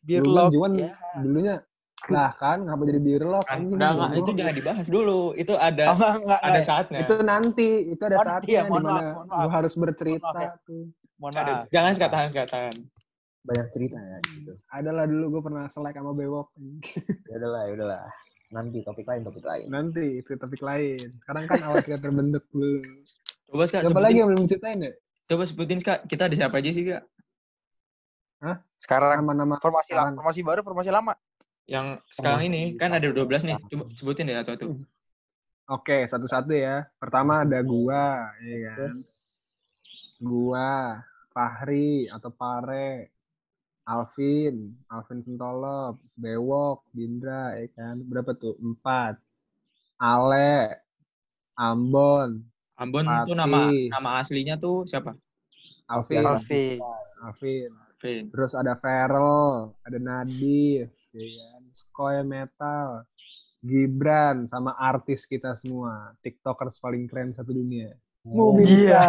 Beer 0.03 0.25
log. 0.27 0.51
Jiwan 0.51 0.73
Ya. 0.75 0.93
dulunya 1.17 1.57
lah 2.05 2.37
kan 2.37 2.61
ngapa 2.61 2.85
jadi 2.85 3.01
beer 3.01 3.25
kan 3.41 3.65
udah 3.65 3.89
nggak 3.89 3.97
goblok. 3.97 4.21
itu 4.21 4.31
jangan 4.37 4.55
dibahas 4.55 4.85
dulu 4.85 5.21
itu 5.35 5.55
ada 5.57 5.85
Oh, 5.89 5.97
enggak, 5.97 6.13
enggak, 6.21 6.37
ada 6.37 6.51
enggak. 6.53 6.65
saatnya 6.69 6.99
itu 7.01 7.15
nanti 7.25 7.69
itu 7.89 8.03
ada 8.05 8.17
Oh, 8.21 8.25
saatnya 8.29 8.53
ya, 8.53 8.61
di 8.61 8.69
mohon 8.69 8.85
mana 8.85 9.49
harus 9.49 9.73
bercerita 9.73 10.21
Mohon 10.21 10.37
maaf 10.37 10.45
ya. 10.45 10.67
tuh 10.69 10.83
Mohon 11.17 11.33
maaf. 11.33 11.65
jangan 11.73 11.91
sekatakan 11.97 12.75
banyak 13.45 13.67
cerita 13.77 14.01
ya 14.01 14.19
gitu. 14.33 14.53
Adalah 14.73 15.05
dulu 15.05 15.39
gue 15.39 15.43
pernah 15.45 15.65
selek 15.69 16.01
sama 16.01 16.17
bewok 16.17 16.49
ya 17.31 17.37
udahlah 17.37 17.63
ya 17.69 17.73
udahlah. 17.77 18.05
Nanti 18.53 18.79
topik 18.81 19.05
lain 19.05 19.23
topik 19.25 19.45
lain. 19.45 19.67
Nanti 19.69 20.25
itu 20.25 20.33
topik 20.41 20.65
lain. 20.65 21.13
Sekarang 21.25 21.45
kan 21.45 21.61
awal 21.69 21.85
kita 21.85 22.01
terbentuk 22.01 22.45
dulu. 22.49 22.81
Coba 23.53 23.65
kak 23.69 23.85
siapa 23.85 24.01
lagi 24.01 24.17
sebutin 24.17 24.21
yang 24.21 24.29
belum 24.33 24.47
ceritain 24.49 24.79
ya? 24.81 24.93
Coba 25.29 25.43
sebutin 25.45 25.81
kak. 25.85 25.99
Kita 26.09 26.23
ada 26.27 26.35
siapa 26.35 26.57
aja 26.59 26.71
sih 26.73 26.85
kak? 26.89 27.03
Sekarang 28.77 29.25
nama-nama 29.25 29.57
formasi 29.57 29.97
lama, 29.97 30.13
formasi 30.21 30.41
baru, 30.45 30.61
formasi 30.65 30.93
lama. 30.93 31.15
yang 31.65 31.97
sekarang 32.13 32.53
ini 32.53 32.77
kan 32.77 32.93
ada 32.93 33.09
12 33.09 33.25
nih. 33.25 33.57
Coba 33.73 33.85
sebutin 33.97 34.29
deh 34.29 34.37
atau 34.37 34.53
tuh 34.53 34.73
oke 35.65 36.05
satu-satu 36.13 36.53
ya. 36.53 36.85
Pertama 37.01 37.41
ada 37.41 37.65
gua 37.65 38.29
ya 38.45 38.73
kan? 38.77 38.93
Gua 40.21 41.01
Fahri 41.33 42.05
atau 42.13 42.29
Pare 42.31 43.14
Alvin 43.85 44.73
Alvin 44.89 45.21
Sentolop 45.21 46.01
Bewok 46.17 46.85
Bindra 46.91 47.57
ya 47.61 47.69
kan? 47.77 48.01
Berapa 48.05 48.33
tuh? 48.37 48.57
Empat. 48.61 49.21
Ale 50.01 50.81
Ambon 51.55 52.43
Ambon 52.75 53.07
Pati. 53.07 53.29
tuh 53.31 53.37
nama 53.39 53.71
nama 53.71 54.11
aslinya 54.19 54.59
tuh 54.59 54.89
siapa? 54.89 55.15
Alvin. 55.87 56.25
Alfi. 56.25 56.81
Alvin. 57.23 57.71
Vin 58.05 58.29
terus 58.29 58.53
ada 58.53 58.77
Feral 58.77 59.73
ada 59.81 59.97
Nadif 59.97 60.93
ya 61.17 61.25
kan? 61.25 61.63
Skoy 61.73 62.21
Metal 62.21 63.09
Gibran 63.65 64.45
sama 64.45 64.77
artis 64.77 65.25
kita 65.25 65.57
semua, 65.57 66.13
tiktokers 66.21 66.77
paling 66.77 67.09
keren 67.09 67.33
satu 67.33 67.57
dunia. 67.57 67.97
Mau 68.25 68.57
Mobi 68.57 68.65
Iya. 68.89 69.05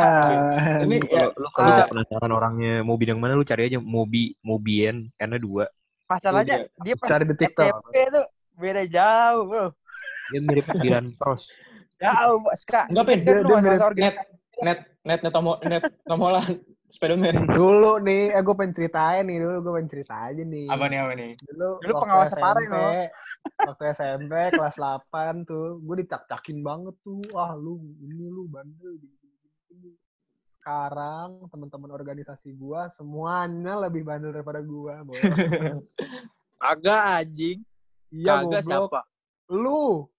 Ini 0.84 0.96
Lu 1.00 1.08
ya, 1.08 1.24
kalau 1.24 1.32
lu 1.40 1.48
kalau 1.50 1.72
Ah. 1.72 1.88
penasaran 1.88 2.32
orangnya 2.32 2.74
Mobi 2.84 3.08
yang 3.08 3.20
mana 3.20 3.34
lu 3.34 3.48
cari 3.48 3.72
aja 3.72 3.80
Mobi 3.80 4.36
Mobien 4.44 5.08
karena 5.16 5.40
dua. 5.40 5.72
Masalahnya 6.06 6.68
dia 6.84 6.94
pas 6.94 7.08
Cari 7.08 7.24
di 7.24 7.34
TikTok. 7.34 7.64
FTP 7.64 7.96
tuh 8.12 8.26
beda 8.54 8.84
jauh, 8.86 9.42
bro. 9.48 9.66
Dia 10.30 10.40
mirip 10.44 10.68
Dilan 10.76 11.16
Pros. 11.16 11.48
Jauh, 11.96 12.44
Kak. 12.68 12.92
Enggak, 12.92 13.06
Pin. 13.08 13.20
Kan 13.20 13.26
Dia- 13.26 13.34
dia 13.40 13.44
masa-masa 13.48 13.64
mirip 13.64 13.88
organisasi. 13.88 14.12
net 14.60 14.80
net 15.00 15.20
net 15.24 15.32
Tom 15.32 15.46
net 15.64 15.84
Tom 16.04 16.20
Holland 16.20 16.56
Spiderman. 16.96 17.36
Dulu 17.60 18.00
nih, 18.00 18.32
eh 18.32 18.42
gue 18.42 18.56
pengen 18.56 18.72
ceritain 18.72 19.28
nih 19.28 19.38
dulu, 19.44 19.56
gue 19.60 19.72
pengen 19.76 19.92
cerita 19.92 20.16
aja 20.32 20.44
nih. 20.48 20.68
Apa 20.72 20.88
nih 20.88 20.98
apa 21.04 21.14
nih? 21.20 21.32
Dulu, 21.44 21.70
Dulu 21.84 21.94
pengawas 22.00 22.32
SMP, 22.32 22.40
Pare, 22.40 22.64
no. 22.72 22.88
Waktu 23.68 23.84
SMP 23.92 24.34
kelas 24.56 24.76
8 24.80 25.44
tuh, 25.44 25.84
gue 25.84 25.96
dicak-cakin 26.08 26.64
banget 26.64 26.96
tuh. 27.04 27.20
Wah 27.36 27.52
lu, 27.60 27.84
ini 28.00 28.32
lu 28.32 28.48
bandel. 28.48 28.96
gini, 28.96 29.16
gini, 29.20 29.48
gini. 29.68 29.92
Sekarang 30.56 31.46
teman-teman 31.54 31.94
organisasi 31.94 32.50
gua 32.58 32.90
semuanya 32.90 33.78
lebih 33.86 34.02
bandel 34.02 34.34
daripada 34.34 34.66
gua, 34.66 35.06
bos. 35.06 35.22
Agak 36.74 37.22
anjing. 37.22 37.62
Iya, 38.10 38.42
Kagak 38.42 38.64
goblok. 38.66 38.90
siapa? 38.90 39.02
Lu. 39.54 40.10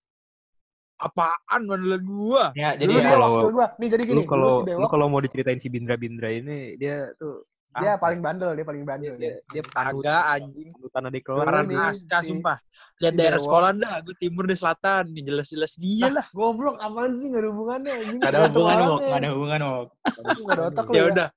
Apaan 0.97 1.61
bandelan 1.63 2.03
gua? 2.03 2.45
Ya, 2.53 2.73
Jadi 2.73 2.89
dulu 2.89 2.97
ya, 2.97 3.03
dia 3.03 3.13
kalau- 3.13 3.29
waktu 3.31 3.49
gua. 3.53 3.67
Nih 3.77 3.89
jadi 3.93 4.03
gini, 4.03 4.17
Lu 4.17 4.23
kalau 4.25 4.49
si 4.49 4.57
lu 4.57 4.67
Bewok, 4.67 4.89
kalau 4.89 5.07
mau 5.07 5.21
diceritain 5.21 5.61
si 5.61 5.69
Bindra 5.69 5.95
Bindra 5.95 6.29
ini 6.29 6.75
dia 6.75 7.13
tuh 7.15 7.45
dia 7.69 7.93
apa? 7.93 8.09
paling 8.09 8.21
bandel, 8.25 8.57
dia 8.57 8.65
paling 8.65 8.85
bandel. 8.89 9.15
dia 9.21 9.37
dia 9.45 9.63
panut 9.69 10.01
Agak 10.01 10.23
anjing. 10.33 10.73
kelas. 10.73 11.37
Parah 11.37 11.63
nih, 11.63 11.77
naskah, 11.77 12.21
si- 12.25 12.29
sumpah. 12.33 12.57
Lihat 12.97 13.13
si 13.13 13.19
daerah 13.21 13.37
sekolah 13.37 13.71
dah, 13.77 13.97
gue 14.01 14.17
timur 14.17 14.49
di 14.49 14.57
selatan. 14.57 15.03
Nih 15.13 15.23
jelas-jelas 15.23 15.77
dia 15.77 16.09
lah. 16.09 16.25
Goblok, 16.33 16.81
apaan 16.81 17.13
sih? 17.21 17.29
Gak 17.29 17.45
ada 17.45 17.49
hubungannya. 17.53 17.93
Anjing. 17.93 18.19
Gak 18.19 18.33
ada 18.33 18.41
hubungan, 18.49 18.77
Wok. 18.81 18.99
Gak 18.99 19.19
ada 19.21 19.29
hubungan, 19.37 19.61
Wok. 19.61 19.89
Nggak 20.17 20.57
ada 20.57 20.63
otak 20.65 20.85
lu 20.87 20.95
Ya 20.97 20.97
ya. 20.97 21.05
udah. 21.13 21.29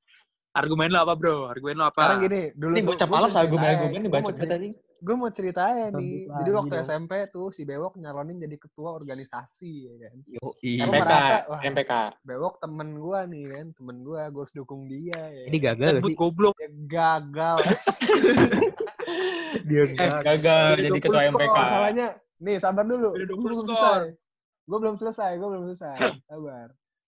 Argumen 0.50 0.90
lo 0.90 1.00
apa, 1.04 1.14
bro? 1.14 1.36
Argumen 1.46 1.76
lo 1.76 1.86
apa? 1.86 2.00
Sekarang 2.00 2.20
gini, 2.24 2.42
dulu 2.56 2.74
Ini 2.74 2.82
bocah 2.82 3.06
gua 3.06 3.14
malam 3.14 3.28
mau 3.28 3.36
sama 3.36 3.44
gue 3.44 3.52
ceritain, 3.52 3.76
gue 3.76 3.90
nih 3.92 3.92
gua 3.92 4.00
baca 4.00 4.08
mau 4.10 4.24
banget 4.24 4.38
cerita- 4.40 4.56
tadi. 4.56 4.70
Gue 5.00 5.16
mau 5.16 5.32
ceritain 5.32 5.92
Sambut 5.96 6.04
nih. 6.04 6.28
lagi 6.28 6.38
Jadi 6.44 6.52
waktu 6.52 6.74
dong. 6.76 6.86
SMP 6.86 7.14
tuh 7.32 7.48
si 7.56 7.62
Bewok 7.64 7.96
nyalonin 7.96 8.38
jadi 8.40 8.56
ketua 8.60 8.90
organisasi 8.92 9.72
ya 9.88 9.96
kan. 10.08 10.16
Yo, 10.28 10.46
iya. 10.60 10.84
MPK, 10.86 11.00
merasa, 11.00 11.36
wah. 11.48 11.62
MPK. 11.64 11.94
Bewok 12.28 12.56
temen 12.60 12.90
gua 13.00 13.20
nih 13.24 13.44
kan, 13.48 13.68
temen 13.74 13.98
gua, 14.04 14.28
gue 14.28 14.42
harus 14.44 14.56
dukung 14.56 14.92
dia 14.92 15.22
ya. 15.32 15.44
Ini 15.48 15.58
gagal 15.58 15.88
gak 15.88 16.02
Sebut 16.04 16.12
sih? 16.12 16.20
goblok. 16.20 16.56
Dia 16.60 16.70
gagal. 16.88 17.58
Dia 19.66 19.84
Gagal 20.22 20.66
Beda 20.78 20.82
jadi 20.86 21.00
20 21.02 21.02
ketua 21.02 21.22
skor, 21.26 21.34
MPK. 21.34 21.58
Masalahnya, 21.58 22.08
nih 22.42 22.56
sabar 22.62 22.86
dulu. 22.86 23.10
Udah 23.18 23.26
20 23.26 23.34
Gue 23.34 23.48
belum 23.50 23.66
selesai. 23.66 24.02
Gue 24.70 24.78
belum 24.78 24.96
selesai, 25.02 25.32
gue 25.34 25.48
belum 25.50 25.64
selesai. 25.74 25.96
Sabar. 26.30 26.68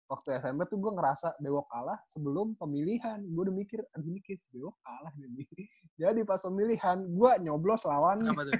Waktu 0.07 0.39
SMP 0.39 0.63
tuh 0.71 0.79
gue 0.79 0.91
ngerasa 0.95 1.35
Bewok 1.43 1.67
kalah 1.67 1.99
sebelum 2.07 2.55
pemilihan. 2.55 3.19
Gue 3.27 3.51
udah 3.51 3.55
mikir, 3.55 3.83
aduh 3.91 4.07
ini 4.07 4.23
kayak 4.23 4.39
si 4.39 4.47
Bewok 4.55 4.79
kalah 4.79 5.11
nih. 5.19 5.43
Jadi 6.01 6.21
pas 6.23 6.39
pemilihan, 6.39 6.97
gue 7.03 7.31
nyoblos 7.43 7.83
lawan. 7.83 8.23
Kenapa 8.23 8.47
tuh? 8.47 8.53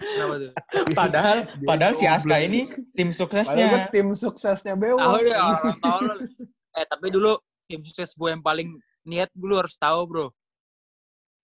Kenapa 0.00 0.34
tuh? 0.40 0.52
Padahal, 0.98 1.38
Dia 1.60 1.68
padahal 1.68 1.92
si. 2.00 2.06
Aska 2.08 2.36
ini 2.40 2.60
tim 2.96 3.12
Padahal 3.12 3.12
gue 3.12 3.12
suksesnya. 3.12 3.92
tim 3.92 4.08
suksesnya 4.16 4.74
Bewok. 4.80 5.04
Tahu 5.04 5.18
deh 5.28 5.36
orang 5.36 5.78
tahu. 5.84 6.04
Eh 6.76 6.86
tapi 6.88 7.06
dulu 7.12 7.32
tim 7.68 7.80
sukses 7.84 8.16
gue 8.16 8.28
yang 8.32 8.40
paling 8.40 8.72
niat 9.04 9.28
gue 9.36 9.44
lu 9.44 9.60
harus 9.60 9.76
tahu 9.76 10.00
bro. 10.08 10.26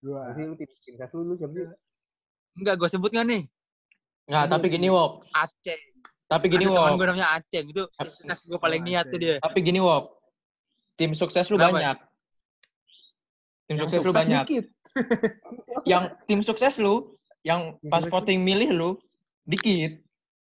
Lu 0.01 0.17
tim 0.39 0.57
kas 0.97 1.13
lu 1.13 1.37
siapa? 1.37 1.77
Enggak 2.57 2.75
gue 2.81 2.89
sebut 2.89 3.13
nggak 3.13 3.29
nih? 3.29 3.43
Nggak, 4.23 4.45
tapi 4.55 4.67
gini, 4.71 4.87
Wok. 4.87 5.27
Aceh. 5.35 5.92
Tapi 6.33 6.45
gini, 6.49 6.65
Ada 6.65 6.73
teman 6.73 6.89
Wok. 6.89 6.97
gue 6.97 7.07
namanya 7.07 7.29
Aceh 7.37 7.61
gitu. 7.63 7.83
Tim 7.93 8.09
sukses 8.11 8.39
gue 8.43 8.57
paling 8.57 8.81
niat 8.81 9.05
tuh 9.07 9.19
dia. 9.21 9.37
Tapi 9.37 9.59
gini, 9.61 9.79
Wok. 9.79 10.05
Tim 10.97 11.13
sukses 11.13 11.45
lu 11.47 11.57
Kenapa? 11.57 11.77
banyak. 11.77 11.97
Tim 13.63 13.75
Yang 13.75 13.81
sukses 13.83 13.99
lu 13.99 14.05
sukses 14.07 14.19
banyak. 14.19 14.45
dikit. 14.45 14.65
Yang 15.91 16.03
tim 16.25 16.41
sukses 16.41 16.75
lu, 16.79 16.95
yang 17.43 17.61
pas 17.89 18.01
sukses 18.01 18.13
voting 18.13 18.41
milih 18.41 18.71
lu, 18.71 18.91
dikit. 19.43 19.99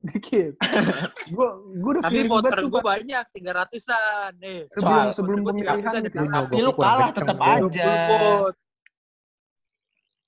Dikit. 0.01 0.53
gue 1.35 1.49
gue 1.75 1.91
udah 1.97 2.03
Tapi 2.05 2.19
voter 2.25 2.59
gue 2.63 2.83
banyak, 2.83 3.25
300-an. 3.35 4.33
Eh, 4.39 4.69
sebelum 4.69 4.93
soal- 5.01 5.13
sebelum 5.13 5.39
pemilihan 5.43 5.81
300-an 5.81 6.01
itu. 6.01 6.07
di 6.07 6.13
belakang. 6.15 6.45
Tapi 6.45 6.57
lu 6.61 6.73
kalah 6.73 7.09
tetap 7.11 7.39
aja. 7.41 7.89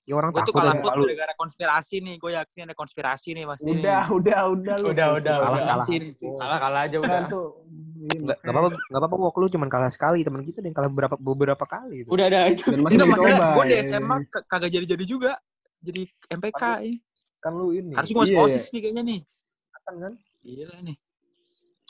20 0.07 0.09
vote. 0.09 0.09
Ya 0.09 0.13
orang 0.15 0.31
Gue 0.31 0.41
tuh 0.41 0.53
kalah 0.53 0.75
vote 0.77 0.95
lu. 0.95 1.03
gara-gara 1.05 1.33
konspirasi 1.35 1.95
nih. 1.99 2.15
Gue 2.15 2.31
yakin 2.33 2.61
ada 2.63 2.75
konspirasi 2.75 3.29
nih 3.33 3.43
pasti. 3.45 3.67
Udah, 3.69 4.03
udah, 4.09 4.39
udah 4.49 4.75
lu. 4.77 4.85
Udah, 4.89 5.07
udah, 5.13 5.35
Kalah, 5.37 5.51
udah. 5.51 5.65
kalah. 5.67 5.87
Kalah 6.39 6.57
kalah 6.57 6.81
aja 6.81 6.97
Kan 6.97 7.03
udah. 7.03 7.21
tuh. 7.27 7.47
iya, 7.99 8.17
Nggak 8.17 8.37
nggak 8.39 8.53
apa-apa, 8.53 8.69
nggak 8.79 9.01
apa-apa 9.03 9.15
Wok. 9.19 9.35
Lu 9.37 9.47
cuma 9.49 9.65
kalah 9.67 9.91
sekali, 9.91 10.23
teman 10.23 10.41
kita 10.41 10.59
yang 10.61 10.71
kalah 10.73 10.87
beberapa 10.87 11.15
beberapa 11.15 11.65
kali. 11.65 11.95
Itu. 12.01 12.09
Udah 12.09 12.25
ada 12.25 12.39
itu. 12.47 12.63
Enggak 12.69 13.03
masalah 13.05 13.37
gue 13.53 13.63
di 13.65 13.73
ya. 13.73 13.83
SMA 13.85 14.15
k- 14.25 14.45
kagak 14.47 14.71
jadi-jadi 14.71 15.03
juga. 15.03 15.31
Jadi 15.77 16.01
MPK 16.29 16.63
ya. 16.81 16.95
Kan 17.37 17.51
lu 17.53 17.69
ini. 17.69 17.91
Harus 17.93 18.07
gue 18.07 18.17
masuk 18.17 18.33
Iya, 18.33 18.41
OSIS 18.41 18.65
nih 18.71 18.81
kayaknya 18.81 19.03
nih. 19.05 19.19
kan 19.77 19.95
kan? 19.97 20.13
Gila 20.41 20.77
nih. 20.81 20.97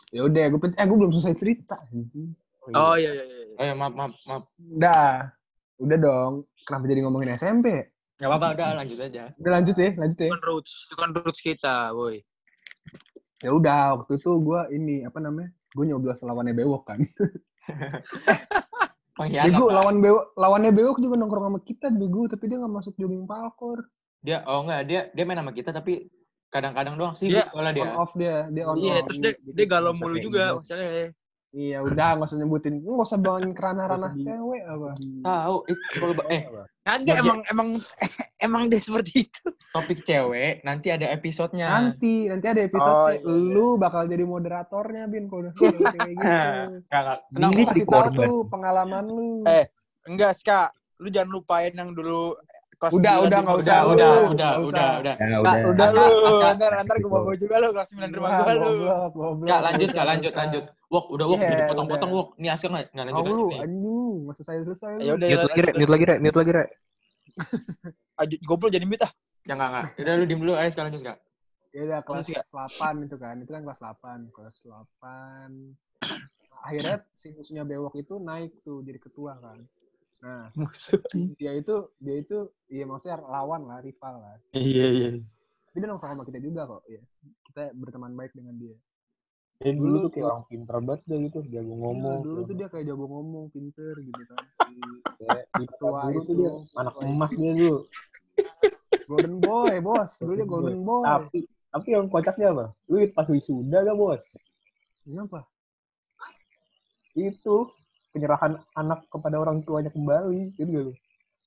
Ya 0.07 0.21
udah, 0.23 0.43
gue 0.47 0.59
eh 0.71 0.85
gue 0.85 0.97
belum 0.97 1.11
selesai 1.11 1.35
cerita. 1.35 1.77
Oh 2.69 2.93
iya 2.93 3.11
iya 3.11 3.23
iya. 3.23 3.45
Oh 3.53 3.63
ya, 3.63 3.73
maaf, 3.73 3.93
maaf, 3.93 4.13
maaf. 4.23 4.43
Udah. 4.57 5.31
Udah 5.77 5.97
dong. 5.97 6.33
Kenapa 6.63 6.83
jadi 6.85 7.01
ngomongin 7.01 7.33
SMP? 7.33 7.67
Gak 8.17 8.33
apa-apa, 8.33 8.47
udah 8.57 8.67
lanjut 8.81 8.97
aja. 8.97 9.23
Udah 9.37 9.51
lanjut 9.61 9.75
ya, 9.77 9.89
lanjut 9.93 10.17
ya. 10.17 10.29
Itu 10.29 10.33
kan 10.33 10.43
roots, 10.49 10.73
itu 10.89 10.95
kan 10.97 11.09
roots 11.13 11.41
kita, 11.45 11.75
boy. 11.93 12.17
Ya 13.45 13.53
udah, 13.53 14.01
waktu 14.01 14.17
itu 14.17 14.31
gue 14.41 14.61
ini 14.73 14.95
apa 15.05 15.21
namanya? 15.21 15.53
Gue 15.69 15.85
nyoblos 15.85 16.25
lawannya 16.25 16.57
Bewok 16.57 16.83
kan. 16.89 16.99
Pengkhianat, 19.17 19.53
Bego 19.53 19.65
lawan 19.69 20.01
Bewok, 20.01 20.33
lawannya 20.33 20.71
Bewok 20.73 20.97
juga 20.97 21.15
nongkrong 21.21 21.45
sama 21.45 21.59
kita 21.61 21.93
Bego, 21.93 22.25
tapi 22.25 22.49
dia 22.49 22.57
nggak 22.57 22.73
masuk 22.73 22.93
jogging 22.97 23.29
parkour. 23.29 23.85
Dia, 24.25 24.41
oh 24.49 24.65
enggak, 24.65 24.81
dia 24.89 25.01
dia 25.13 25.23
main 25.25 25.37
sama 25.37 25.53
kita 25.53 25.69
tapi 25.69 26.09
kadang-kadang 26.49 26.97
doang 26.97 27.13
sih 27.13 27.29
Dia 27.29 27.45
soalnya 27.53 27.73
dia. 27.77 27.85
On 27.85 28.01
off 28.01 28.11
dia, 28.17 28.49
dia 28.49 28.63
on 28.65 28.75
Iya, 28.81 28.97
off. 28.97 29.05
terus 29.09 29.19
dia, 29.21 29.33
dia 29.37 29.65
galau 29.69 29.93
mulu 29.93 30.17
juga, 30.17 30.53
gitu. 30.53 30.57
maksudnya. 30.61 31.13
Iya, 31.49 31.79
udah 31.79 32.07
nggak 32.13 32.27
usah 32.27 32.37
nyebutin, 32.37 32.83
nggak 32.83 33.07
usah 33.07 33.19
Nggak 33.87 34.03
usah 34.03 34.11
di- 34.13 34.25
cewek 34.25 34.63
apa. 34.63 34.89
Tahu, 35.23 35.57
itu 35.65 36.05
eh 36.27 36.41
Kagak, 36.83 37.15
emang, 37.17 37.39
emang, 37.45 37.69
emang 38.45 38.61
dia 38.67 38.79
seperti 38.79 39.25
itu. 39.25 39.43
topik 39.69 40.03
cewek 40.03 40.59
nanti 40.61 40.87
ada 40.87 41.07
episodenya. 41.07 41.67
Nanti, 41.69 42.27
nanti 42.27 42.45
ada 42.45 42.61
episode 42.61 42.93
Oh, 42.93 43.07
iya, 43.09 43.19
iya. 43.19 43.53
lu 43.53 43.67
bakal 43.75 44.05
jadi 44.05 44.23
moderatornya 44.23 45.03
Bin 45.05 45.27
kalau 45.27 45.47
udah 45.47 45.53
kayak 45.95 46.13
gitu. 46.13 46.49
Lu 47.29 47.47
Wok. 47.53 47.67
kasih 47.69 47.85
tahu 47.85 48.07
tuh 48.13 48.37
pengalaman 48.47 49.05
lu. 49.05 49.43
Eh, 49.43 49.65
Enggak, 50.03 50.35
Ska. 50.35 50.71
Lu 50.97 51.07
jangan 51.07 51.29
lupain 51.29 51.71
yang 51.71 51.91
dulu 51.91 52.35
kelas 52.77 52.91
Udah, 52.93 53.13
9 53.19 53.25
udah, 53.25 53.39
nggak 53.41 53.57
usah, 53.57 53.77
udah, 53.81 53.89
udah, 53.89 54.11
Nggak 54.29 54.29
udah, 54.33 54.51
udah, 54.61 54.89
udah. 55.01 55.15
Ya 55.17 55.37
udah. 55.41 55.53
Udah 55.73 55.87
lu, 55.89 56.05
Aska. 56.05 56.47
ntar, 56.53 56.71
ntar 56.85 56.97
gue 57.01 57.09
bawa 57.09 57.33
juga 57.33 57.55
lu 57.57 57.67
kelas 57.73 57.89
9 57.89 58.17
rumah 58.17 58.29
gua 58.37 58.53
lu. 58.53 58.69
Enggak, 59.41 59.59
lanjut, 59.65 59.89
enggak 59.89 60.07
lanjut, 60.07 60.31
nggak 60.31 60.43
lanjut. 60.45 60.63
Wok, 60.87 61.05
udah 61.11 61.25
Wok, 61.27 61.39
Iya, 61.41 61.49
jadi 61.49 61.63
potong-potong 61.67 62.11
udah. 62.13 62.19
Wok. 62.21 62.29
Nih 62.37 62.49
Aska 62.53 62.67
enggak 62.69 62.85
enggak 62.93 63.05
lanjut 63.09 63.23
Tahu 63.25 63.33
lu, 63.33 63.47
anjing, 63.57 64.15
masa 64.29 64.41
saya 64.45 64.59
selesai 64.61 64.93
Ya 65.01 65.11
udah, 65.17 65.27
Mute 65.27 65.45
lagi, 65.49 65.61
Re. 65.61 65.71
Mute 65.73 65.91
lagi, 65.91 66.05
Re. 66.05 66.15
Mute 66.21 66.37
lagi, 66.37 66.51
Re. 66.53 66.65
Goblok 68.45 68.71
jadi 68.71 68.85
mute 68.85 69.03
ah. 69.03 69.11
Ya 69.43 69.53
enggak, 69.57 69.69
enggak. 69.73 69.85
Udah 69.97 70.13
lu 70.13 70.23
diem 70.29 70.39
dulu, 70.45 70.53
ayo 70.53 70.69
sekarang 70.69 70.89
lanjut, 70.93 71.03
Kak. 71.09 71.17
Ya 71.75 71.81
udah 71.83 71.99
kelas 72.05 72.25
Terus 72.29 72.37
ya? 72.37 72.43
8 72.89 73.05
itu 73.05 73.15
kan, 73.19 73.35
itu 73.41 73.51
kan 73.51 73.61
kelas 73.65 73.79
8, 73.81 74.33
kelas 74.33 74.55
8. 74.65 75.77
Akhirnya 76.65 76.95
si 77.13 77.31
musuhnya 77.31 77.63
Bewok 77.63 77.95
itu 78.01 78.17
naik 78.17 78.53
tuh 78.65 78.81
jadi 78.81 78.97
ketua 78.97 79.37
kan. 79.37 79.61
Nah, 80.17 80.49
Musuh. 80.57 80.97
dia 81.37 81.53
itu 81.53 81.93
dia 82.01 82.15
itu 82.17 82.49
iya 82.73 82.89
maksudnya 82.89 83.21
lawan 83.21 83.69
lah, 83.69 83.77
rival 83.85 84.17
lah. 84.17 84.35
Iya, 84.57 84.85
iya. 84.89 85.09
Tapi 85.69 85.77
dia 85.77 85.87
nongkrong 85.93 86.17
sama 86.17 86.23
kita 86.25 86.39
juga 86.41 86.65
kok, 86.65 86.81
ya. 86.89 87.01
Kita 87.45 87.63
berteman 87.77 88.17
baik 88.17 88.33
dengan 88.33 88.57
dia. 88.57 88.73
Dia 89.57 89.73
dulu 89.73 89.85
Dulu 89.89 90.03
tuh 90.05 90.11
kayak 90.13 90.25
orang 90.29 90.45
pinter 90.49 90.77
banget 90.81 91.01
deh 91.05 91.17
gitu, 91.29 91.39
jago 91.49 91.73
ngomong. 91.77 92.17
Iya, 92.21 92.25
dulu 92.25 92.39
tuh 92.45 92.55
dia 92.57 92.67
kayak 92.69 92.85
jago 92.89 93.05
ngomong, 93.05 93.45
pinter 93.53 93.93
gitu 94.01 94.21
kan. 94.29 94.41
Kayak 95.21 95.43
di 95.53 95.65
ketua 95.69 95.99
dulu 96.09 96.19
tuh 96.21 96.21
itu, 96.21 96.31
dia 96.33 96.51
anak 96.77 96.95
emas 97.01 97.29
itu. 97.29 97.37
dia 97.41 97.51
dulu. 97.53 97.77
Golden 99.07 99.35
Boy, 99.41 99.73
bos. 99.81 100.11
Dulu 100.21 100.33
dia 100.33 100.47
Golden 100.49 100.79
Boy. 100.81 101.03
Tapi 101.05 101.39
tapi 101.67 101.87
yang 101.93 102.09
kocaknya 102.09 102.47
apa? 102.57 102.65
Lu 102.89 102.97
pas 103.13 103.27
wisuda 103.29 103.85
gak 103.85 103.97
bos? 103.97 104.23
Kenapa? 105.05 105.45
Itu 107.13 107.69
penyerahan 108.11 108.59
anak 108.73 108.99
kepada 109.07 109.35
orang 109.37 109.61
tuanya 109.63 109.91
kembali, 109.91 110.53
gitu 110.55 110.69
gak 110.69 110.83
lu? 110.89 110.93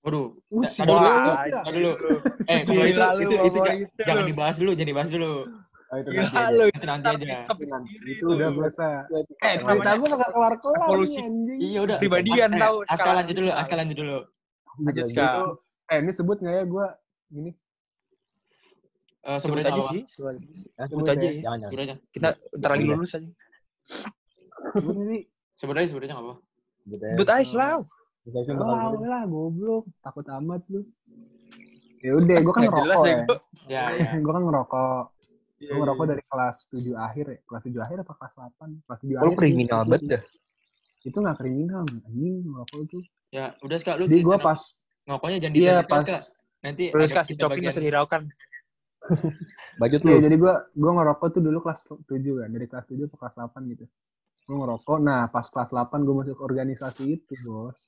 Waduh. 0.01 0.27
Uh, 0.49 0.65
Tadi 0.65 0.73
si 0.73 0.81
dulu, 0.83 0.97
ya. 1.05 1.61
dulu. 1.69 1.93
Eh, 2.49 2.61
kalau 2.65 2.85
itu, 2.89 3.35
itu, 3.37 3.59
itu, 3.85 4.01
jangan 4.01 4.25
dibahas 4.25 4.57
dulu, 4.57 4.71
jangan 4.73 4.91
dibahas 4.91 5.11
dulu. 5.13 5.33
Ah, 5.91 5.97
itu 5.99 6.09
Gila 6.15 6.23
nanti 6.23 6.39
aja. 6.39 6.51
lu. 6.55 6.65
Itu 6.71 6.85
nanti 6.87 7.07
aja. 7.11 7.39
itu. 8.07 8.25
Udah 8.31 8.49
biasa. 8.55 8.87
Eh, 9.43 9.55
cerita 9.59 9.91
gue 9.99 10.09
gak 10.15 10.31
kelar-kelar 10.31 10.81
evolusi. 10.87 11.19
nih, 11.19 11.27
anjing. 11.27 11.59
Iya 11.61 11.79
udah. 11.83 11.97
Kepribadian 11.99 12.51
Eh, 12.55 12.61
tahu, 12.63 12.77
Aska 12.87 12.95
skala 12.97 13.13
lanjut 13.21 13.35
dulu, 13.37 13.49
skala. 13.51 13.61
Aska 13.61 13.75
lanjut 13.75 13.97
dulu. 13.99 14.19
Lanjut. 14.81 15.05
Itu, 15.11 15.45
eh 15.91 15.99
ini 15.99 16.13
sebut 16.15 16.37
nggak 16.39 16.55
ya 16.55 16.65
gue 16.65 16.87
gini? 17.29 17.51
Eh, 19.21 19.39
Sebut 19.43 19.61
aja 19.61 19.83
sih. 19.93 20.01
Sebut 20.09 20.29
aja. 20.33 20.41
Sebut 20.49 20.89
sebut 20.89 21.07
aja. 21.13 21.29
Jangan, 21.29 21.59
jangan. 21.69 21.97
Kita 22.09 22.29
ntar 22.57 22.71
lagi 22.73 22.85
lulus 22.89 23.13
aja. 23.19 23.29
Sebut 24.79 24.95
sih. 24.97 25.23
Sebut 25.61 25.75
aja, 25.77 25.87
sebut 25.93 26.03
aja 26.07 26.13
nggak 26.17 26.25
apa. 26.25 26.35
Selalu. 26.85 27.83
Kita 28.21 28.39
sih 28.45 28.53
bakal 28.53 29.01
Lah, 29.01 29.25
goblok. 29.25 29.85
Takut 30.01 30.27
amat 30.29 30.63
lu. 30.69 30.85
Ya 32.01 32.17
udah, 32.17 32.37
gue 32.41 32.53
kan 32.53 32.63
ngerokok 32.65 33.05
ya, 33.05 33.13
ya. 33.13 33.17
gua. 33.21 33.37
Ya, 33.69 33.83
ya. 33.93 34.09
gue 34.17 34.33
kan 34.33 34.43
ngerokok. 34.43 35.03
Iya, 35.61 35.69
Gue 35.69 35.81
ngerokok 35.85 36.05
dari 36.09 36.23
kelas 36.25 36.57
7 36.73 36.97
akhir 36.97 37.25
ya. 37.29 37.39
Kelas 37.45 37.63
7 37.69 37.85
akhir 37.85 37.97
apa 38.01 38.13
kelas 38.17 38.33
8? 38.33 38.81
Kelas 38.81 38.99
7 38.99 39.13
Lu 39.13 39.19
akhir. 39.21 39.37
kriminal 39.37 39.81
itu- 39.85 39.91
banget 39.93 40.03
dah. 40.09 40.23
Itu 41.01 41.17
gak 41.21 41.37
kriminal, 41.37 41.85
anjing 41.85 42.37
ngerokok 42.43 42.79
itu. 42.81 42.99
Ya, 43.29 43.47
udah 43.61 43.77
Ska, 43.77 43.93
lu 43.95 44.05
Jadi 44.09 44.21
gue 44.25 44.37
pas, 44.41 44.61
ngokoknya 45.05 45.39
jangan 45.39 45.55
iya 45.55 45.75
detail 45.81 45.85
pas. 45.87 46.09
Nanti 46.61 46.85
Terus 46.89 47.11
kasih 47.11 47.35
bagian- 47.37 47.69
bisa 47.69 47.81
diraukan. 47.81 48.23
Bajut 49.77 50.01
iya 50.01 50.13
lu. 50.13 50.21
jadi 50.21 50.37
gue 50.37 50.53
gue 50.77 50.93
ngerokok 50.93 51.29
tuh 51.29 51.41
dulu 51.41 51.59
kelas 51.61 51.81
7 52.07 52.09
kan. 52.41 52.49
Dari 52.49 52.67
kelas 52.67 52.85
7 52.87 53.05
ke 53.07 53.17
kelas 53.17 53.35
8 53.37 53.61
gitu. 53.69 53.85
Gue 54.51 54.59
ngerokok, 54.59 54.99
nah 54.99 55.31
pas 55.31 55.47
kelas 55.47 55.71
8 55.71 56.03
gue 56.03 56.11
masuk 56.11 56.43
organisasi 56.43 57.07
itu 57.07 57.39
bos. 57.47 57.87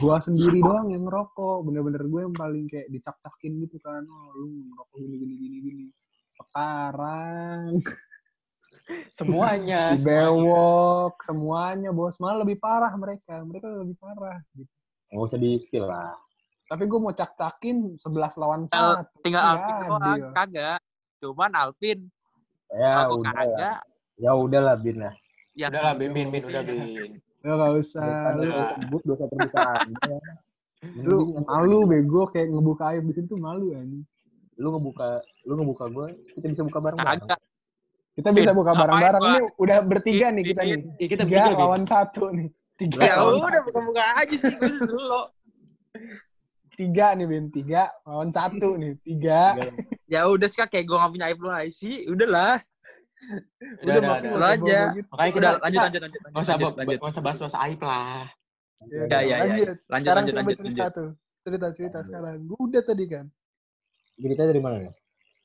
gue 0.00 0.16
sendiri 0.24 0.56
doang 0.56 0.88
yang 0.88 1.04
ngerokok. 1.04 1.68
Bener-bener 1.68 2.00
gue 2.08 2.20
yang 2.24 2.32
paling 2.32 2.64
kayak 2.64 2.88
dicak-cakin 2.88 3.68
gitu 3.68 3.76
kan. 3.84 4.00
Oh 4.08 4.32
lu 4.40 4.48
ngerokok 4.72 4.96
gini 4.96 5.16
gini 5.20 5.34
gini 5.36 5.56
gini. 5.60 5.86
Sekarang 6.32 7.76
semuanya. 9.12 9.80
si 9.92 10.00
bewok 10.00 11.20
semuanya 11.20 11.92
bos 11.92 12.16
malah 12.16 12.40
lebih 12.40 12.56
parah 12.56 12.96
mereka 12.96 13.44
mereka 13.44 13.68
lebih 13.68 14.00
parah 14.00 14.40
gitu. 14.56 14.72
Nggak 15.12 15.24
usah 15.28 15.38
di 15.44 15.50
spill 15.60 15.84
lah. 15.84 16.16
tapi 16.70 16.86
gue 16.88 17.00
mau 17.02 17.12
cak-cakin 17.12 18.00
11 18.00 18.40
lawan 18.40 18.64
Tinggal- 18.64 19.04
satu 19.04 19.16
Tinggal 19.20 19.42
Nggak 19.44 19.60
Alvin 19.60 19.76
doang, 19.84 20.32
kagak. 20.32 20.80
Cuman 21.20 21.50
Alvin, 21.52 21.98
Ya 22.72 22.92
aku 23.04 23.14
udah 23.20 23.32
kagak. 23.36 23.78
Ya 24.16 24.30
udah 24.32 24.60
lah, 24.64 24.76
Bin 24.80 24.96
lah. 25.04 25.12
Yang 25.58 25.70
Udah 25.74 25.82
lah, 25.82 25.94
Bin, 25.98 26.10
Bin, 26.14 26.28
Bin, 26.30 26.42
udah, 26.46 26.62
Bin. 26.62 27.18
ya 27.40 27.52
gak 27.56 27.72
usah. 27.80 28.36
Lu, 28.36 28.42
Udah. 28.46 28.66
sebut 28.78 29.02
dosa 29.06 29.24
perpisahan. 29.26 29.88
lu 31.04 31.36
malu 31.44 31.84
bego 31.84 32.24
kayak 32.32 32.48
ngebuka 32.48 32.96
aib 32.96 33.04
di 33.04 33.12
situ 33.12 33.36
malu 33.36 33.76
ini 33.76 34.00
lu 34.56 34.72
ngebuka 34.72 35.20
lu 35.44 35.52
ngebuka 35.60 35.84
gue 35.92 36.06
kita 36.36 36.46
bisa 36.56 36.62
buka 36.64 36.78
bareng-bareng. 36.80 37.28
Kita 38.16 38.28
bisa 38.32 38.50
buka 38.52 38.72
bareng-bareng. 38.76 39.22
ini 39.24 39.40
udah 39.56 39.78
bertiga 39.84 40.28
nih 40.32 40.44
kita 40.52 40.62
nih. 40.64 40.80
Ya, 41.00 41.06
kita 41.08 41.22
tiga 41.24 41.52
lawan 41.56 41.84
satu 41.84 42.32
nih. 42.32 42.48
Tiga 42.80 43.00
Ya 43.00 43.16
udah 43.24 43.60
buka-buka 43.68 44.04
aja 44.24 44.36
sih 44.36 44.52
gue 44.56 44.72
dulu. 44.88 45.22
tiga 46.80 47.12
nih 47.12 47.26
bin. 47.28 47.44
Tiga 47.52 47.92
lawan 48.08 48.32
satu 48.32 48.76
nih. 48.76 48.96
Tiga. 49.04 49.56
Ya 50.08 50.28
udah 50.28 50.48
sih 50.48 50.60
kayak 50.60 50.84
gue 50.88 50.96
gak 50.96 51.12
punya 51.12 51.26
aib 51.28 51.40
lu 51.40 51.48
aja 51.52 51.68
sih. 51.68 52.08
Udahlah. 52.08 52.60
Udah, 53.20 53.94
udah 53.94 54.00
udah, 54.00 54.30
udah. 54.32 54.50
Aja. 54.50 54.80
Makanya 55.12 55.30
kita, 55.30 55.38
Udah 55.38 55.52
lanjut 55.60 55.80
lanjut 55.80 56.00
lanjut. 56.00 56.20
nggak 56.20 56.40
usah 56.40 56.54
Lanjut 56.54 56.72
lanjut. 56.74 56.98
usah 57.04 57.22
bahas-bahas 57.22 57.54
aib 57.68 57.80
lah. 57.80 58.24
Ya, 58.80 58.96
Ya, 59.04 59.18
ya, 59.20 59.20
ya. 59.20 59.36
lanjut. 59.44 59.66
Lanjut 59.68 60.00
sekarang 60.00 60.24
lanjut 60.24 60.34
lanjut 60.34 60.56
cerita 60.56 60.72
lanjut. 60.72 60.92
tuh 60.96 61.08
cerita 61.40 61.66
cerita 61.72 61.98
sekarang 62.00 62.36
udah 62.50 62.82
tadi 62.82 63.04
kan 63.06 63.24
cerita 64.14 64.42
dari 64.44 64.60
mana 64.60 64.76
nih 64.78 64.92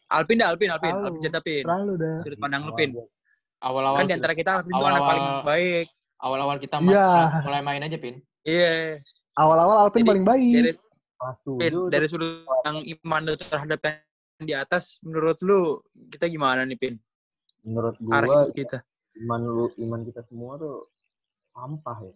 Alvin 0.08 0.38
dah 0.38 0.48
Alvin. 0.52 0.70
Selalu. 0.70 1.04
Alvin 1.04 1.20
cerita 1.20 1.40
Pin. 1.42 1.64
selalu 1.64 1.94
dah 1.98 2.16
Sudut 2.22 2.38
pandang 2.38 2.62
lu 2.64 2.72
Pin. 2.72 2.90
Awal-awal 3.58 3.98
Kan 3.98 4.06
di 4.06 4.16
antara 4.16 4.34
kita 4.34 4.52
Alvin 4.56 4.72
tuh 4.72 4.86
anak 4.86 5.02
paling 5.02 5.26
baik. 5.44 5.86
awal-awal 6.16 6.58
kita 6.58 6.78
Iya. 6.80 7.08
ma- 7.12 7.44
mulai 7.44 7.62
main 7.62 7.82
aja, 7.82 7.98
Pin. 7.98 8.16
Iya. 8.42 9.00
awal-awal 9.34 9.78
Alvin 9.82 10.00
Jadi, 10.00 10.10
paling 10.10 10.26
baik 10.26 10.54
Dari 10.54 10.72
Pin, 11.58 11.72
dari 11.90 12.06
sudut 12.08 12.32
yang 12.64 12.78
iman 12.86 13.22
terhadap 13.36 13.80
yang 13.82 14.00
di 14.42 14.54
atas 14.54 15.00
menurut 15.02 15.40
lu 15.42 15.80
kita 16.08 16.28
gimana 16.28 16.64
nih 16.64 16.78
Pin? 16.78 16.96
Menurut 17.66 17.96
gua 17.98 18.20
hidup 18.22 18.52
kita. 18.52 18.78
iman 19.18 19.42
lu 19.42 19.66
iman 19.80 20.02
kita 20.02 20.22
semua 20.24 20.56
tuh 20.56 20.90
sampah 21.52 21.98
ya 22.02 22.14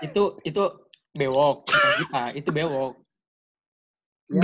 Itu 0.00 0.36
itu 0.42 0.62
bewok, 1.10 1.64
kita, 1.68 2.22
itu 2.34 2.50
bewok. 2.50 2.92
ya 4.26 4.40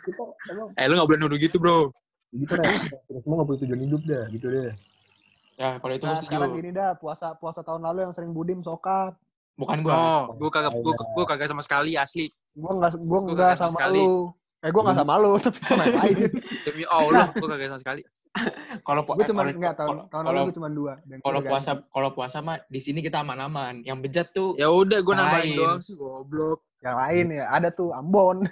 kita 0.00 0.22
emang 0.48 0.68
Eh 0.74 0.86
lu 0.86 0.94
gak 0.94 1.06
boleh 1.06 1.20
nuduh 1.20 1.36
gitu 1.36 1.56
bro. 1.56 1.90
gitu 2.32 2.50
deh 2.52 2.66
kita 3.04 3.18
semua 3.20 3.34
nggak 3.36 3.48
punya 3.48 3.58
tujuan 3.60 3.80
hidup 3.80 4.02
dah 4.04 4.24
gitu 4.28 4.46
deh 4.48 4.72
Ya, 5.54 5.78
kalau 5.78 5.94
itu 5.94 6.02
nah 6.02 6.18
gua 6.18 6.26
sekarang 6.26 6.50
gini 6.52 6.70
dah 6.70 6.90
puasa 6.94 7.30
puasa 7.32 7.62
tahun 7.62 7.78
lalu 7.80 8.02
yang 8.02 8.12
sering 8.12 8.30
budim 8.30 8.58
sokap 8.60 9.14
Bukan 9.54 9.86
gua. 9.86 9.94
Oh, 9.94 10.22
gue 10.34 10.50
kagak 10.50 10.74
gue 10.74 10.90
gue 10.90 11.24
kagak 11.24 11.46
sama 11.46 11.62
sekali 11.62 11.94
asli. 11.94 12.26
gua 12.52 12.74
nggak 12.74 12.98
gua 13.00 13.18
Gua 13.22 13.34
nggak 13.46 13.54
sama 13.54 13.70
sama 13.70 13.78
sekali. 13.78 13.98
lu 14.00 14.34
eh 14.58 14.70
gua 14.70 14.82
nggak 14.82 14.98
sama 14.98 15.14
lu 15.16 15.30
tapi 15.44 15.58
sama 15.62 15.82
yang 15.84 15.96
lain 15.96 16.16
Demi 16.66 16.84
Allah, 16.88 17.26
gue 17.30 17.46
kagak 17.46 17.68
sama 17.68 17.78
sekali. 17.78 18.02
Kalau 18.82 19.02
pu- 19.02 19.14
gue 19.14 19.22
eh, 19.22 19.28
cuma 19.28 19.40
kalau- 19.42 19.54
nggak 19.56 19.76
tahun 19.76 19.88
kalau- 19.96 20.06
tahun 20.08 20.24
lalu 20.26 20.38
gue 20.42 20.54
cuma 20.54 20.68
dua 20.68 20.92
dan 21.02 21.18
kalau 21.20 21.38
udah 21.38 21.48
puasa 21.48 21.70
kalau 21.86 22.08
puasa 22.10 22.38
mah 22.40 22.58
di 22.66 22.80
sini 22.80 22.98
kita 22.98 23.20
aman-aman. 23.20 23.80
Yang 23.80 23.98
bejat 24.00 24.26
tuh 24.30 24.52
Ya 24.54 24.66
udah 24.66 24.98
gue 24.98 25.14
nambahin 25.14 25.54
doang 25.54 25.78
sih 25.78 25.94
goblok. 25.94 26.66
yang 26.78 26.96
lain 26.98 27.26
ya 27.32 27.44
ada 27.48 27.68
tuh 27.68 27.90
Ambon 27.90 28.44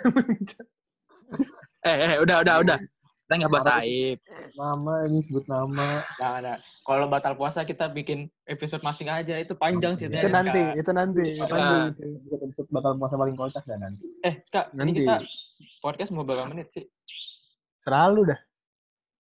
Eh, 1.82 1.96
eh 2.08 2.14
udah 2.16 2.40
udah 2.40 2.56
udah. 2.62 2.78
Kita 3.22 3.34
nggak 3.38 3.50
bahas 3.50 3.68
aib. 3.80 4.18
nama 4.52 5.02
ini 5.02 5.18
sebut 5.20 5.44
nama 5.46 6.04
Jangan 6.14 6.36
ada. 6.38 6.54
Kalau 6.80 7.06
batal 7.06 7.32
puasa 7.32 7.62
kita 7.62 7.88
bikin 7.88 8.26
episode 8.44 8.80
masing 8.80 9.08
aja 9.08 9.34
itu 9.34 9.54
panjang 9.54 9.96
Itu 9.96 10.06
ceritanya. 10.06 10.20
itu 10.20 10.28
nanti 10.30 10.60
Kak. 10.60 10.74
itu 10.76 10.90
nanti 10.92 11.24
itu 11.32 11.42
nanti 11.48 12.02
itu. 12.04 12.06
Kita 12.28 12.44
episode 12.44 12.68
bakal 12.68 12.90
masa 12.94 13.16
paling 13.16 13.34
kocak 13.34 13.64
dah 13.64 13.78
nanti 13.78 14.04
Eh, 14.20 14.34
Kak, 14.46 14.70
ini 14.70 14.78
Nanti. 14.78 14.92
kita 15.00 15.14
podcast 15.80 16.10
mau 16.10 16.22
berapa 16.22 16.46
menit 16.46 16.70
sih? 16.70 16.84
selalu 17.78 18.30
dah 18.30 18.38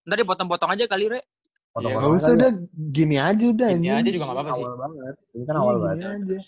Ntar 0.09 0.17
dipotong-potong 0.19 0.71
aja 0.73 0.85
kali, 0.85 1.05
Re. 1.07 1.21
Potong-potong 1.69 2.01
nggak 2.03 2.19
usah 2.19 2.33
aja. 2.33 2.39
udah 2.41 2.51
gini 2.91 3.17
aja 3.21 3.45
udah 3.47 3.69
Ini 3.69 3.77
anjing. 3.77 3.93
aja 3.95 4.11
juga 4.11 4.25
nggak 4.25 4.37
apa-apa 4.37 4.51
sih. 4.51 4.59
awal 4.59 4.75
banget 4.75 5.15
ini 5.29 5.45
kan 5.45 5.55
Iya, 5.55 5.61
awal 5.61 5.75
gini 5.75 5.85
banget 5.85 6.09
aja 6.09 6.41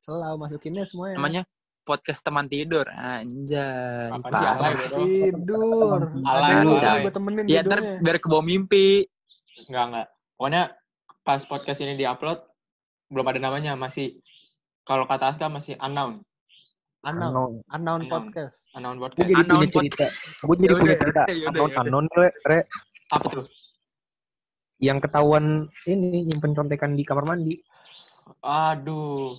selalu 0.00 0.36
masukinnya 0.38 0.84
semuanya 0.86 1.14
Namanya 1.18 1.42
podcast 1.82 2.20
teman 2.20 2.46
tidur. 2.46 2.86
Anjay. 2.88 4.10
Parah. 4.26 4.74
tidur 4.90 6.00
Alay, 6.24 6.66
gue 6.98 7.12
temenin 7.12 7.44
Ya 7.46 7.62
ntar 7.62 7.78
biar 8.00 8.18
kebawa 8.18 8.42
mimpi. 8.42 9.06
Enggak, 9.66 9.84
enggak. 9.86 10.06
Pokoknya 10.34 10.62
pas 11.22 11.42
podcast 11.42 11.78
ini 11.78 11.94
diupload 11.94 12.42
belum 13.06 13.22
ada 13.24 13.38
namanya, 13.38 13.78
masih 13.78 14.18
kalau 14.82 15.06
kata 15.06 15.30
Aska 15.30 15.46
masih 15.46 15.78
unknown. 15.78 16.25
Unknown 17.06 17.30
Unknown. 17.30 17.52
unknown 17.68 18.00
Unknown. 18.00 18.10
podcast 18.10 18.58
Unknown 18.72 18.96
Gue 18.96 19.04
podcast. 19.06 19.20
jadi 19.22 19.32
Unknown 19.36 19.58
punya 19.58 19.70
cerita. 19.72 20.06
Gue 20.42 20.54
jadi 20.58 20.74
punya 20.74 20.96
cerita. 20.98 21.22
Unknown, 21.46 21.70
unknown, 21.78 22.06
Re. 22.12 22.28
Re. 22.44 22.60
Apa 23.08 23.26
tuh? 23.30 23.44
Yang 24.76 24.98
ketahuan 25.00 25.44
ini 25.86 26.18
nyimpen 26.24 26.52
contekan 26.52 26.92
di 26.92 27.02
kamar 27.02 27.24
mandi. 27.24 27.54
Aduh. 28.40 29.32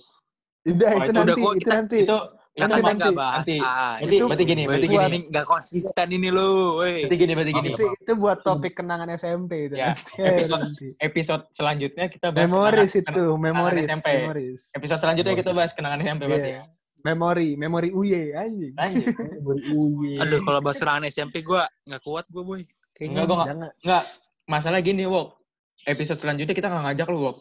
udah 0.65 0.89
Oh, 0.89 0.97
itu 0.97 1.03
itu 1.05 1.11
nanti 1.13 1.31
udah, 1.31 1.35
itu 1.37 1.59
kita- 1.61 1.71
nanti 1.73 1.97
Itu 2.03 2.17
itu 2.57 2.65
Nanti, 2.65 2.81
mah- 2.81 2.95
nggak 2.97 3.13
bahas 3.13 3.37
nanti. 3.37 3.53
aib. 3.53 3.61
Berarti, 3.61 4.15
Itu 4.17 4.25
berarti 4.25 4.43
gini, 4.43 4.61
berarti 4.65 4.87
gini. 4.89 4.97
Ini 5.05 5.19
nggak 5.29 5.45
konsisten 5.45 6.07
ini 6.09 6.29
lu. 6.33 6.49
Woi. 6.75 7.05
Berarti 7.05 7.15
gini, 7.15 7.31
berarti 7.37 7.53
gini. 7.53 7.69
itu 7.69 7.85
itu 7.93 8.11
buat 8.17 8.37
topik 8.41 8.73
kenangan 8.73 9.07
SMP 9.13 9.51
itu 9.69 9.75
Ya, 9.77 9.93
nanti. 9.93 10.17
Episode- 10.17 10.61
nanti. 10.65 10.87
Episode 10.97 11.43
selanjutnya 11.53 12.05
kita 12.09 12.27
bahas 12.33 12.49
memoris 12.49 12.91
itu 12.97 13.23
memoris 13.37 14.61
Episode 14.73 14.99
selanjutnya 14.99 15.33
kita 15.37 15.51
bahas 15.53 15.71
kenangan 15.71 16.01
SMP 16.01 16.23
berarti 16.25 16.49
Iya. 16.49 16.57
ya. 16.57 16.76
Memori 17.07 17.55
memori 17.55 17.89
uye 17.89 18.35
anjing 18.35 18.75
Lanjut. 18.75 19.15
beruye 19.45 20.19
Aduh, 20.19 20.43
kalau 20.43 20.59
bahas 20.59 20.75
serangan 20.75 21.07
SMP 21.07 21.39
gue 21.39 21.61
nggak 21.87 22.01
kuat 22.03 22.27
gue, 22.27 22.43
boy. 22.43 22.59
Enggak, 22.59 22.75
Kayaknya 22.91 23.23
gua 23.23 23.37
nggak. 23.79 24.03
Masalah 24.45 24.79
gini, 24.81 25.03
Wok. 25.05 25.39
Episode 25.83 26.19
selanjutnya 26.19 26.51
kita 26.51 26.67
nggak 26.67 26.83
ngajak 26.83 27.07
lu, 27.07 27.19
Wok. 27.23 27.37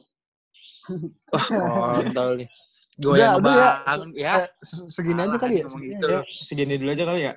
kontol 1.99 2.29
nih. 2.39 2.49
Gue 2.97 3.13
Udah, 3.13 3.21
yang 3.21 3.37
udah 3.39 3.53
ya. 3.53 3.71
ya. 4.17 4.33
Eh, 4.41 4.49
se- 4.65 4.89
segini 4.89 5.21
aja 5.21 5.29
Salah 5.29 5.41
kali 5.43 5.55
ya 5.61 5.65
gitu. 5.69 6.07
Segini 6.41 6.75
dulu 6.77 6.91
aja 6.91 7.05
kali 7.05 7.21
ya. 7.23 7.33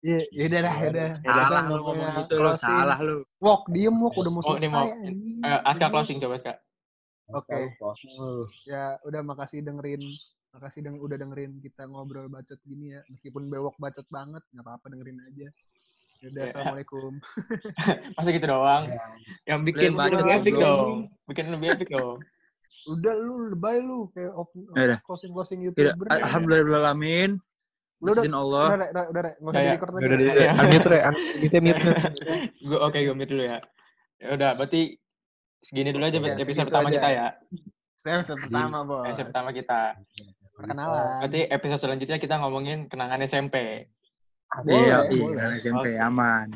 Iya, 0.00 0.20
ya 0.28 0.42
udah 0.48 0.60
dah, 0.60 0.74
ya 0.76 0.88
udah. 0.90 1.08
Salah 1.14 1.60
lu 1.66 1.76
ngomong 1.78 2.10
gitu 2.18 2.34
lu, 2.36 2.50
salah 2.54 2.98
lu. 2.98 3.16
Wok, 3.38 3.62
diem 3.68 3.92
wok 3.94 4.14
udah 4.16 4.30
mau 4.30 4.40
Oh, 4.40 4.48
ini 4.50 4.60
selesai. 4.60 4.72
mau- 4.72 4.88
anjing. 4.90 5.40
Eh, 5.40 5.60
Aska 5.64 5.86
closing 5.88 6.18
coba, 6.18 6.34
Aska. 6.36 6.52
Oke. 7.30 7.56
Closing 7.76 8.12
lu. 8.12 8.44
Ya, 8.64 8.96
udah 9.04 9.20
makasih 9.22 9.60
dengerin 9.60 10.00
makasih 10.50 10.80
deng 10.82 10.98
udah 10.98 11.16
dengerin 11.16 11.58
kita 11.58 11.86
ngobrol 11.86 12.26
bacot 12.26 12.58
gini 12.62 12.92
ya. 12.92 13.00
Meskipun 13.06 13.46
bewok 13.46 13.76
bacot 13.76 14.06
banget, 14.08 14.42
nggak 14.50 14.64
apa-apa 14.64 14.86
dengerin 14.88 15.18
aja. 15.24 15.48
Yaudah, 16.20 16.42
Ya. 16.42 16.48
assalamualkum. 16.52 17.12
Masa 18.16 18.28
gitu 18.28 18.44
doang. 18.44 18.84
Yang 19.48 19.60
bikin 19.64 19.90
Udah, 19.90 20.00
bacot 20.04 20.18
lebih 20.20 20.34
epic 20.36 20.54
dong. 20.58 20.90
Bikin 21.24 21.44
lebih 21.48 21.68
epic 21.72 21.88
dong. 21.88 22.18
Udah 22.92 23.14
lu 23.14 23.34
lebay 23.52 23.76
lu 23.80 24.08
kayak 24.10 24.32
open 24.34 24.58
Yaudah. 24.74 24.98
closing 25.00 25.30
closing 25.32 25.60
Yaudah, 25.62 25.94
youtuber. 25.96 26.06
alhamdulillahirrahmanirrahim. 26.10 27.32
Udah, 28.00 28.12
udah, 28.16 28.32
Allah. 28.34 28.66
Udah, 28.66 28.76
udah, 28.76 28.88
udah, 28.90 29.04
udah, 29.12 29.32
nggak 29.36 29.44
usah 29.44 29.52
Kayak- 29.52 29.64
di 29.64 29.76
record 29.76 29.90
lagi. 29.92 30.00
Udah, 30.00 30.16
udah, 30.16 30.24
Iya. 30.24 30.32
udah. 30.32 30.64
Unmute, 30.64 30.88
Re. 30.88 30.98
Un- 31.00 31.18
Mute, 31.40 31.58
mute. 31.60 31.82
Gue 32.58 32.78
oke, 32.80 32.98
gue 32.98 33.14
mute 33.14 33.30
dulu 33.30 33.44
ya. 33.46 33.58
Ya 34.20 34.28
udah, 34.36 34.50
berarti 34.52 34.80
segini 35.60 35.90
dulu 35.90 36.04
aja 36.04 36.16
Ya, 36.16 36.36
episode 36.36 36.68
pertama 36.68 36.88
aja. 36.88 36.96
kita 36.96 37.08
ya. 37.08 37.26
Saya 37.96 38.12
episode 38.20 38.36
pertama, 38.38 38.76
Bos. 38.84 39.04
Episode 39.08 39.28
pertama 39.28 39.48
kita. 39.50 39.80
Perkenalan. 40.60 41.24
Berarti 41.24 41.40
episode 41.48 41.80
selanjutnya 41.80 42.18
kita 42.20 42.34
ngomongin 42.36 42.86
kenangan 42.92 43.24
SMP. 43.24 43.88
Boleh, 44.66 44.82
Iya, 44.82 44.98
iya, 45.08 45.44
SMP 45.56 45.94
Oke. 45.94 46.02
aman. 46.02 46.48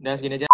Udah 0.00 0.14
segini 0.16 0.38
aja. 0.40 0.53